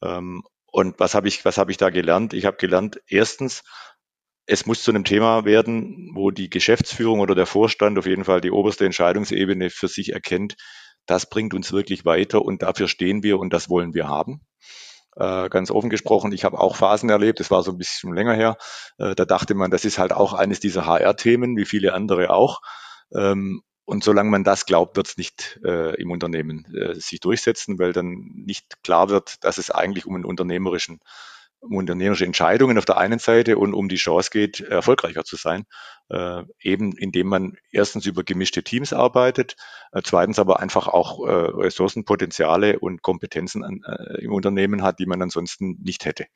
Ähm, 0.00 0.44
und 0.66 1.00
was 1.00 1.14
habe 1.14 1.26
ich, 1.26 1.44
was 1.44 1.58
habe 1.58 1.72
ich 1.72 1.76
da 1.76 1.90
gelernt? 1.90 2.32
Ich 2.34 2.46
habe 2.46 2.56
gelernt, 2.56 3.00
erstens, 3.08 3.64
es 4.52 4.66
muss 4.66 4.82
zu 4.82 4.90
einem 4.90 5.04
Thema 5.04 5.46
werden, 5.46 6.10
wo 6.12 6.30
die 6.30 6.50
Geschäftsführung 6.50 7.20
oder 7.20 7.34
der 7.34 7.46
Vorstand 7.46 7.98
auf 7.98 8.04
jeden 8.04 8.26
Fall 8.26 8.42
die 8.42 8.50
oberste 8.50 8.84
Entscheidungsebene 8.84 9.70
für 9.70 9.88
sich 9.88 10.12
erkennt, 10.12 10.56
das 11.06 11.26
bringt 11.28 11.54
uns 11.54 11.72
wirklich 11.72 12.04
weiter 12.04 12.42
und 12.42 12.60
dafür 12.60 12.86
stehen 12.86 13.22
wir 13.22 13.38
und 13.38 13.54
das 13.54 13.70
wollen 13.70 13.94
wir 13.94 14.08
haben. 14.08 14.42
Äh, 15.16 15.48
ganz 15.48 15.70
offen 15.70 15.88
gesprochen, 15.88 16.32
ich 16.32 16.44
habe 16.44 16.60
auch 16.60 16.76
Phasen 16.76 17.08
erlebt, 17.08 17.40
das 17.40 17.50
war 17.50 17.62
so 17.62 17.70
ein 17.70 17.78
bisschen 17.78 18.14
länger 18.14 18.34
her, 18.34 18.58
äh, 18.98 19.14
da 19.14 19.24
dachte 19.24 19.54
man, 19.54 19.70
das 19.70 19.86
ist 19.86 19.98
halt 19.98 20.12
auch 20.12 20.34
eines 20.34 20.60
dieser 20.60 20.84
HR-Themen, 20.84 21.56
wie 21.56 21.64
viele 21.64 21.94
andere 21.94 22.28
auch. 22.28 22.60
Ähm, 23.14 23.62
und 23.86 24.04
solange 24.04 24.30
man 24.30 24.44
das 24.44 24.66
glaubt, 24.66 24.96
wird 24.96 25.08
es 25.08 25.16
nicht 25.16 25.60
äh, 25.64 25.94
im 26.00 26.10
Unternehmen 26.10 26.66
äh, 26.74 26.94
sich 26.94 27.20
durchsetzen, 27.20 27.78
weil 27.78 27.94
dann 27.94 28.30
nicht 28.34 28.82
klar 28.82 29.08
wird, 29.08 29.42
dass 29.44 29.56
es 29.56 29.70
eigentlich 29.70 30.04
um 30.04 30.14
einen 30.14 30.26
unternehmerischen 30.26 31.00
um 31.62 31.76
unternehmerische 31.76 32.26
Entscheidungen 32.26 32.76
auf 32.76 32.84
der 32.84 32.98
einen 32.98 33.18
Seite 33.18 33.56
und 33.56 33.72
um 33.72 33.88
die 33.88 33.96
Chance 33.96 34.30
geht, 34.30 34.60
erfolgreicher 34.60 35.24
zu 35.24 35.36
sein. 35.36 35.64
Äh, 36.08 36.42
eben 36.60 36.96
indem 36.96 37.28
man 37.28 37.56
erstens 37.70 38.04
über 38.04 38.24
gemischte 38.24 38.62
Teams 38.62 38.92
arbeitet, 38.92 39.56
äh, 39.92 40.02
zweitens 40.04 40.38
aber 40.38 40.60
einfach 40.60 40.88
auch 40.88 41.26
äh, 41.26 41.30
Ressourcenpotenziale 41.30 42.80
und 42.80 43.02
Kompetenzen 43.02 43.64
an, 43.64 43.80
äh, 43.86 44.24
im 44.24 44.32
Unternehmen 44.32 44.82
hat, 44.82 44.98
die 44.98 45.06
man 45.06 45.22
ansonsten 45.22 45.78
nicht 45.82 46.04
hätte. 46.04 46.26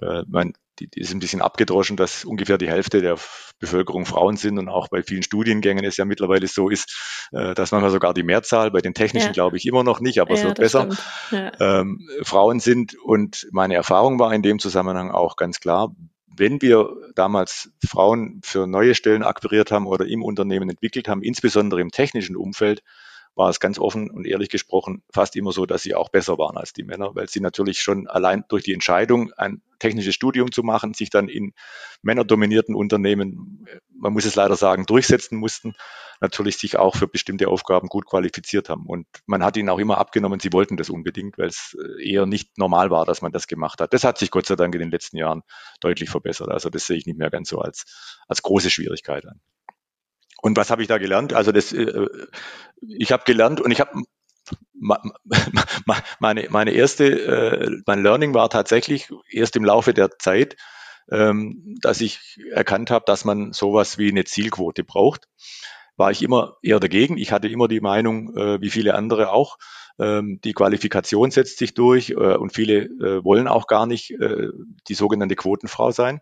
Äh, 0.00 0.22
man, 0.28 0.52
die, 0.78 0.88
die 0.88 1.00
ist 1.00 1.12
ein 1.12 1.20
bisschen 1.20 1.42
abgedroschen, 1.42 1.96
dass 1.96 2.24
ungefähr 2.24 2.58
die 2.58 2.68
Hälfte 2.68 3.00
der 3.00 3.18
Bevölkerung 3.58 4.06
Frauen 4.06 4.36
sind 4.36 4.58
und 4.58 4.68
auch 4.68 4.88
bei 4.88 5.02
vielen 5.02 5.22
Studiengängen 5.22 5.84
es 5.84 5.96
ja 5.96 6.04
mittlerweile 6.04 6.46
so 6.46 6.68
ist, 6.68 7.28
äh, 7.32 7.54
dass 7.54 7.72
manchmal 7.72 7.90
sogar 7.90 8.14
die 8.14 8.22
Mehrzahl, 8.22 8.70
bei 8.70 8.80
den 8.80 8.94
technischen 8.94 9.28
ja. 9.28 9.32
glaube 9.32 9.56
ich 9.56 9.66
immer 9.66 9.84
noch 9.84 10.00
nicht, 10.00 10.20
aber 10.20 10.34
ja, 10.34 10.40
es 10.40 10.44
wird 10.44 10.58
besser, 10.58 10.88
ähm, 11.60 12.08
Frauen 12.22 12.60
sind. 12.60 12.94
Und 13.04 13.46
meine 13.52 13.74
Erfahrung 13.74 14.18
war 14.18 14.32
in 14.32 14.42
dem 14.42 14.58
Zusammenhang 14.58 15.10
auch 15.10 15.36
ganz 15.36 15.60
klar, 15.60 15.94
wenn 16.34 16.62
wir 16.62 16.88
damals 17.14 17.70
Frauen 17.86 18.40
für 18.42 18.66
neue 18.66 18.94
Stellen 18.94 19.22
akquiriert 19.22 19.70
haben 19.70 19.86
oder 19.86 20.06
im 20.06 20.22
Unternehmen 20.22 20.70
entwickelt 20.70 21.08
haben, 21.08 21.22
insbesondere 21.22 21.80
im 21.80 21.90
technischen 21.90 22.36
Umfeld, 22.36 22.82
war 23.34 23.48
es 23.48 23.60
ganz 23.60 23.78
offen 23.78 24.10
und 24.10 24.26
ehrlich 24.26 24.50
gesprochen 24.50 25.02
fast 25.12 25.36
immer 25.36 25.52
so, 25.52 25.66
dass 25.66 25.82
sie 25.82 25.94
auch 25.94 26.10
besser 26.10 26.38
waren 26.38 26.56
als 26.56 26.72
die 26.72 26.84
Männer, 26.84 27.14
weil 27.14 27.28
sie 27.28 27.40
natürlich 27.40 27.80
schon 27.80 28.06
allein 28.06 28.44
durch 28.48 28.64
die 28.64 28.74
Entscheidung, 28.74 29.32
ein 29.36 29.62
technisches 29.78 30.14
Studium 30.14 30.52
zu 30.52 30.62
machen, 30.62 30.94
sich 30.94 31.10
dann 31.10 31.28
in 31.28 31.54
männerdominierten 32.02 32.74
Unternehmen, 32.74 33.66
man 33.98 34.12
muss 34.12 34.24
es 34.24 34.36
leider 34.36 34.54
sagen, 34.54 34.86
durchsetzen 34.86 35.38
mussten, 35.38 35.74
natürlich 36.20 36.58
sich 36.58 36.76
auch 36.76 36.94
für 36.94 37.08
bestimmte 37.08 37.48
Aufgaben 37.48 37.88
gut 37.88 38.06
qualifiziert 38.06 38.68
haben. 38.68 38.86
Und 38.86 39.06
man 39.26 39.42
hat 39.42 39.56
ihnen 39.56 39.68
auch 39.70 39.78
immer 39.78 39.98
abgenommen, 39.98 40.38
sie 40.38 40.52
wollten 40.52 40.76
das 40.76 40.90
unbedingt, 40.90 41.36
weil 41.38 41.48
es 41.48 41.76
eher 42.00 42.26
nicht 42.26 42.58
normal 42.58 42.90
war, 42.90 43.06
dass 43.06 43.22
man 43.22 43.32
das 43.32 43.48
gemacht 43.48 43.80
hat. 43.80 43.92
Das 43.92 44.04
hat 44.04 44.18
sich 44.18 44.30
Gott 44.30 44.46
sei 44.46 44.56
Dank 44.56 44.74
in 44.74 44.80
den 44.80 44.90
letzten 44.90 45.16
Jahren 45.16 45.42
deutlich 45.80 46.10
verbessert. 46.10 46.48
Also 46.48 46.70
das 46.70 46.86
sehe 46.86 46.96
ich 46.96 47.06
nicht 47.06 47.18
mehr 47.18 47.30
ganz 47.30 47.48
so 47.48 47.58
als, 47.58 48.18
als 48.28 48.42
große 48.42 48.70
Schwierigkeit 48.70 49.26
an. 49.26 49.40
Und 50.42 50.56
was 50.58 50.70
habe 50.70 50.82
ich 50.82 50.88
da 50.88 50.98
gelernt? 50.98 51.32
Also 51.32 51.52
das, 51.52 51.72
äh, 51.72 52.06
ich 52.80 53.12
habe 53.12 53.22
gelernt 53.24 53.60
und 53.60 53.70
ich 53.70 53.80
habe 53.80 53.92
meine, 56.18 56.48
meine 56.50 56.72
erste, 56.72 57.04
äh, 57.06 57.70
mein 57.86 58.02
Learning 58.02 58.34
war 58.34 58.50
tatsächlich 58.50 59.08
erst 59.30 59.56
im 59.56 59.64
Laufe 59.64 59.94
der 59.94 60.18
Zeit, 60.18 60.56
ähm, 61.10 61.76
dass 61.80 62.00
ich 62.00 62.38
erkannt 62.50 62.90
habe, 62.90 63.04
dass 63.06 63.24
man 63.24 63.52
sowas 63.52 63.98
wie 63.98 64.10
eine 64.10 64.24
Zielquote 64.24 64.82
braucht. 64.84 65.28
War 65.96 66.10
ich 66.10 66.22
immer 66.22 66.56
eher 66.62 66.80
dagegen. 66.80 67.18
Ich 67.18 67.30
hatte 67.32 67.48
immer 67.48 67.68
die 67.68 67.80
Meinung, 67.80 68.36
äh, 68.36 68.60
wie 68.60 68.70
viele 68.70 68.94
andere 68.94 69.30
auch, 69.30 69.58
ähm, 69.98 70.40
die 70.42 70.54
Qualifikation 70.54 71.30
setzt 71.30 71.58
sich 71.58 71.74
durch 71.74 72.10
äh, 72.10 72.14
und 72.36 72.52
viele 72.52 72.84
äh, 72.84 73.24
wollen 73.24 73.46
auch 73.46 73.68
gar 73.68 73.86
nicht 73.86 74.10
äh, 74.10 74.48
die 74.88 74.94
sogenannte 74.94 75.36
Quotenfrau 75.36 75.92
sein. 75.92 76.20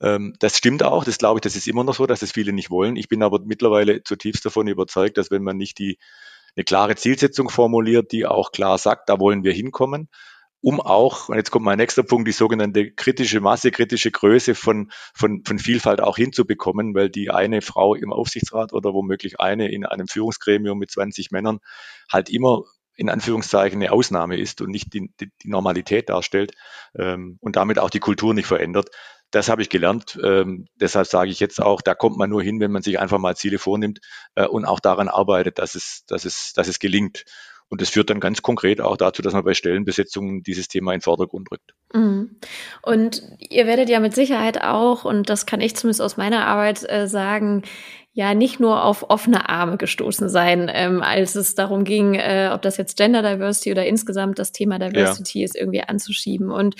Ähm, 0.00 0.34
das 0.40 0.58
stimmt 0.58 0.82
auch, 0.82 1.04
das 1.04 1.18
glaube 1.18 1.38
ich, 1.38 1.42
das 1.42 1.56
ist 1.56 1.68
immer 1.68 1.84
noch 1.84 1.94
so, 1.94 2.06
dass 2.06 2.22
es 2.22 2.32
viele 2.32 2.52
nicht 2.52 2.70
wollen. 2.70 2.96
Ich 2.96 3.08
bin 3.08 3.22
aber 3.22 3.40
mittlerweile 3.44 4.02
zutiefst 4.02 4.44
davon 4.44 4.66
überzeugt, 4.66 5.18
dass 5.18 5.30
wenn 5.30 5.42
man 5.42 5.56
nicht 5.56 5.78
die, 5.78 5.98
eine 6.56 6.64
klare 6.64 6.96
Zielsetzung 6.96 7.48
formuliert, 7.48 8.12
die 8.12 8.26
auch 8.26 8.52
klar 8.52 8.78
sagt, 8.78 9.08
da 9.08 9.18
wollen 9.18 9.44
wir 9.44 9.52
hinkommen, 9.52 10.08
um 10.64 10.80
auch, 10.80 11.28
und 11.28 11.36
jetzt 11.36 11.50
kommt 11.50 11.66
mein 11.66 11.76
nächster 11.76 12.02
Punkt, 12.02 12.26
die 12.26 12.32
sogenannte 12.32 12.90
kritische 12.90 13.40
Masse, 13.40 13.70
kritische 13.70 14.10
Größe 14.10 14.54
von, 14.54 14.90
von, 15.14 15.42
von 15.44 15.58
Vielfalt 15.58 16.00
auch 16.00 16.16
hinzubekommen, 16.16 16.94
weil 16.94 17.10
die 17.10 17.30
eine 17.30 17.60
Frau 17.60 17.94
im 17.94 18.14
Aufsichtsrat 18.14 18.72
oder 18.72 18.94
womöglich 18.94 19.40
eine 19.40 19.70
in 19.70 19.84
einem 19.84 20.08
Führungsgremium 20.08 20.78
mit 20.78 20.90
20 20.90 21.32
Männern 21.32 21.58
halt 22.10 22.30
immer 22.30 22.62
in 22.96 23.10
Anführungszeichen 23.10 23.82
eine 23.82 23.92
Ausnahme 23.92 24.38
ist 24.38 24.62
und 24.62 24.70
nicht 24.70 24.94
die, 24.94 25.12
die, 25.20 25.30
die 25.42 25.48
Normalität 25.48 26.08
darstellt 26.08 26.52
ähm, 26.98 27.36
und 27.40 27.56
damit 27.56 27.78
auch 27.78 27.90
die 27.90 28.00
Kultur 28.00 28.32
nicht 28.32 28.46
verändert 28.46 28.88
das 29.30 29.48
habe 29.48 29.62
ich 29.62 29.68
gelernt. 29.68 30.18
Ähm, 30.22 30.66
deshalb 30.76 31.06
sage 31.06 31.30
ich 31.30 31.40
jetzt 31.40 31.60
auch, 31.60 31.80
da 31.82 31.94
kommt 31.94 32.16
man 32.16 32.30
nur 32.30 32.42
hin, 32.42 32.60
wenn 32.60 32.70
man 32.70 32.82
sich 32.82 32.98
einfach 32.98 33.18
mal 33.18 33.36
Ziele 33.36 33.58
vornimmt 33.58 34.00
äh, 34.34 34.46
und 34.46 34.64
auch 34.64 34.80
daran 34.80 35.08
arbeitet, 35.08 35.58
dass 35.58 35.74
es, 35.74 36.04
dass 36.06 36.24
es, 36.24 36.52
dass 36.52 36.68
es 36.68 36.78
gelingt. 36.78 37.24
Und 37.68 37.80
das 37.80 37.90
führt 37.90 38.10
dann 38.10 38.20
ganz 38.20 38.42
konkret 38.42 38.80
auch 38.80 38.96
dazu, 38.96 39.22
dass 39.22 39.32
man 39.32 39.44
bei 39.44 39.54
Stellenbesetzungen 39.54 40.42
dieses 40.42 40.68
Thema 40.68 40.92
in 40.92 40.98
den 40.98 41.02
Vordergrund 41.02 41.50
rückt. 41.50 41.74
Mhm. 41.92 42.36
Und 42.82 43.22
ihr 43.38 43.66
werdet 43.66 43.88
ja 43.88 44.00
mit 44.00 44.14
Sicherheit 44.14 44.62
auch, 44.62 45.04
und 45.04 45.28
das 45.28 45.46
kann 45.46 45.60
ich 45.60 45.74
zumindest 45.74 46.02
aus 46.02 46.16
meiner 46.16 46.46
Arbeit 46.46 46.88
äh, 46.88 47.08
sagen, 47.08 47.62
ja 48.16 48.32
nicht 48.32 48.60
nur 48.60 48.84
auf 48.84 49.10
offene 49.10 49.48
Arme 49.48 49.76
gestoßen 49.76 50.28
sein, 50.28 50.70
ähm, 50.72 51.02
als 51.02 51.34
es 51.34 51.56
darum 51.56 51.82
ging, 51.82 52.14
äh, 52.14 52.50
ob 52.52 52.62
das 52.62 52.76
jetzt 52.76 52.96
Gender 52.96 53.22
Diversity 53.22 53.72
oder 53.72 53.84
insgesamt 53.86 54.38
das 54.38 54.52
Thema 54.52 54.78
Diversity 54.78 55.40
ja. 55.40 55.44
ist, 55.44 55.56
irgendwie 55.56 55.82
anzuschieben. 55.82 56.50
Und 56.52 56.76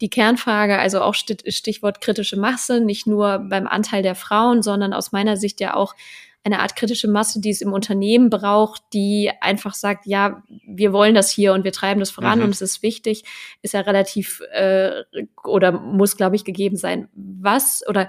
die 0.00 0.08
Kernfrage, 0.08 0.78
also 0.78 1.00
auch 1.00 1.14
Stichwort 1.14 2.00
kritische 2.00 2.36
Masse, 2.38 2.80
nicht 2.80 3.08
nur 3.08 3.40
beim 3.40 3.66
Anteil 3.66 4.04
der 4.04 4.14
Frauen, 4.14 4.62
sondern 4.62 4.92
aus 4.92 5.10
meiner 5.10 5.36
Sicht 5.36 5.60
ja 5.60 5.74
auch 5.74 5.96
eine 6.44 6.60
Art 6.60 6.76
kritische 6.76 7.08
Masse, 7.08 7.40
die 7.40 7.50
es 7.50 7.60
im 7.60 7.72
Unternehmen 7.72 8.30
braucht, 8.30 8.80
die 8.92 9.32
einfach 9.40 9.74
sagt, 9.74 10.06
ja, 10.06 10.44
wir 10.64 10.92
wollen 10.92 11.16
das 11.16 11.32
hier 11.32 11.52
und 11.52 11.64
wir 11.64 11.72
treiben 11.72 11.98
das 11.98 12.12
voran 12.12 12.38
mhm. 12.38 12.44
und 12.44 12.50
es 12.50 12.60
ist 12.60 12.84
wichtig, 12.84 13.24
ist 13.62 13.74
ja 13.74 13.80
relativ 13.80 14.40
äh, 14.52 15.02
oder 15.42 15.72
muss, 15.72 16.16
glaube 16.16 16.36
ich, 16.36 16.44
gegeben 16.44 16.76
sein. 16.76 17.08
Was 17.12 17.82
oder 17.88 18.08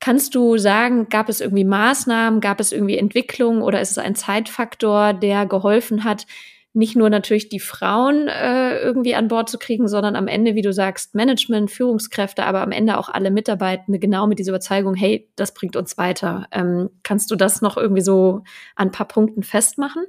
Kannst 0.00 0.34
du 0.34 0.56
sagen, 0.56 1.08
gab 1.10 1.28
es 1.28 1.40
irgendwie 1.40 1.64
Maßnahmen, 1.64 2.40
gab 2.40 2.58
es 2.58 2.72
irgendwie 2.72 2.96
Entwicklungen 2.96 3.62
oder 3.62 3.80
ist 3.80 3.90
es 3.90 3.98
ein 3.98 4.14
Zeitfaktor, 4.14 5.12
der 5.12 5.46
geholfen 5.46 6.04
hat, 6.04 6.26
nicht 6.72 6.94
nur 6.96 7.10
natürlich 7.10 7.48
die 7.48 7.60
Frauen 7.60 8.28
äh, 8.28 8.78
irgendwie 8.78 9.14
an 9.14 9.28
Bord 9.28 9.50
zu 9.50 9.58
kriegen, 9.58 9.88
sondern 9.88 10.14
am 10.14 10.28
Ende, 10.28 10.54
wie 10.54 10.62
du 10.62 10.72
sagst, 10.72 11.14
Management, 11.14 11.70
Führungskräfte, 11.70 12.44
aber 12.44 12.62
am 12.62 12.70
Ende 12.70 12.96
auch 12.96 13.08
alle 13.08 13.30
Mitarbeitende 13.30 13.98
genau 13.98 14.26
mit 14.26 14.38
dieser 14.38 14.52
Überzeugung, 14.52 14.94
hey, 14.94 15.28
das 15.34 15.52
bringt 15.52 15.74
uns 15.74 15.98
weiter. 15.98 16.46
Ähm, 16.52 16.90
kannst 17.02 17.30
du 17.30 17.36
das 17.36 17.60
noch 17.60 17.76
irgendwie 17.76 18.02
so 18.02 18.44
an 18.76 18.88
ein 18.88 18.92
paar 18.92 19.08
Punkten 19.08 19.42
festmachen? 19.42 20.04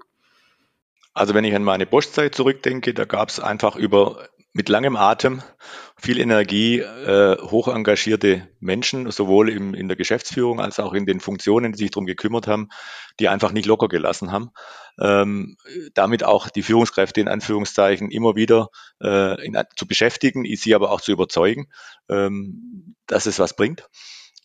Also 1.13 1.33
wenn 1.33 1.43
ich 1.43 1.55
an 1.55 1.63
meine 1.63 1.87
Bosch-Zeit 1.87 2.35
zurückdenke, 2.35 2.93
da 2.93 3.05
gab 3.05 3.29
es 3.29 3.39
einfach 3.39 3.75
über 3.75 4.29
mit 4.53 4.67
langem 4.67 4.95
Atem, 4.97 5.41
viel 5.97 6.19
Energie, 6.19 6.79
äh, 6.79 7.37
hoch 7.41 7.67
engagierte 7.67 8.49
Menschen, 8.59 9.09
sowohl 9.09 9.49
im, 9.49 9.73
in 9.73 9.87
der 9.87 9.95
Geschäftsführung 9.95 10.59
als 10.59 10.79
auch 10.79 10.93
in 10.93 11.05
den 11.05 11.19
Funktionen, 11.19 11.71
die 11.71 11.77
sich 11.77 11.91
darum 11.91 12.05
gekümmert 12.05 12.47
haben, 12.47 12.69
die 13.19 13.29
einfach 13.29 13.53
nicht 13.53 13.65
locker 13.65 13.87
gelassen 13.87 14.31
haben. 14.31 14.51
Ähm, 14.99 15.57
damit 15.93 16.23
auch 16.23 16.49
die 16.49 16.63
Führungskräfte 16.63 17.21
in 17.21 17.29
Anführungszeichen 17.29 18.11
immer 18.11 18.35
wieder 18.35 18.69
äh, 19.01 19.45
in, 19.45 19.57
zu 19.75 19.87
beschäftigen, 19.87 20.43
sie 20.43 20.75
aber 20.75 20.91
auch 20.91 21.01
zu 21.01 21.13
überzeugen, 21.13 21.67
ähm, 22.09 22.95
dass 23.07 23.25
es 23.25 23.39
was 23.39 23.55
bringt. 23.55 23.87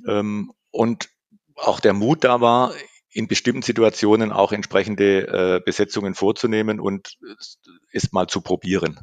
Ähm, 0.07 0.53
und 0.71 1.09
auch 1.57 1.81
der 1.81 1.95
Mut 1.95 2.23
da 2.23 2.41
war, 2.41 2.75
in 3.11 3.29
bestimmten 3.29 3.63
Situationen 3.63 4.31
auch 4.31 4.53
entsprechende 4.53 5.27
äh, 5.57 5.61
Besetzungen 5.65 6.15
vorzunehmen 6.15 6.81
und 6.81 7.17
es 7.91 8.13
mal 8.13 8.27
zu 8.27 8.43
probieren. 8.43 9.01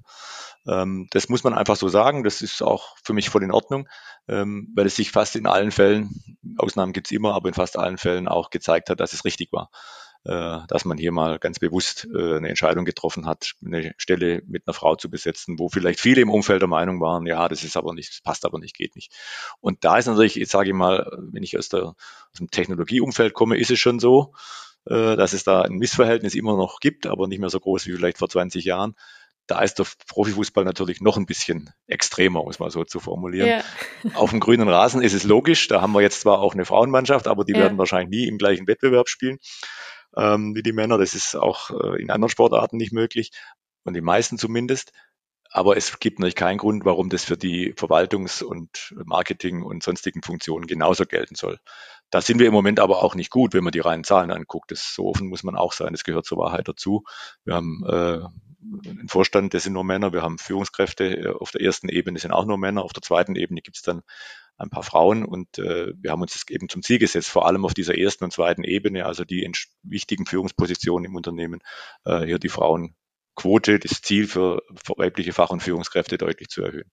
Ähm, 0.67 1.07
das 1.11 1.29
muss 1.29 1.43
man 1.43 1.53
einfach 1.53 1.75
so 1.75 1.87
sagen. 1.87 2.23
Das 2.23 2.41
ist 2.41 2.61
auch 2.61 2.95
für 3.03 3.13
mich 3.13 3.29
voll 3.29 3.43
in 3.43 3.51
Ordnung, 3.51 3.87
ähm, 4.27 4.71
weil 4.75 4.85
es 4.85 4.95
sich 4.95 5.11
fast 5.11 5.35
in 5.35 5.47
allen 5.47 5.71
Fällen, 5.71 6.37
Ausnahmen 6.57 6.93
gibt's 6.93 7.11
immer, 7.11 7.33
aber 7.33 7.49
in 7.49 7.53
fast 7.53 7.77
allen 7.77 7.97
Fällen 7.97 8.27
auch 8.27 8.49
gezeigt 8.49 8.89
hat, 8.89 8.99
dass 8.99 9.13
es 9.13 9.25
richtig 9.25 9.51
war 9.51 9.69
äh, 10.25 10.59
dass 10.67 10.85
man 10.85 10.97
hier 10.97 11.11
mal 11.11 11.37
ganz 11.39 11.59
bewusst 11.59 12.07
äh, 12.13 12.37
eine 12.37 12.49
Entscheidung 12.49 12.85
getroffen 12.85 13.25
hat, 13.25 13.53
eine 13.63 13.93
Stelle 13.97 14.41
mit 14.47 14.63
einer 14.65 14.73
Frau 14.73 14.95
zu 14.95 15.09
besetzen, 15.09 15.59
wo 15.59 15.69
vielleicht 15.69 15.99
viele 15.99 16.21
im 16.21 16.29
Umfeld 16.29 16.61
der 16.61 16.69
Meinung 16.69 17.01
waren, 17.01 17.25
ja, 17.25 17.47
das 17.49 17.63
ist 17.63 17.75
aber 17.75 17.93
nicht, 17.93 18.09
das 18.09 18.21
passt 18.21 18.45
aber 18.45 18.59
nicht, 18.59 18.75
geht 18.75 18.95
nicht. 18.95 19.11
Und 19.59 19.83
da 19.83 19.97
ist 19.97 20.07
natürlich, 20.07 20.35
jetzt 20.35 20.51
sage 20.51 20.69
ich 20.69 20.75
mal, 20.75 21.09
wenn 21.31 21.43
ich 21.43 21.57
aus, 21.57 21.69
der, 21.69 21.83
aus 21.83 21.97
dem 22.37 22.49
Technologieumfeld 22.49 23.33
komme, 23.33 23.57
ist 23.57 23.71
es 23.71 23.79
schon 23.79 23.99
so, 23.99 24.33
äh, 24.85 25.17
dass 25.17 25.33
es 25.33 25.43
da 25.43 25.61
ein 25.63 25.73
Missverhältnis 25.73 26.35
immer 26.35 26.55
noch 26.55 26.79
gibt, 26.79 27.05
aber 27.05 27.27
nicht 27.27 27.39
mehr 27.39 27.49
so 27.49 27.59
groß 27.59 27.87
wie 27.87 27.93
vielleicht 27.93 28.17
vor 28.17 28.29
20 28.29 28.63
Jahren 28.63 28.95
da 29.47 29.61
ist 29.61 29.79
der 29.79 29.85
Profifußball 30.07 30.63
natürlich 30.63 31.01
noch 31.01 31.17
ein 31.17 31.25
bisschen 31.25 31.69
extremer, 31.87 32.41
um 32.43 32.49
es 32.49 32.59
mal 32.59 32.71
so 32.71 32.83
zu 32.83 32.99
formulieren. 32.99 33.49
Ja. 33.49 33.63
Auf 34.15 34.29
dem 34.29 34.39
grünen 34.39 34.69
Rasen 34.69 35.01
ist 35.01 35.13
es 35.13 35.23
logisch, 35.23 35.67
da 35.67 35.81
haben 35.81 35.93
wir 35.93 36.01
jetzt 36.01 36.21
zwar 36.21 36.39
auch 36.39 36.53
eine 36.53 36.65
Frauenmannschaft, 36.65 37.27
aber 37.27 37.43
die 37.43 37.53
ja. 37.53 37.59
werden 37.59 37.77
wahrscheinlich 37.77 38.09
nie 38.09 38.27
im 38.27 38.37
gleichen 38.37 38.67
Wettbewerb 38.67 39.09
spielen 39.09 39.39
ähm, 40.15 40.55
wie 40.55 40.63
die 40.63 40.73
Männer. 40.73 40.97
Das 40.97 41.13
ist 41.13 41.35
auch 41.35 41.71
äh, 41.71 42.01
in 42.01 42.11
anderen 42.11 42.29
Sportarten 42.29 42.77
nicht 42.77 42.93
möglich 42.93 43.31
und 43.83 43.93
die 43.93 44.01
meisten 44.01 44.37
zumindest. 44.37 44.91
Aber 45.55 45.77
es 45.77 45.99
gibt 45.99 46.17
natürlich 46.17 46.35
keinen 46.35 46.57
Grund, 46.57 46.83
warum 46.83 47.09
das 47.09 47.25
für 47.25 47.37
die 47.37 47.73
Verwaltungs- 47.73 48.43
und 48.43 48.95
Marketing- 49.05 49.61
und 49.61 49.83
sonstigen 49.83 50.23
Funktionen 50.23 50.65
genauso 50.65 51.05
gelten 51.05 51.35
soll. 51.35 51.59
Da 52.09 52.21
sind 52.21 52.39
wir 52.39 52.47
im 52.47 52.53
Moment 52.53 52.79
aber 52.79 53.03
auch 53.03 53.13
nicht 53.13 53.29
gut, 53.29 53.53
wenn 53.53 53.63
man 53.63 53.71
die 53.71 53.79
reinen 53.79 54.03
Zahlen 54.03 54.31
anguckt. 54.31 54.71
Das, 54.71 54.93
so 54.95 55.05
offen 55.05 55.27
muss 55.27 55.43
man 55.43 55.55
auch 55.55 55.73
sein. 55.73 55.93
Das 55.93 56.03
gehört 56.03 56.25
zur 56.25 56.39
Wahrheit 56.39 56.67
dazu. 56.67 57.03
Wir 57.45 57.53
haben 57.53 57.83
äh, 57.87 58.19
einen 58.85 59.09
Vorstand, 59.09 59.53
das 59.53 59.63
sind 59.63 59.73
nur 59.73 59.83
Männer. 59.83 60.13
Wir 60.13 60.21
haben 60.21 60.37
Führungskräfte 60.37 61.17
äh, 61.17 61.27
auf 61.27 61.51
der 61.51 61.61
ersten 61.61 61.89
Ebene, 61.89 62.19
sind 62.19 62.31
auch 62.31 62.45
nur 62.45 62.57
Männer. 62.57 62.83
Auf 62.83 62.93
der 62.93 63.01
zweiten 63.01 63.35
Ebene 63.35 63.61
gibt 63.61 63.77
es 63.77 63.83
dann 63.83 64.01
ein 64.57 64.69
paar 64.69 64.83
Frauen 64.83 65.25
und 65.25 65.57
äh, 65.57 65.93
wir 65.97 66.11
haben 66.11 66.21
uns 66.21 66.33
das 66.33 66.43
eben 66.49 66.69
zum 66.69 66.83
Ziel 66.83 66.99
gesetzt, 66.99 67.29
vor 67.29 67.47
allem 67.47 67.65
auf 67.65 67.73
dieser 67.73 67.97
ersten 67.97 68.23
und 68.23 68.31
zweiten 68.31 68.63
Ebene, 68.63 69.05
also 69.05 69.25
die 69.25 69.49
wichtigen 69.81 70.25
Führungspositionen 70.25 71.05
im 71.05 71.15
Unternehmen, 71.15 71.61
äh, 72.05 72.25
hier 72.25 72.39
die 72.39 72.49
Frauenquote, 72.49 73.79
das 73.79 74.01
Ziel 74.01 74.27
für 74.27 74.61
weibliche 74.95 75.33
Fach- 75.33 75.49
und 75.49 75.63
Führungskräfte 75.63 76.17
deutlich 76.17 76.49
zu 76.49 76.63
erhöhen. 76.63 76.89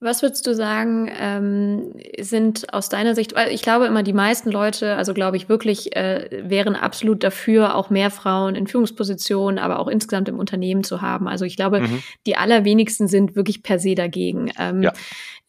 Was 0.00 0.22
würdest 0.22 0.46
du 0.46 0.54
sagen, 0.54 1.10
ähm, 1.18 1.92
sind 2.20 2.72
aus 2.72 2.88
deiner 2.88 3.16
Sicht, 3.16 3.34
weil 3.34 3.50
ich 3.52 3.62
glaube 3.62 3.86
immer, 3.86 4.04
die 4.04 4.12
meisten 4.12 4.48
Leute, 4.48 4.94
also 4.94 5.12
glaube 5.12 5.36
ich 5.36 5.48
wirklich, 5.48 5.96
äh, 5.96 6.28
wären 6.44 6.76
absolut 6.76 7.24
dafür, 7.24 7.74
auch 7.74 7.90
mehr 7.90 8.12
Frauen 8.12 8.54
in 8.54 8.68
Führungspositionen, 8.68 9.58
aber 9.58 9.80
auch 9.80 9.88
insgesamt 9.88 10.28
im 10.28 10.38
Unternehmen 10.38 10.84
zu 10.84 11.02
haben. 11.02 11.26
Also 11.26 11.44
ich 11.44 11.56
glaube, 11.56 11.80
mhm. 11.80 12.02
die 12.26 12.36
allerwenigsten 12.36 13.08
sind 13.08 13.34
wirklich 13.34 13.64
per 13.64 13.80
se 13.80 13.96
dagegen. 13.96 14.52
Ähm, 14.56 14.82
ja. 14.82 14.92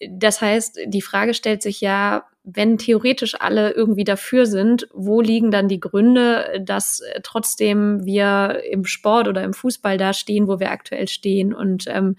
Das 0.09 0.41
heißt, 0.41 0.79
die 0.87 1.01
Frage 1.01 1.35
stellt 1.35 1.61
sich 1.61 1.79
ja, 1.79 2.25
wenn 2.43 2.79
theoretisch 2.79 3.39
alle 3.39 3.71
irgendwie 3.71 4.05
dafür 4.05 4.47
sind, 4.47 4.87
wo 4.93 5.21
liegen 5.21 5.51
dann 5.51 5.67
die 5.67 5.79
Gründe, 5.79 6.59
dass 6.65 7.01
äh, 7.01 7.19
trotzdem 7.21 8.03
wir 8.03 8.63
im 8.71 8.85
Sport 8.85 9.27
oder 9.27 9.43
im 9.43 9.53
Fußball 9.53 9.99
da 9.99 10.13
stehen, 10.13 10.47
wo 10.47 10.59
wir 10.59 10.71
aktuell 10.71 11.07
stehen 11.07 11.53
und 11.53 11.85
ähm, 11.87 12.15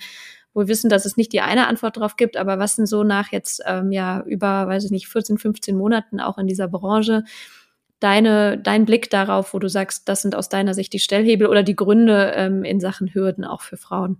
wo 0.52 0.60
wir 0.60 0.68
wissen, 0.68 0.90
dass 0.90 1.04
es 1.04 1.16
nicht 1.16 1.32
die 1.32 1.40
eine 1.40 1.68
Antwort 1.68 1.96
drauf 1.96 2.16
gibt, 2.16 2.36
aber 2.36 2.58
was 2.58 2.76
sind 2.76 2.86
so 2.86 3.04
nach 3.04 3.32
jetzt 3.32 3.62
ähm, 3.66 3.92
ja 3.92 4.22
über, 4.22 4.66
weiß 4.66 4.84
ich 4.84 4.90
nicht, 4.90 5.08
14, 5.08 5.38
15 5.38 5.76
Monaten 5.76 6.20
auch 6.20 6.38
in 6.38 6.46
dieser 6.46 6.68
Branche 6.68 7.24
deine, 8.00 8.58
dein 8.58 8.86
Blick 8.86 9.10
darauf, 9.10 9.54
wo 9.54 9.58
du 9.58 9.68
sagst, 9.68 10.08
das 10.08 10.22
sind 10.22 10.34
aus 10.34 10.48
deiner 10.48 10.74
Sicht 10.74 10.92
die 10.92 10.98
Stellhebel 10.98 11.46
oder 11.46 11.62
die 11.62 11.76
Gründe 11.76 12.32
ähm, 12.34 12.64
in 12.64 12.80
Sachen 12.80 13.14
Hürden 13.14 13.44
auch 13.44 13.60
für 13.60 13.76
Frauen? 13.76 14.18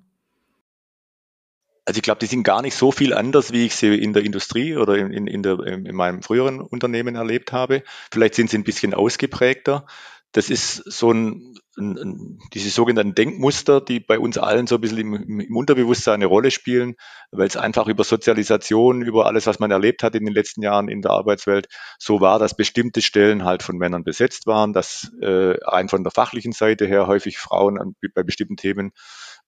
Also 1.87 1.99
ich 1.99 2.03
glaube, 2.03 2.21
die 2.21 2.27
sind 2.27 2.45
gar 2.45 2.63
nicht 2.63 2.77
so 2.77 2.93
viel 2.93 3.15
anders, 3.15 3.53
wie 3.53 3.67
ich 3.67 3.75
sie 3.75 3.97
in 3.97 4.13
der 4.13 4.23
Industrie 4.23 4.77
oder 4.77 4.97
in, 4.97 5.27
in, 5.27 5.43
der, 5.43 5.59
in 5.61 5.95
meinem 5.97 6.23
früheren 6.23 6.61
Unternehmen 6.61 7.17
erlebt 7.17 7.53
habe. 7.53 7.83
Vielleicht 8.13 8.35
sind 8.35 8.51
sie 8.51 8.59
ein 8.59 8.65
bisschen 8.65 8.95
ausgeprägter. 8.95 9.87
Das 10.33 10.49
ist 10.49 10.77
so 10.87 11.13
ein, 11.13 11.55
ein, 11.77 11.99
ein, 11.99 12.39
diese 12.55 12.71
sogenannten 12.71 13.15
Denkmuster, 13.15 13.81
die 13.81 13.99
bei 13.99 14.19
uns 14.19 14.39
allen 14.39 14.69
so 14.69 14.77
ein 14.77 14.81
bisschen 14.81 14.99
im, 14.99 15.41
im 15.41 15.57
Unterbewusstsein 15.57 16.15
eine 16.15 16.27
Rolle 16.27 16.51
spielen, 16.51 16.95
weil 17.33 17.49
es 17.49 17.57
einfach 17.57 17.89
über 17.89 18.05
Sozialisation, 18.05 19.03
über 19.03 19.27
alles, 19.27 19.47
was 19.47 19.59
man 19.59 19.71
erlebt 19.71 20.03
hat 20.03 20.15
in 20.15 20.25
den 20.25 20.35
letzten 20.35 20.63
Jahren 20.63 20.89
in 20.89 21.03
der 21.03 21.11
Arbeitswelt, 21.11 21.69
so 21.99 22.21
war, 22.21 22.39
dass 22.39 22.57
bestimmte 22.57 23.03
Stellen 23.03 23.45
halt 23.45 23.65
von 23.65 23.77
Männern 23.77 24.05
besetzt 24.05 24.47
waren, 24.47 24.73
dass 24.73 25.11
äh, 25.21 25.57
rein 25.63 25.89
von 25.89 26.05
der 26.05 26.13
fachlichen 26.13 26.53
Seite 26.53 26.87
her 26.87 27.09
häufig 27.09 27.39
Frauen 27.39 27.79
an, 27.79 27.97
bei 28.15 28.23
bestimmten 28.23 28.57
Themen 28.57 28.93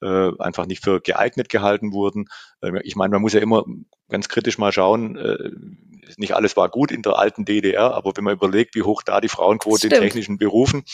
äh, 0.02 0.30
einfach 0.38 0.66
nicht 0.66 0.82
für 0.84 1.00
geeignet 1.00 1.48
gehalten 1.48 1.92
wurden. 1.92 2.26
Äh, 2.60 2.80
ich 2.82 2.96
meine, 2.96 3.12
man 3.12 3.22
muss 3.22 3.32
ja 3.32 3.40
immer 3.40 3.64
ganz 4.08 4.28
kritisch 4.28 4.58
mal 4.58 4.72
schauen, 4.72 5.16
äh, 5.16 5.50
nicht 6.16 6.34
alles 6.34 6.56
war 6.56 6.68
gut 6.68 6.90
in 6.90 7.02
der 7.02 7.18
alten 7.18 7.44
DDR, 7.44 7.94
aber 7.94 8.12
wenn 8.14 8.24
man 8.24 8.34
überlegt, 8.34 8.74
wie 8.74 8.82
hoch 8.82 9.02
da 9.02 9.20
die 9.20 9.28
Frauenquote 9.28 9.78
Stimmt. 9.78 9.94
in 9.94 10.00
technischen 10.00 10.38
Berufen 10.38 10.84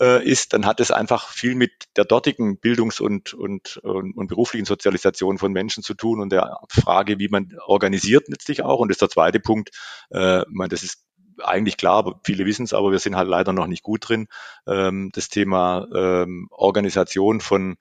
äh, 0.00 0.24
ist, 0.24 0.52
dann 0.52 0.66
hat 0.66 0.80
es 0.80 0.90
einfach 0.90 1.28
viel 1.28 1.54
mit 1.54 1.72
der 1.96 2.04
dortigen 2.04 2.58
Bildungs- 2.58 3.00
und, 3.00 3.34
und, 3.34 3.78
und, 3.78 4.16
und 4.16 4.26
beruflichen 4.26 4.66
Sozialisation 4.66 5.38
von 5.38 5.52
Menschen 5.52 5.82
zu 5.82 5.94
tun 5.94 6.20
und 6.20 6.32
der 6.32 6.58
Frage, 6.68 7.18
wie 7.18 7.28
man 7.28 7.56
organisiert 7.66 8.28
letztlich 8.28 8.62
auch. 8.62 8.80
Und 8.80 8.88
das 8.88 8.96
ist 8.96 9.02
der 9.02 9.10
zweite 9.10 9.40
Punkt. 9.40 9.70
Äh, 10.10 10.42
man, 10.48 10.68
das 10.68 10.82
ist 10.82 11.04
eigentlich 11.42 11.76
klar, 11.76 11.96
aber 11.96 12.20
viele 12.24 12.44
wissen 12.44 12.64
es, 12.64 12.74
aber 12.74 12.90
wir 12.90 12.98
sind 12.98 13.16
halt 13.16 13.28
leider 13.28 13.52
noch 13.52 13.66
nicht 13.66 13.82
gut 13.82 14.08
drin. 14.08 14.28
Ähm, 14.66 15.10
das 15.14 15.28
Thema 15.28 15.86
ähm, 15.94 16.48
Organisation 16.50 17.40
von 17.40 17.76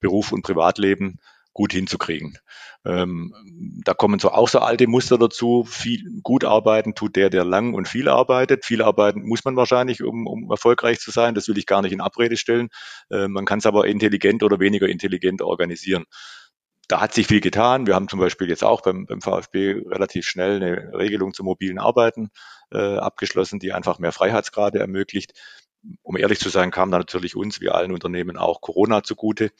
Beruf 0.00 0.32
und 0.32 0.42
Privatleben 0.42 1.18
gut 1.56 1.72
hinzukriegen. 1.72 2.36
Ähm, 2.84 3.32
da 3.82 3.94
kommen 3.94 4.18
so 4.18 4.30
auch 4.30 4.48
so 4.48 4.58
alte 4.58 4.86
Muster 4.86 5.16
dazu. 5.16 5.64
Viel 5.66 6.20
gut 6.22 6.44
arbeiten 6.44 6.94
tut 6.94 7.16
der, 7.16 7.30
der 7.30 7.44
lang 7.44 7.72
und 7.72 7.88
viel 7.88 8.08
arbeitet. 8.10 8.66
Viel 8.66 8.82
arbeiten 8.82 9.26
muss 9.26 9.44
man 9.44 9.56
wahrscheinlich, 9.56 10.02
um, 10.02 10.26
um 10.26 10.50
erfolgreich 10.50 11.00
zu 11.00 11.10
sein. 11.10 11.34
Das 11.34 11.48
will 11.48 11.56
ich 11.56 11.64
gar 11.64 11.80
nicht 11.80 11.92
in 11.92 12.02
Abrede 12.02 12.36
stellen. 12.36 12.68
Äh, 13.10 13.28
man 13.28 13.46
kann 13.46 13.58
es 13.58 13.66
aber 13.66 13.86
intelligent 13.86 14.42
oder 14.42 14.60
weniger 14.60 14.86
intelligent 14.86 15.40
organisieren. 15.40 16.04
Da 16.88 17.00
hat 17.00 17.14
sich 17.14 17.26
viel 17.26 17.40
getan. 17.40 17.86
Wir 17.86 17.94
haben 17.94 18.08
zum 18.08 18.20
Beispiel 18.20 18.48
jetzt 18.48 18.62
auch 18.62 18.82
beim, 18.82 19.06
beim 19.06 19.22
VfB 19.22 19.82
relativ 19.86 20.26
schnell 20.26 20.56
eine 20.56 20.92
Regelung 20.92 21.32
zum 21.32 21.46
mobilen 21.46 21.78
Arbeiten 21.78 22.28
äh, 22.70 22.98
abgeschlossen, 22.98 23.58
die 23.58 23.72
einfach 23.72 23.98
mehr 23.98 24.12
Freiheitsgrade 24.12 24.78
ermöglicht. 24.78 25.32
Um 26.02 26.16
ehrlich 26.16 26.38
zu 26.38 26.48
sein, 26.48 26.70
kam 26.70 26.90
da 26.90 26.98
natürlich 26.98 27.36
uns, 27.36 27.60
wie 27.60 27.68
allen 27.68 27.92
Unternehmen, 27.92 28.36
auch 28.36 28.60
Corona 28.60 29.02
zugute. 29.02 29.52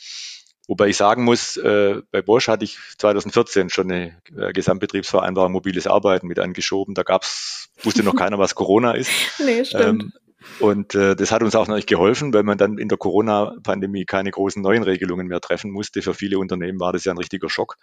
Wobei 0.68 0.88
ich 0.88 0.96
sagen 0.96 1.22
muss, 1.22 1.56
äh, 1.56 2.02
bei 2.10 2.22
Bosch 2.22 2.48
hatte 2.48 2.64
ich 2.64 2.78
2014 2.98 3.70
schon 3.70 3.90
eine 3.90 4.20
äh, 4.36 4.52
Gesamtbetriebsvereinbarung 4.52 5.52
mobiles 5.52 5.86
Arbeiten 5.86 6.26
mit 6.26 6.40
angeschoben. 6.40 6.94
Da 6.94 7.04
gab's, 7.04 7.68
wusste 7.82 8.02
noch 8.02 8.16
keiner, 8.16 8.38
was 8.38 8.54
Corona 8.54 8.92
ist. 8.92 9.10
Nee, 9.38 9.64
stimmt. 9.64 10.02
Ähm, 10.02 10.12
und 10.58 10.94
äh, 10.94 11.14
das 11.14 11.30
hat 11.32 11.42
uns 11.42 11.54
auch 11.54 11.68
noch 11.68 11.76
nicht 11.76 11.88
geholfen, 11.88 12.32
weil 12.32 12.42
man 12.42 12.58
dann 12.58 12.78
in 12.78 12.88
der 12.88 12.98
Corona-Pandemie 12.98 14.04
keine 14.04 14.30
großen 14.30 14.62
neuen 14.62 14.82
Regelungen 14.82 15.26
mehr 15.26 15.40
treffen 15.40 15.70
musste. 15.70 16.02
Für 16.02 16.14
viele 16.14 16.38
Unternehmen 16.38 16.80
war 16.80 16.92
das 16.92 17.04
ja 17.04 17.12
ein 17.12 17.18
richtiger 17.18 17.48
Schock. 17.48 17.76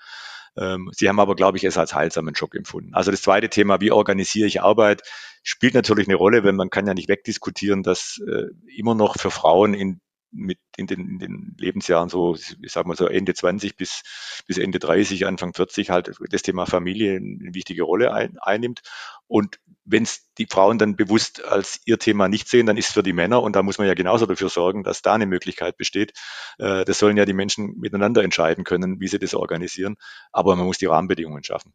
Ähm, 0.58 0.89
sie 0.91 1.10
haben 1.10 1.20
aber, 1.20 1.36
glaube 1.36 1.58
ich, 1.58 1.64
es 1.64 1.78
als 1.78 1.95
heilsamen 1.95 2.36
Schock 2.36 2.56
empfunden. 2.56 2.93
Also 2.93 3.12
das 3.12 3.22
zweite 3.22 3.49
Thema, 3.49 3.82
wie 3.82 3.91
organisiere 3.91 4.47
ich 4.47 4.62
Arbeit, 4.62 5.01
spielt 5.43 5.74
natürlich 5.74 6.08
eine 6.08 6.16
Rolle, 6.16 6.43
wenn 6.43 6.56
man 6.56 6.70
kann 6.70 6.88
ja 6.88 6.93
nicht 6.93 7.10
wegdiskutieren, 7.10 7.84
dass 7.84 8.22
äh, 8.28 8.45
immer 8.76 8.95
noch 8.95 9.18
für 9.18 9.32
Frauen 9.32 9.74
in 9.74 9.99
mit 10.34 10.60
in 10.78 10.88
den, 10.88 11.00
in 11.08 11.20
den 11.20 11.56
Lebensjahren 11.58 12.10
so, 12.10 12.36
ich 12.36 12.72
sag 12.72 12.86
mal 12.86 12.98
so 12.98 13.08
Ende 13.08 13.34
20 13.34 13.78
bis, 13.78 14.02
bis 14.48 14.58
Ende 14.58 14.80
30, 14.80 15.26
Anfang 15.26 15.54
40 15.54 15.90
halt 15.90 16.12
das 16.30 16.42
Thema 16.42 16.66
Familie 16.66 17.18
eine 17.18 17.54
wichtige 17.54 17.84
Rolle 17.84 18.14
ein, 18.14 18.38
einnimmt. 18.40 18.82
Und 19.28 19.60
wenn 19.86 20.04
es 20.04 20.34
die 20.38 20.48
Frauen 20.50 20.78
dann 20.78 20.96
bewusst 20.96 21.44
als 21.44 21.82
ihr 21.86 22.00
Thema 22.00 22.28
nicht 22.28 22.48
sehen, 22.48 22.66
dann 22.66 22.78
ist 22.78 22.90
es 22.90 22.94
für 22.94 23.04
die 23.04 23.14
Männer 23.14 23.42
und 23.42 23.56
da 23.56 23.64
muss 23.64 23.78
man 23.78 23.88
ja 23.88 23.94
genauso 23.94 24.26
dafür 24.26 24.50
sorgen, 24.50 24.84
dass 24.84 25.02
da 25.02 25.14
eine 25.14 25.26
Möglichkeit 25.26 25.78
besteht. 25.78 26.14
Äh, 26.58 26.86
das 26.86 27.00
sollen 27.00 27.18
ja 27.18 27.26
die 27.26 27.34
Menschen 27.34 27.78
miteinander 27.78 28.24
entscheiden 28.24 28.64
können, 28.64 29.00
wie 29.00 29.08
sie 29.08 29.20
das 29.20 29.34
organisieren. 29.34 29.96
Aber 30.32 30.56
man 30.56 30.66
muss 30.66 30.78
die 30.78 30.86
Rahmenbedingungen 30.86 31.44
schaffen. 31.44 31.74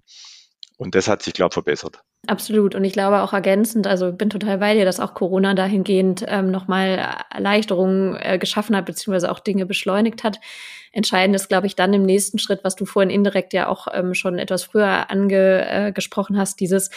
Und 0.79 0.95
das 0.95 1.09
hat 1.09 1.22
sich, 1.22 1.35
glaube 1.35 1.51
ich, 1.51 1.55
verbessert. 1.55 2.03
Absolut. 2.29 2.76
Und 2.76 2.85
ich 2.85 2.93
glaube 2.93 3.22
auch 3.22 3.33
ergänzend, 3.33 3.89
also 3.89 4.12
bin 4.12 4.31
total 4.31 4.59
bei 4.59 4.74
dir, 4.74 4.85
dass 4.85 5.01
auch 5.01 5.12
Corona 5.12 5.55
dahingehend 5.55 6.24
ähm, 6.29 6.53
nochmal 6.53 7.16
Erleichterungen 7.31 8.16
äh, 8.20 8.39
geschaffen 8.39 8.76
hat, 8.76 8.87
beziehungsweise 8.87 9.31
auch 9.31 9.41
Dinge 9.41 9.66
beschleunigt 9.66 10.22
hat. 10.22 10.39
Entscheidend 10.93 11.35
ist, 11.35 11.49
glaube 11.49 11.66
ich, 11.66 11.74
dann 11.74 11.93
im 11.95 12.05
nächsten 12.05 12.39
Schritt, 12.39 12.61
was 12.62 12.76
du 12.76 12.87
vorhin 12.87 13.11
indirekt 13.11 13.53
ja 13.53 13.68
auch 13.68 13.89
ähm, 13.93 14.14
schon 14.14 14.39
etwas 14.39 14.64
früher 14.64 15.11
angesprochen 15.11 16.37
äh, 16.37 16.39
hast, 16.39 16.61
dieses 16.61 16.91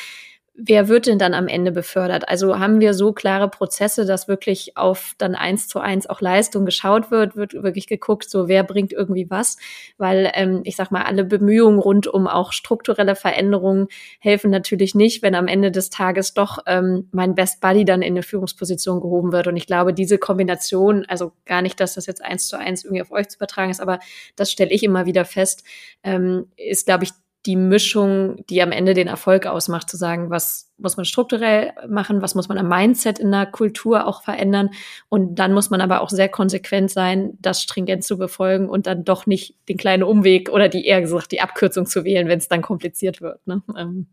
wer 0.53 0.87
wird 0.87 1.07
denn 1.07 1.17
dann 1.17 1.33
am 1.33 1.47
Ende 1.47 1.71
befördert? 1.71 2.27
Also 2.27 2.59
haben 2.59 2.81
wir 2.81 2.93
so 2.93 3.13
klare 3.13 3.49
Prozesse, 3.49 4.05
dass 4.05 4.27
wirklich 4.27 4.77
auf 4.77 5.15
dann 5.17 5.33
eins 5.33 5.67
zu 5.67 5.79
eins 5.79 6.07
auch 6.07 6.21
Leistung 6.21 6.65
geschaut 6.65 7.09
wird, 7.09 7.35
wird 7.35 7.53
wirklich 7.53 7.87
geguckt, 7.87 8.29
so 8.29 8.47
wer 8.47 8.63
bringt 8.63 8.91
irgendwie 8.91 9.29
was? 9.29 9.57
Weil 9.97 10.31
ähm, 10.33 10.61
ich 10.65 10.75
sag 10.75 10.91
mal, 10.91 11.03
alle 11.03 11.23
Bemühungen 11.23 11.79
rund 11.79 12.07
um 12.07 12.27
auch 12.27 12.51
strukturelle 12.51 13.15
Veränderungen 13.15 13.87
helfen 14.19 14.51
natürlich 14.51 14.93
nicht, 14.93 15.21
wenn 15.23 15.35
am 15.35 15.47
Ende 15.47 15.71
des 15.71 15.89
Tages 15.89 16.33
doch 16.33 16.59
ähm, 16.67 17.07
mein 17.11 17.33
Best 17.33 17.61
Buddy 17.61 17.85
dann 17.85 18.01
in 18.01 18.13
eine 18.13 18.23
Führungsposition 18.23 18.99
gehoben 18.99 19.31
wird. 19.31 19.47
Und 19.47 19.55
ich 19.55 19.67
glaube, 19.67 19.93
diese 19.93 20.17
Kombination, 20.17 21.05
also 21.07 21.31
gar 21.45 21.61
nicht, 21.61 21.79
dass 21.79 21.95
das 21.95 22.05
jetzt 22.05 22.23
eins 22.23 22.47
zu 22.47 22.57
eins 22.57 22.83
irgendwie 22.83 23.01
auf 23.01 23.11
euch 23.11 23.29
zu 23.29 23.37
übertragen 23.37 23.71
ist, 23.71 23.81
aber 23.81 23.99
das 24.35 24.51
stelle 24.51 24.71
ich 24.71 24.83
immer 24.83 25.05
wieder 25.05 25.23
fest, 25.23 25.63
ähm, 26.03 26.47
ist, 26.57 26.85
glaube 26.85 27.05
ich, 27.05 27.11
die 27.45 27.55
Mischung, 27.55 28.45
die 28.49 28.61
am 28.61 28.71
Ende 28.71 28.93
den 28.93 29.07
Erfolg 29.07 29.47
ausmacht, 29.47 29.89
zu 29.89 29.97
sagen, 29.97 30.29
was 30.29 30.71
muss 30.77 30.97
man 30.97 31.05
strukturell 31.05 31.73
machen, 31.87 32.21
was 32.21 32.35
muss 32.35 32.49
man 32.49 32.57
am 32.57 32.67
Mindset 32.67 33.19
in 33.19 33.31
der 33.31 33.45
Kultur 33.45 34.07
auch 34.07 34.23
verändern. 34.23 34.69
Und 35.09 35.35
dann 35.35 35.53
muss 35.53 35.69
man 35.69 35.81
aber 35.81 36.01
auch 36.01 36.09
sehr 36.09 36.29
konsequent 36.29 36.91
sein, 36.91 37.37
das 37.39 37.61
stringent 37.61 38.03
zu 38.03 38.17
befolgen 38.17 38.69
und 38.69 38.87
dann 38.87 39.03
doch 39.03 39.25
nicht 39.25 39.55
den 39.69 39.77
kleinen 39.77 40.03
Umweg 40.03 40.49
oder 40.49 40.69
die 40.69 40.85
eher 40.85 41.01
gesagt 41.01 41.31
die 41.31 41.41
Abkürzung 41.41 41.85
zu 41.85 42.03
wählen, 42.03 42.27
wenn 42.27 42.39
es 42.39 42.47
dann 42.47 42.61
kompliziert 42.61 43.21
wird. 43.21 43.45
Ne? 43.47 43.63
Ähm. 43.77 44.07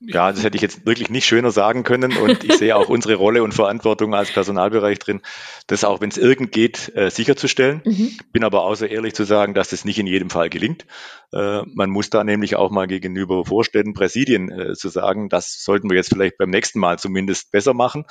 Ja, 0.00 0.30
das 0.30 0.44
hätte 0.44 0.56
ich 0.56 0.62
jetzt 0.62 0.84
wirklich 0.84 1.08
nicht 1.08 1.24
schöner 1.24 1.50
sagen 1.50 1.82
können. 1.82 2.16
Und 2.16 2.44
ich 2.44 2.54
sehe 2.58 2.76
auch 2.76 2.88
unsere 2.88 3.14
Rolle 3.14 3.42
und 3.42 3.54
Verantwortung 3.54 4.14
als 4.14 4.30
Personalbereich 4.30 4.98
drin, 4.98 5.22
das 5.66 5.84
auch, 5.84 6.00
wenn 6.00 6.10
es 6.10 6.18
irgend 6.18 6.52
geht, 6.52 6.92
äh, 6.94 7.10
sicherzustellen. 7.10 7.80
Mhm. 7.84 8.18
Bin 8.32 8.44
aber 8.44 8.74
so 8.76 8.84
ehrlich 8.84 9.14
zu 9.14 9.24
sagen, 9.24 9.54
dass 9.54 9.70
das 9.70 9.84
nicht 9.84 9.98
in 9.98 10.06
jedem 10.06 10.28
Fall 10.28 10.50
gelingt. 10.50 10.86
Äh, 11.32 11.62
man 11.74 11.90
muss 11.90 12.10
da 12.10 12.24
nämlich 12.24 12.56
auch 12.56 12.70
mal 12.70 12.86
gegenüber 12.86 13.44
Vorständen, 13.46 13.94
Präsidien 13.94 14.50
äh, 14.50 14.74
zu 14.74 14.90
sagen, 14.90 15.28
das 15.30 15.62
sollten 15.62 15.88
wir 15.88 15.96
jetzt 15.96 16.10
vielleicht 16.10 16.36
beim 16.36 16.50
nächsten 16.50 16.78
Mal 16.78 16.98
zumindest 16.98 17.50
besser 17.50 17.72
machen. 17.72 18.04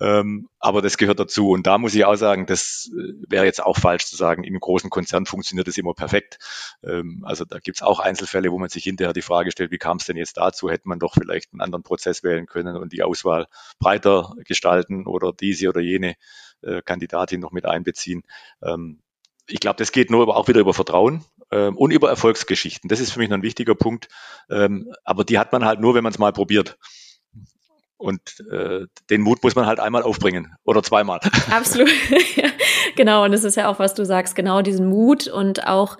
Ähm, 0.00 0.48
aber 0.60 0.82
das 0.82 0.98
gehört 0.98 1.18
dazu. 1.18 1.50
Und 1.50 1.66
da 1.66 1.78
muss 1.78 1.94
ich 1.94 2.04
auch 2.04 2.14
sagen, 2.14 2.44
das 2.46 2.90
äh, 2.94 3.14
wäre 3.28 3.46
jetzt 3.46 3.62
auch 3.64 3.78
falsch 3.78 4.06
zu 4.06 4.14
sagen, 4.14 4.44
in 4.44 4.60
großen 4.60 4.90
Konzern 4.90 5.24
funktioniert 5.24 5.66
das 5.66 5.78
immer 5.78 5.94
perfekt. 5.94 6.38
Ähm, 6.84 7.24
also 7.26 7.46
da 7.46 7.58
gibt 7.58 7.78
es 7.78 7.82
auch 7.82 7.98
Einzelfälle, 7.98 8.52
wo 8.52 8.58
man 8.58 8.68
sich 8.68 8.84
hinterher 8.84 9.14
die 9.14 9.22
Frage 9.22 9.50
stellt, 9.50 9.70
wie 9.70 9.78
kam 9.78 9.96
es 9.96 10.04
denn 10.04 10.18
jetzt 10.18 10.36
dazu? 10.36 10.70
Hätte 10.70 10.86
man 10.86 10.98
doch 10.98 11.14
vielleicht 11.14 11.52
einen 11.52 11.62
anderen 11.62 11.82
Prozess 11.82 12.22
wählen 12.22 12.46
können 12.46 12.76
und 12.76 12.92
die 12.92 13.02
Auswahl 13.02 13.46
breiter 13.78 14.34
gestalten 14.44 15.06
oder 15.06 15.32
diese 15.32 15.70
oder 15.70 15.80
jene 15.80 16.14
äh, 16.60 16.82
Kandidatin 16.82 17.40
noch 17.40 17.52
mit 17.52 17.64
einbeziehen. 17.64 18.22
Ähm, 18.62 19.00
ich 19.46 19.60
glaube, 19.60 19.78
das 19.78 19.92
geht 19.92 20.10
nur 20.10 20.22
aber 20.22 20.36
auch 20.36 20.46
wieder 20.46 20.60
über 20.60 20.74
Vertrauen 20.74 21.24
ähm, 21.50 21.76
und 21.76 21.90
über 21.90 22.10
Erfolgsgeschichten. 22.10 22.88
Das 22.88 23.00
ist 23.00 23.12
für 23.12 23.18
mich 23.18 23.30
noch 23.30 23.38
ein 23.38 23.42
wichtiger 23.42 23.74
Punkt. 23.74 24.08
Aber 25.04 25.24
die 25.24 25.38
hat 25.38 25.52
man 25.52 25.64
halt 25.64 25.80
nur, 25.80 25.94
wenn 25.94 26.02
man 26.02 26.12
es 26.12 26.18
mal 26.18 26.32
probiert. 26.32 26.76
Und 28.00 28.42
äh, 28.50 28.86
den 29.10 29.20
Mut 29.20 29.42
muss 29.42 29.54
man 29.54 29.66
halt 29.66 29.78
einmal 29.78 30.02
aufbringen 30.02 30.56
oder 30.64 30.82
zweimal. 30.82 31.20
Absolut. 31.50 31.90
genau. 32.96 33.24
Und 33.24 33.34
es 33.34 33.44
ist 33.44 33.56
ja 33.56 33.68
auch, 33.68 33.78
was 33.78 33.92
du 33.92 34.06
sagst, 34.06 34.34
genau 34.34 34.62
diesen 34.62 34.86
Mut 34.86 35.28
und 35.28 35.66
auch 35.66 35.98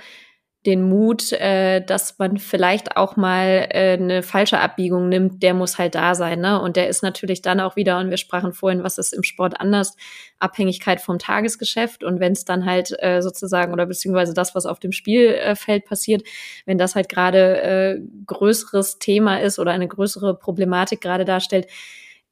den 0.66 0.82
Mut, 0.82 1.32
äh, 1.32 1.80
dass 1.80 2.18
man 2.18 2.36
vielleicht 2.36 2.96
auch 2.96 3.16
mal 3.16 3.66
äh, 3.70 3.94
eine 3.94 4.22
falsche 4.22 4.58
Abbiegung 4.61 5.08
nimmt, 5.08 5.42
der 5.42 5.54
muss 5.54 5.78
halt 5.78 5.94
da 5.94 6.14
sein. 6.14 6.40
Ne? 6.40 6.61
Und 6.61 6.76
der 6.76 6.88
ist 6.88 7.02
natürlich 7.02 7.40
dann 7.40 7.61
auch 7.61 7.76
wieder, 7.76 7.98
und 7.98 8.11
wir 8.11 8.18
sprachen 8.18 8.52
vorhin, 8.52 8.82
was 8.82 8.98
ist 8.98 9.14
im 9.14 9.22
Sport 9.22 9.58
anders, 9.58 9.96
Abhängigkeit 10.38 11.00
vom 11.00 11.18
Tagesgeschäft. 11.18 12.04
Und 12.04 12.20
wenn 12.20 12.32
es 12.32 12.44
dann 12.44 12.66
halt 12.66 12.94
äh, 12.98 13.22
sozusagen, 13.22 13.72
oder 13.72 13.86
beziehungsweise 13.86 14.34
das, 14.34 14.54
was 14.54 14.66
auf 14.66 14.78
dem 14.78 14.92
Spielfeld 14.92 15.86
passiert, 15.86 16.24
wenn 16.66 16.76
das 16.76 16.94
halt 16.94 17.08
gerade 17.08 17.62
äh, 17.62 18.00
größeres 18.26 18.98
Thema 18.98 19.40
ist 19.40 19.58
oder 19.58 19.70
eine 19.70 19.88
größere 19.88 20.34
Problematik 20.34 21.00
gerade 21.00 21.24
darstellt, 21.24 21.68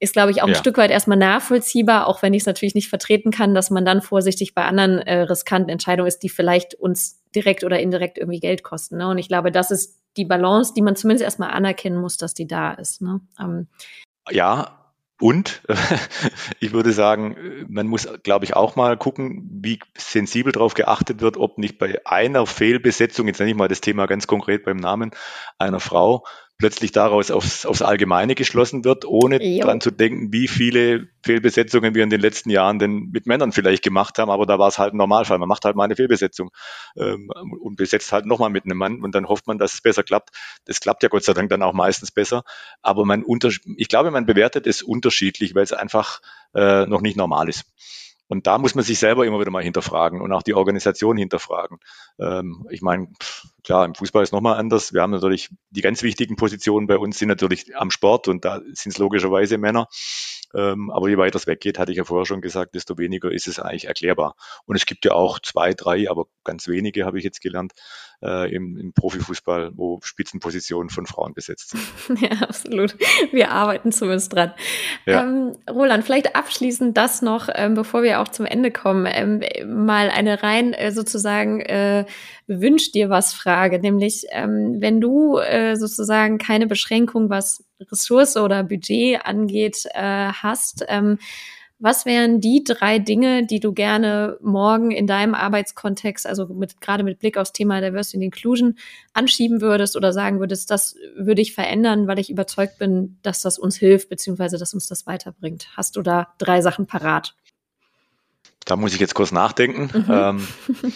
ist, 0.00 0.12
glaube 0.12 0.30
ich, 0.30 0.42
auch 0.42 0.48
ja. 0.48 0.54
ein 0.54 0.58
Stück 0.58 0.78
weit 0.78 0.90
erstmal 0.90 1.18
nachvollziehbar, 1.18 2.06
auch 2.06 2.22
wenn 2.22 2.32
ich 2.32 2.42
es 2.42 2.46
natürlich 2.46 2.74
nicht 2.74 2.88
vertreten 2.88 3.30
kann, 3.30 3.54
dass 3.54 3.70
man 3.70 3.84
dann 3.84 4.00
vorsichtig 4.00 4.54
bei 4.54 4.64
anderen 4.64 4.98
äh, 4.98 5.20
riskanten 5.22 5.70
Entscheidungen 5.70 6.08
ist, 6.08 6.22
die 6.22 6.28
vielleicht 6.28 6.74
uns 6.74 7.20
direkt 7.34 7.64
oder 7.64 7.80
indirekt 7.80 8.18
irgendwie 8.18 8.40
Geld 8.40 8.62
kosten. 8.62 8.98
Ne? 8.98 9.08
Und 9.08 9.18
ich 9.18 9.28
glaube, 9.28 9.50
das 9.50 9.70
ist 9.70 10.00
die 10.16 10.24
Balance, 10.24 10.72
die 10.74 10.82
man 10.82 10.96
zumindest 10.96 11.24
erstmal 11.24 11.50
anerkennen 11.50 12.00
muss, 12.00 12.16
dass 12.16 12.34
die 12.34 12.46
da 12.46 12.72
ist. 12.72 13.02
Ne? 13.02 13.20
Ähm. 13.40 13.66
Ja, 14.30 14.78
und 15.20 15.62
ich 16.60 16.72
würde 16.72 16.92
sagen, 16.92 17.66
man 17.68 17.88
muss, 17.88 18.08
glaube 18.22 18.44
ich, 18.44 18.54
auch 18.54 18.76
mal 18.76 18.96
gucken, 18.96 19.48
wie 19.50 19.80
sensibel 19.96 20.52
darauf 20.52 20.74
geachtet 20.74 21.20
wird, 21.20 21.36
ob 21.36 21.58
nicht 21.58 21.78
bei 21.78 22.00
einer 22.04 22.46
Fehlbesetzung, 22.46 23.26
jetzt 23.26 23.40
nenne 23.40 23.50
ich 23.50 23.56
mal 23.56 23.68
das 23.68 23.80
Thema 23.80 24.06
ganz 24.06 24.28
konkret 24.28 24.64
beim 24.64 24.76
Namen 24.76 25.10
einer 25.58 25.80
Frau, 25.80 26.24
plötzlich 26.58 26.90
daraus 26.90 27.30
aufs, 27.30 27.64
aufs 27.64 27.82
Allgemeine 27.82 28.34
geschlossen 28.34 28.84
wird, 28.84 29.04
ohne 29.04 29.40
jo. 29.42 29.64
dran 29.64 29.80
zu 29.80 29.92
denken, 29.92 30.32
wie 30.32 30.48
viele 30.48 31.06
Fehlbesetzungen 31.22 31.94
wir 31.94 32.02
in 32.02 32.10
den 32.10 32.20
letzten 32.20 32.50
Jahren 32.50 32.80
denn 32.80 33.10
mit 33.12 33.26
Männern 33.26 33.52
vielleicht 33.52 33.84
gemacht 33.84 34.18
haben. 34.18 34.28
Aber 34.28 34.44
da 34.44 34.58
war 34.58 34.66
es 34.66 34.78
halt 34.78 34.92
ein 34.92 34.96
Normalfall. 34.96 35.38
Man 35.38 35.48
macht 35.48 35.64
halt 35.64 35.76
mal 35.76 35.84
eine 35.84 35.94
Fehlbesetzung 35.94 36.50
ähm, 36.96 37.30
und 37.60 37.76
besetzt 37.76 38.10
halt 38.12 38.26
nochmal 38.26 38.50
mit 38.50 38.64
einem 38.64 38.76
Mann 38.76 39.02
und 39.02 39.14
dann 39.14 39.28
hofft 39.28 39.46
man, 39.46 39.58
dass 39.58 39.74
es 39.74 39.80
besser 39.80 40.02
klappt. 40.02 40.30
Das 40.64 40.80
klappt 40.80 41.04
ja 41.04 41.08
Gott 41.08 41.22
sei 41.22 41.32
Dank 41.32 41.48
dann 41.48 41.62
auch 41.62 41.74
meistens 41.74 42.10
besser. 42.10 42.42
Aber 42.82 43.04
man 43.04 43.22
unter, 43.22 43.50
ich 43.76 43.88
glaube, 43.88 44.10
man 44.10 44.26
bewertet 44.26 44.66
es 44.66 44.82
unterschiedlich, 44.82 45.54
weil 45.54 45.62
es 45.62 45.72
einfach 45.72 46.20
äh, 46.54 46.86
noch 46.86 47.02
nicht 47.02 47.16
normal 47.16 47.48
ist. 47.48 47.66
Und 48.28 48.46
da 48.46 48.58
muss 48.58 48.74
man 48.74 48.84
sich 48.84 48.98
selber 48.98 49.26
immer 49.26 49.40
wieder 49.40 49.50
mal 49.50 49.62
hinterfragen 49.62 50.20
und 50.20 50.32
auch 50.32 50.42
die 50.42 50.54
Organisation 50.54 51.16
hinterfragen. 51.16 51.78
Ähm, 52.20 52.66
ich 52.70 52.82
meine, 52.82 53.08
klar, 53.68 53.84
im 53.84 53.94
Fußball 53.94 54.22
ist 54.22 54.32
nochmal 54.32 54.56
anders. 54.56 54.94
Wir 54.94 55.02
haben 55.02 55.10
natürlich 55.10 55.50
die 55.68 55.82
ganz 55.82 56.02
wichtigen 56.02 56.36
Positionen 56.36 56.86
bei 56.86 56.96
uns 56.96 57.18
sind 57.18 57.28
natürlich 57.28 57.76
am 57.76 57.90
Sport 57.90 58.26
und 58.26 58.46
da 58.46 58.62
sind 58.72 58.92
es 58.92 58.98
logischerweise 58.98 59.58
Männer. 59.58 59.88
Ähm, 60.54 60.90
aber 60.90 61.08
je 61.08 61.18
weiter 61.18 61.36
es 61.36 61.46
weggeht, 61.46 61.78
hatte 61.78 61.92
ich 61.92 61.98
ja 61.98 62.04
vorher 62.04 62.26
schon 62.26 62.40
gesagt, 62.40 62.74
desto 62.74 62.98
weniger 62.98 63.30
ist 63.30 63.48
es 63.48 63.58
eigentlich 63.58 63.86
erklärbar. 63.86 64.34
Und 64.64 64.76
es 64.76 64.86
gibt 64.86 65.04
ja 65.04 65.12
auch 65.12 65.38
zwei, 65.40 65.74
drei, 65.74 66.08
aber 66.10 66.26
ganz 66.44 66.68
wenige 66.68 67.04
habe 67.04 67.18
ich 67.18 67.24
jetzt 67.24 67.40
gelernt, 67.40 67.72
äh, 68.22 68.52
im, 68.52 68.76
im 68.76 68.92
Profifußball, 68.92 69.72
wo 69.74 70.00
Spitzenpositionen 70.02 70.90
von 70.90 71.06
Frauen 71.06 71.34
besetzt 71.34 71.70
sind. 71.70 71.82
Ja, 72.20 72.38
absolut. 72.40 72.96
Wir 73.32 73.50
arbeiten 73.52 73.92
zumindest 73.92 74.32
dran. 74.32 74.52
Ja. 75.06 75.22
Ähm, 75.22 75.56
Roland, 75.70 76.04
vielleicht 76.04 76.34
abschließend 76.34 76.96
das 76.96 77.22
noch, 77.22 77.48
ähm, 77.54 77.74
bevor 77.74 78.02
wir 78.02 78.20
auch 78.20 78.28
zum 78.28 78.44
Ende 78.46 78.72
kommen, 78.72 79.06
ähm, 79.08 79.42
mal 79.84 80.10
eine 80.10 80.42
rein 80.42 80.72
äh, 80.72 80.90
sozusagen 80.90 81.60
äh, 81.60 82.06
wünsch 82.46 82.90
dir 82.92 83.10
was 83.10 83.34
Frage, 83.34 83.78
nämlich 83.78 84.26
ähm, 84.30 84.76
wenn 84.80 85.00
du 85.00 85.38
äh, 85.38 85.76
sozusagen 85.76 86.38
keine 86.38 86.66
Beschränkung, 86.66 87.30
was 87.30 87.64
Ressource 87.80 88.36
oder 88.36 88.62
Budget 88.62 89.24
angeht, 89.24 89.84
äh, 89.94 90.32
hast, 90.32 90.84
ähm, 90.88 91.18
was 91.80 92.06
wären 92.06 92.40
die 92.40 92.64
drei 92.64 92.98
Dinge, 92.98 93.46
die 93.46 93.60
du 93.60 93.72
gerne 93.72 94.36
morgen 94.40 94.90
in 94.90 95.06
deinem 95.06 95.34
Arbeitskontext, 95.34 96.26
also 96.26 96.46
mit, 96.46 96.80
gerade 96.80 97.04
mit 97.04 97.20
Blick 97.20 97.36
aufs 97.36 97.52
Thema 97.52 97.80
Diversity 97.80 98.16
and 98.16 98.24
Inclusion, 98.24 98.78
anschieben 99.12 99.60
würdest 99.60 99.96
oder 99.96 100.12
sagen 100.12 100.40
würdest, 100.40 100.72
das 100.72 100.96
würde 101.16 101.40
ich 101.40 101.54
verändern, 101.54 102.08
weil 102.08 102.18
ich 102.18 102.30
überzeugt 102.30 102.78
bin, 102.78 103.18
dass 103.22 103.42
das 103.42 103.58
uns 103.58 103.76
hilft, 103.76 104.08
beziehungsweise 104.08 104.58
dass 104.58 104.74
uns 104.74 104.88
das 104.88 105.06
weiterbringt? 105.06 105.68
Hast 105.76 105.94
du 105.94 106.02
da 106.02 106.34
drei 106.38 106.62
Sachen 106.62 106.86
parat? 106.86 107.36
Da 108.64 108.74
muss 108.74 108.92
ich 108.92 109.00
jetzt 109.00 109.14
kurz 109.14 109.30
nachdenken. 109.30 109.90
Mhm. 109.96 110.06
Ähm, 110.08 110.48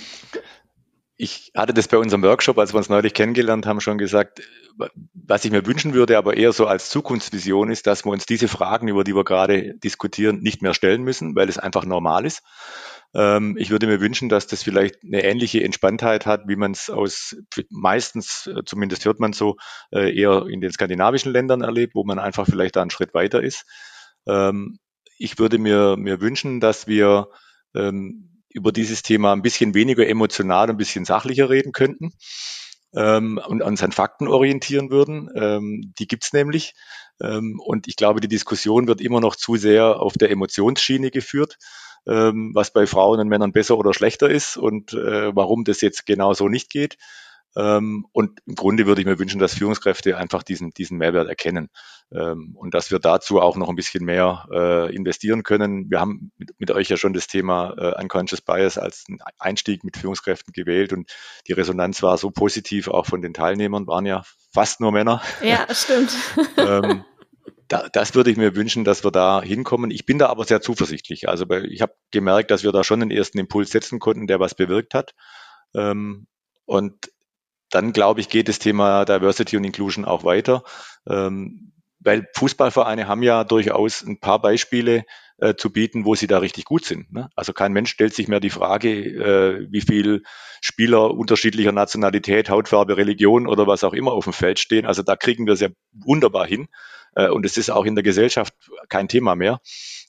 ich 1.17 1.53
hatte 1.57 1.75
das 1.75 1.89
bei 1.89 1.99
unserem 1.99 2.23
Workshop, 2.23 2.59
als 2.59 2.73
wir 2.73 2.79
uns 2.79 2.89
neulich 2.89 3.15
kennengelernt 3.15 3.67
haben, 3.67 3.81
schon 3.81 3.99
gesagt, 3.99 4.43
was 5.15 5.45
ich 5.45 5.51
mir 5.51 5.67
wünschen 5.67 5.95
würde, 5.95 6.19
aber 6.19 6.37
eher 6.37 6.53
so 6.53 6.67
als 6.67 6.91
Zukunftsvision 6.91 7.71
ist, 7.71 7.87
dass 7.87 8.05
wir 8.05 8.11
uns 8.11 8.27
diese 8.27 8.49
Fragen, 8.49 8.89
über 8.89 9.05
die 9.05 9.15
wir 9.15 9.25
gerade 9.25 9.75
diskutieren, 9.75 10.41
nicht 10.41 10.63
mehr 10.63 10.75
stellen 10.75 11.03
müssen, 11.03 11.37
weil 11.37 11.49
es 11.49 11.59
einfach 11.59 11.85
normal 11.85 12.25
ist. 12.25 12.43
Ähm, 13.15 13.57
ich 13.59 13.71
würde 13.71 13.87
mir 13.87 14.01
wünschen, 14.01 14.29
dass 14.29 14.47
das 14.47 14.63
vielleicht 14.63 15.05
eine 15.05 15.23
ähnliche 15.23 15.63
Entspanntheit 15.63 16.25
hat, 16.25 16.49
wie 16.49 16.57
man 16.57 16.73
es 16.73 16.89
aus 16.89 17.37
meistens, 17.69 18.47
äh, 18.47 18.63
zumindest 18.65 19.05
hört 19.05 19.21
man 19.21 19.35
so, 19.35 19.57
äh, 19.91 20.17
eher 20.19 20.47
in 20.47 20.61
den 20.61 20.73
skandinavischen 20.73 21.33
Ländern 21.33 21.61
erlebt, 21.61 21.95
wo 21.95 22.05
man 22.05 22.19
einfach 22.19 22.47
vielleicht 22.47 22.77
da 22.77 22.81
einen 22.81 22.91
Schritt 22.91 23.13
weiter 23.13 23.43
ist. 23.43 23.65
Ähm, 24.27 24.79
ich 25.19 25.39
würde 25.39 25.59
mir, 25.59 25.97
mir 25.99 26.21
wünschen, 26.21 26.59
dass 26.59 26.87
wir 26.87 27.29
ähm, 27.75 28.32
über 28.55 28.73
dieses 28.73 29.03
Thema 29.03 29.33
ein 29.33 29.43
bisschen 29.43 29.75
weniger 29.75 30.07
emotional, 30.07 30.71
ein 30.71 30.77
bisschen 30.77 31.05
sachlicher 31.05 31.51
reden 31.51 31.73
könnten 31.73 32.13
ähm, 32.95 33.41
und 33.47 33.63
uns 33.63 33.83
an 33.83 33.93
Fakten 33.93 34.29
orientieren 34.29 34.91
würden. 34.91 35.31
Ähm, 35.35 35.93
die 35.99 36.07
gibt's 36.07 36.33
nämlich. 36.33 36.75
Ähm, 37.21 37.61
und 37.65 37.89
ich 37.89 37.97
glaube, 37.97 38.21
die 38.21 38.29
Diskussion 38.29 38.87
wird 38.89 39.01
immer 39.01 39.21
noch 39.21 39.37
zu 39.37 39.57
sehr 39.57 40.01
auf 40.01 40.15
der 40.15 40.31
Emotionsschiene 40.31 41.11
geführt 41.11 41.59
ähm, 42.07 42.51
was 42.55 42.73
bei 42.73 42.87
Frauen 42.87 43.21
und 43.21 43.29
Männern 43.29 43.53
besser 43.53 43.79
oder 43.79 43.95
schlechter 43.95 44.29
ist 44.29 44.57
und 44.57 44.93
äh, 44.93 45.35
warum 45.35 45.65
das 45.65 45.81
jetzt 45.81 46.07
genau 46.07 46.35
so 46.35 46.49
nicht 46.49 46.71
geht. 46.71 46.97
Ähm, 47.55 48.07
und 48.13 48.41
im 48.47 48.55
Grunde 48.55 48.87
würde 48.87 49.01
ich 49.01 49.07
mir 49.07 49.19
wünschen, 49.19 49.39
dass 49.39 49.55
Führungskräfte 49.55 50.17
einfach 50.17 50.43
diesen, 50.43 50.71
diesen 50.71 50.97
Mehrwert 50.97 51.29
erkennen 51.29 51.69
ähm, 52.11 52.57
und 52.57 52.73
dass 52.73 52.91
wir 52.91 52.99
dazu 52.99 53.41
auch 53.41 53.57
noch 53.57 53.69
ein 53.69 53.77
bisschen 53.77 54.05
mehr 54.05 54.47
äh, 54.51 54.95
investieren 54.95 55.43
können. 55.43 55.91
Wir 55.91 56.01
haben 56.01 56.33
mit, 56.39 56.51
mit 56.59 56.71
euch 56.71 56.89
ja 56.89 56.97
schon 56.97 57.13
das 57.13 57.27
Thema 57.27 57.75
äh, 57.77 58.03
Unconscious 58.03 58.41
Bias 58.41 58.79
als 58.79 59.05
Einstieg 59.39 59.85
mit 59.85 59.99
Führungskräften 59.99 60.53
gewählt 60.53 60.93
und 60.93 61.13
die 61.47 61.53
Resonanz 61.53 62.03
war 62.03 62.17
so 62.17 62.31
positiv, 62.31 62.89
auch 62.89 63.07
von 63.07 63.21
den 63.21 63.35
Teilnehmern 63.35 63.87
waren 63.87 64.07
ja 64.07 64.23
fast 64.53 64.81
nur 64.81 64.93
Männer. 64.93 65.23
Ja, 65.43 65.67
stimmt. 65.75 66.17
ähm, 66.57 67.05
da, 67.69 67.89
das 67.93 68.15
würde 68.15 68.31
ich 68.31 68.39
mir 68.39 68.57
wünschen, 68.57 68.85
dass 68.85 69.05
wir 69.05 69.11
da 69.11 69.43
hinkommen. 69.43 69.91
Ich 69.91 70.07
bin 70.07 70.19
da 70.19 70.29
aber 70.29 70.45
sehr 70.45 70.63
zuversichtlich. 70.63 71.29
Also 71.29 71.49
ich 71.51 71.83
habe 71.83 71.95
gemerkt, 72.11 72.51
dass 72.51 72.65
wir 72.65 72.73
da 72.73 72.83
schon 72.83 73.01
den 73.01 73.11
ersten 73.11 73.39
Impuls 73.39 73.71
setzen 73.71 73.99
konnten, 73.99 74.27
der 74.27 74.41
was 74.41 74.55
bewirkt 74.55 74.93
hat. 74.93 75.15
Und 75.73 77.12
dann 77.73 77.93
glaube 77.93 78.21
ich, 78.21 78.29
geht 78.29 78.49
das 78.49 78.59
Thema 78.59 79.05
Diversity 79.05 79.57
und 79.57 79.65
Inclusion 79.65 80.05
auch 80.05 80.25
weiter. 80.25 80.63
Ähm, 81.09 81.73
weil 82.05 82.29
Fußballvereine 82.35 83.07
haben 83.07 83.23
ja 83.23 83.45
durchaus 83.45 84.03
ein 84.03 84.19
paar 84.19 84.41
Beispiele 84.41 85.05
äh, 85.39 85.55
zu 85.55 85.73
bieten, 85.73 86.05
wo 86.05 86.15
sie 86.15 86.27
da 86.27 86.39
richtig 86.39 86.65
gut 86.65 86.85
sind. 86.85 87.13
Ne? 87.13 87.29
Also 87.35 87.53
kein 87.53 87.73
Mensch 87.73 87.91
stellt 87.91 88.15
sich 88.15 88.29
mehr 88.29 88.41
die 88.41 88.51
Frage, 88.51 88.91
äh, 88.91 89.67
wie 89.71 89.81
viel 89.81 90.23
Spieler 90.61 91.13
unterschiedlicher 91.13 91.73
Nationalität, 91.73 92.51
Hautfarbe, 92.51 92.97
Religion 92.97 93.47
oder 93.47 93.67
was 93.67 93.85
auch 93.85 93.93
immer 93.93 94.13
auf 94.13 94.25
dem 94.25 94.33
Feld 94.33 94.59
stehen. 94.59 94.87
Also 94.87 95.03
da 95.03 95.17
kriegen 95.17 95.47
wir 95.47 95.55
es 95.55 95.61
ja 95.61 95.69
wunderbar 95.93 96.47
hin. 96.47 96.69
Äh, 97.15 97.29
und 97.29 97.47
es 97.47 97.57
ist 97.57 97.71
auch 97.71 97.85
in 97.85 97.95
der 97.95 98.05
Gesellschaft 98.05 98.55
kein 98.89 99.09
Thema 99.09 99.35
mehr. 99.35 99.61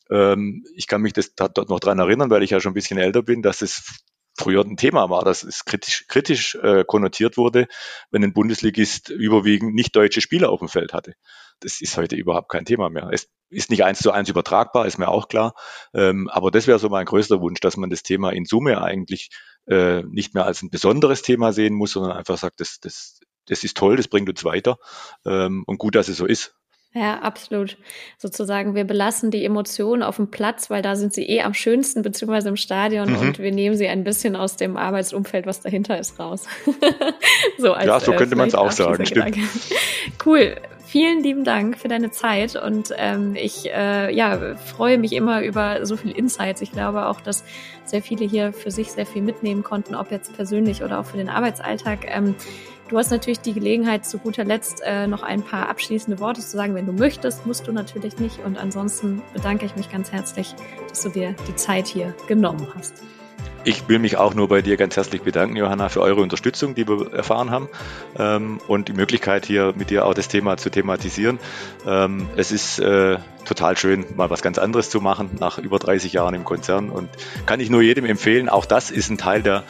Ähm, 0.09 0.65
ich 0.75 0.87
kann 0.87 1.01
mich 1.01 1.13
das 1.13 1.35
dort 1.35 1.69
noch 1.69 1.79
dran 1.79 1.99
erinnern, 1.99 2.29
weil 2.29 2.43
ich 2.43 2.51
ja 2.51 2.59
schon 2.59 2.71
ein 2.71 2.75
bisschen 2.75 2.97
älter 2.97 3.23
bin, 3.23 3.41
dass 3.41 3.61
es 3.61 4.03
früher 4.35 4.61
ein 4.61 4.77
Thema 4.77 5.09
war, 5.09 5.23
dass 5.23 5.43
es 5.43 5.65
kritisch, 5.65 6.05
kritisch 6.07 6.55
äh, 6.55 6.83
konnotiert 6.85 7.37
wurde, 7.37 7.67
wenn 8.11 8.23
ein 8.23 8.33
Bundesligist 8.33 9.09
überwiegend 9.09 9.75
nicht 9.75 9.95
deutsche 9.95 10.21
Spieler 10.21 10.49
auf 10.49 10.59
dem 10.59 10.69
Feld 10.69 10.93
hatte. 10.93 11.13
Das 11.59 11.81
ist 11.81 11.97
heute 11.97 12.15
überhaupt 12.15 12.49
kein 12.49 12.65
Thema 12.65 12.89
mehr. 12.89 13.09
Es 13.11 13.29
ist 13.49 13.69
nicht 13.69 13.83
eins 13.83 13.99
zu 13.99 14.11
eins 14.11 14.29
übertragbar, 14.29 14.85
ist 14.85 14.97
mir 14.97 15.07
auch 15.07 15.27
klar. 15.27 15.53
Ähm, 15.93 16.29
aber 16.29 16.51
das 16.51 16.67
wäre 16.67 16.79
so 16.79 16.89
mein 16.89 17.05
größter 17.05 17.41
Wunsch, 17.41 17.59
dass 17.59 17.77
man 17.77 17.89
das 17.89 18.03
Thema 18.03 18.31
in 18.31 18.45
Summe 18.45 18.81
eigentlich 18.81 19.29
äh, 19.67 20.03
nicht 20.03 20.33
mehr 20.33 20.45
als 20.45 20.61
ein 20.61 20.69
besonderes 20.69 21.21
Thema 21.21 21.53
sehen 21.53 21.73
muss, 21.73 21.91
sondern 21.91 22.13
einfach 22.13 22.37
sagt, 22.37 22.59
das, 22.59 22.79
das, 22.81 23.19
das 23.45 23.63
ist 23.63 23.77
toll, 23.77 23.97
das 23.97 24.07
bringt 24.07 24.29
uns 24.29 24.43
weiter 24.43 24.77
ähm, 25.25 25.63
und 25.67 25.77
gut, 25.77 25.95
dass 25.95 26.07
es 26.07 26.17
so 26.17 26.25
ist. 26.25 26.55
Ja, 26.95 27.19
absolut. 27.21 27.77
Sozusagen, 28.19 28.75
wir 28.75 28.83
belassen 28.83 29.31
die 29.31 29.43
Emotionen 29.43 30.03
auf 30.03 30.17
dem 30.17 30.29
Platz, 30.29 30.69
weil 30.69 30.83
da 30.83 30.95
sind 30.95 31.11
sie 31.11 31.23
eh 31.23 31.41
am 31.41 31.55
schönsten, 31.55 32.03
beziehungsweise 32.03 32.49
im 32.49 32.55
Stadion 32.55 33.11
mhm. 33.11 33.19
und 33.19 33.39
wir 33.39 33.51
nehmen 33.51 33.75
sie 33.75 33.87
ein 33.87 34.03
bisschen 34.03 34.35
aus 34.35 34.57
dem 34.57 34.77
Arbeitsumfeld, 34.77 35.47
was 35.47 35.61
dahinter 35.61 35.97
ist, 35.97 36.19
raus. 36.19 36.45
so 37.57 37.73
als, 37.73 37.87
ja, 37.87 37.99
so 37.99 38.13
könnte 38.13 38.35
äh, 38.35 38.37
man 38.37 38.47
es 38.47 38.55
auch 38.55 38.71
sagen, 38.71 39.05
stimmt. 39.07 39.37
Cool. 40.23 40.55
Vielen 40.85 41.23
lieben 41.23 41.43
Dank 41.43 41.79
für 41.79 41.87
deine 41.87 42.11
Zeit 42.11 42.55
und 42.55 42.93
ähm, 42.95 43.33
ich 43.35 43.67
äh, 43.73 44.13
ja, 44.13 44.55
freue 44.57 44.99
mich 44.99 45.13
immer 45.13 45.41
über 45.41 45.83
so 45.87 45.97
viel 45.97 46.11
Insights. 46.11 46.61
Ich 46.61 46.71
glaube 46.71 47.07
auch, 47.07 47.19
dass 47.19 47.43
sehr 47.83 48.03
viele 48.03 48.25
hier 48.25 48.53
für 48.53 48.69
sich 48.69 48.91
sehr 48.91 49.07
viel 49.07 49.23
mitnehmen 49.23 49.63
konnten, 49.63 49.95
ob 49.95 50.11
jetzt 50.11 50.35
persönlich 50.35 50.83
oder 50.83 50.99
auch 50.99 51.05
für 51.05 51.17
den 51.17 51.29
Arbeitsalltag. 51.29 52.05
Ähm, 52.05 52.35
Du 52.93 52.99
hast 52.99 53.09
natürlich 53.09 53.39
die 53.39 53.53
Gelegenheit, 53.53 54.05
zu 54.05 54.19
guter 54.19 54.43
Letzt 54.43 54.83
äh, 54.85 55.07
noch 55.07 55.23
ein 55.23 55.41
paar 55.41 55.67
abschließende 55.67 56.19
Worte 56.19 56.41
zu 56.41 56.51
sagen. 56.51 56.75
Wenn 56.75 56.85
du 56.85 56.93
möchtest, 56.93 57.43
musst 57.43 57.65
du 57.67 57.71
natürlich 57.71 58.19
nicht. 58.19 58.37
Und 58.45 58.55
ansonsten 58.55 59.23
bedanke 59.33 59.65
ich 59.65 59.75
mich 59.75 59.91
ganz 59.91 60.11
herzlich, 60.11 60.53
dass 60.89 61.01
du 61.01 61.09
dir 61.09 61.35
die 61.47 61.55
Zeit 61.55 61.87
hier 61.87 62.13
genommen 62.27 62.67
hast. 62.75 63.01
Ich 63.63 63.89
will 63.89 63.97
mich 63.97 64.17
auch 64.17 64.35
nur 64.35 64.47
bei 64.47 64.61
dir 64.61 64.77
ganz 64.77 64.95
herzlich 64.95 65.23
bedanken, 65.23 65.55
Johanna, 65.55 65.89
für 65.89 66.01
eure 66.01 66.21
Unterstützung, 66.21 66.75
die 66.75 66.87
wir 66.87 67.11
erfahren 67.13 67.49
haben 67.49 67.67
ähm, 68.15 68.61
und 68.67 68.89
die 68.89 68.93
Möglichkeit, 68.93 69.47
hier 69.47 69.73
mit 69.75 69.89
dir 69.89 70.05
auch 70.05 70.13
das 70.13 70.27
Thema 70.27 70.57
zu 70.57 70.69
thematisieren. 70.69 71.39
Ähm, 71.87 72.27
es 72.35 72.51
ist 72.51 72.77
äh, 72.77 73.17
total 73.43 73.75
schön, 73.75 74.05
mal 74.15 74.29
was 74.29 74.43
ganz 74.43 74.59
anderes 74.59 74.91
zu 74.91 75.01
machen 75.01 75.31
nach 75.39 75.57
über 75.57 75.79
30 75.79 76.13
Jahren 76.13 76.35
im 76.35 76.43
Konzern 76.43 76.91
und 76.91 77.09
kann 77.47 77.59
ich 77.59 77.71
nur 77.71 77.81
jedem 77.81 78.05
empfehlen. 78.05 78.49
Auch 78.49 78.65
das 78.65 78.91
ist 78.91 79.09
ein 79.09 79.17
Teil 79.17 79.41
der, 79.41 79.63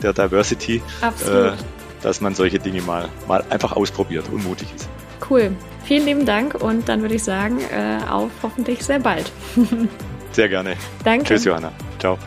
der 0.00 0.12
Diversity. 0.12 0.80
Absolut. 1.00 1.54
Äh, 1.54 1.56
dass 2.02 2.20
man 2.20 2.34
solche 2.34 2.58
Dinge 2.58 2.82
mal, 2.82 3.08
mal 3.26 3.44
einfach 3.50 3.72
ausprobiert 3.72 4.28
und 4.32 4.44
mutig 4.44 4.68
ist. 4.74 4.88
Cool. 5.28 5.52
Vielen 5.84 6.06
lieben 6.06 6.26
Dank 6.26 6.54
und 6.54 6.88
dann 6.88 7.02
würde 7.02 7.14
ich 7.14 7.24
sagen, 7.24 7.60
äh, 7.60 7.98
auf 8.08 8.30
hoffentlich 8.42 8.84
sehr 8.84 8.98
bald. 8.98 9.30
sehr 10.32 10.48
gerne. 10.48 10.76
Danke. 11.04 11.24
Tschüss, 11.24 11.44
Johanna. 11.44 11.72
Ciao. 11.98 12.18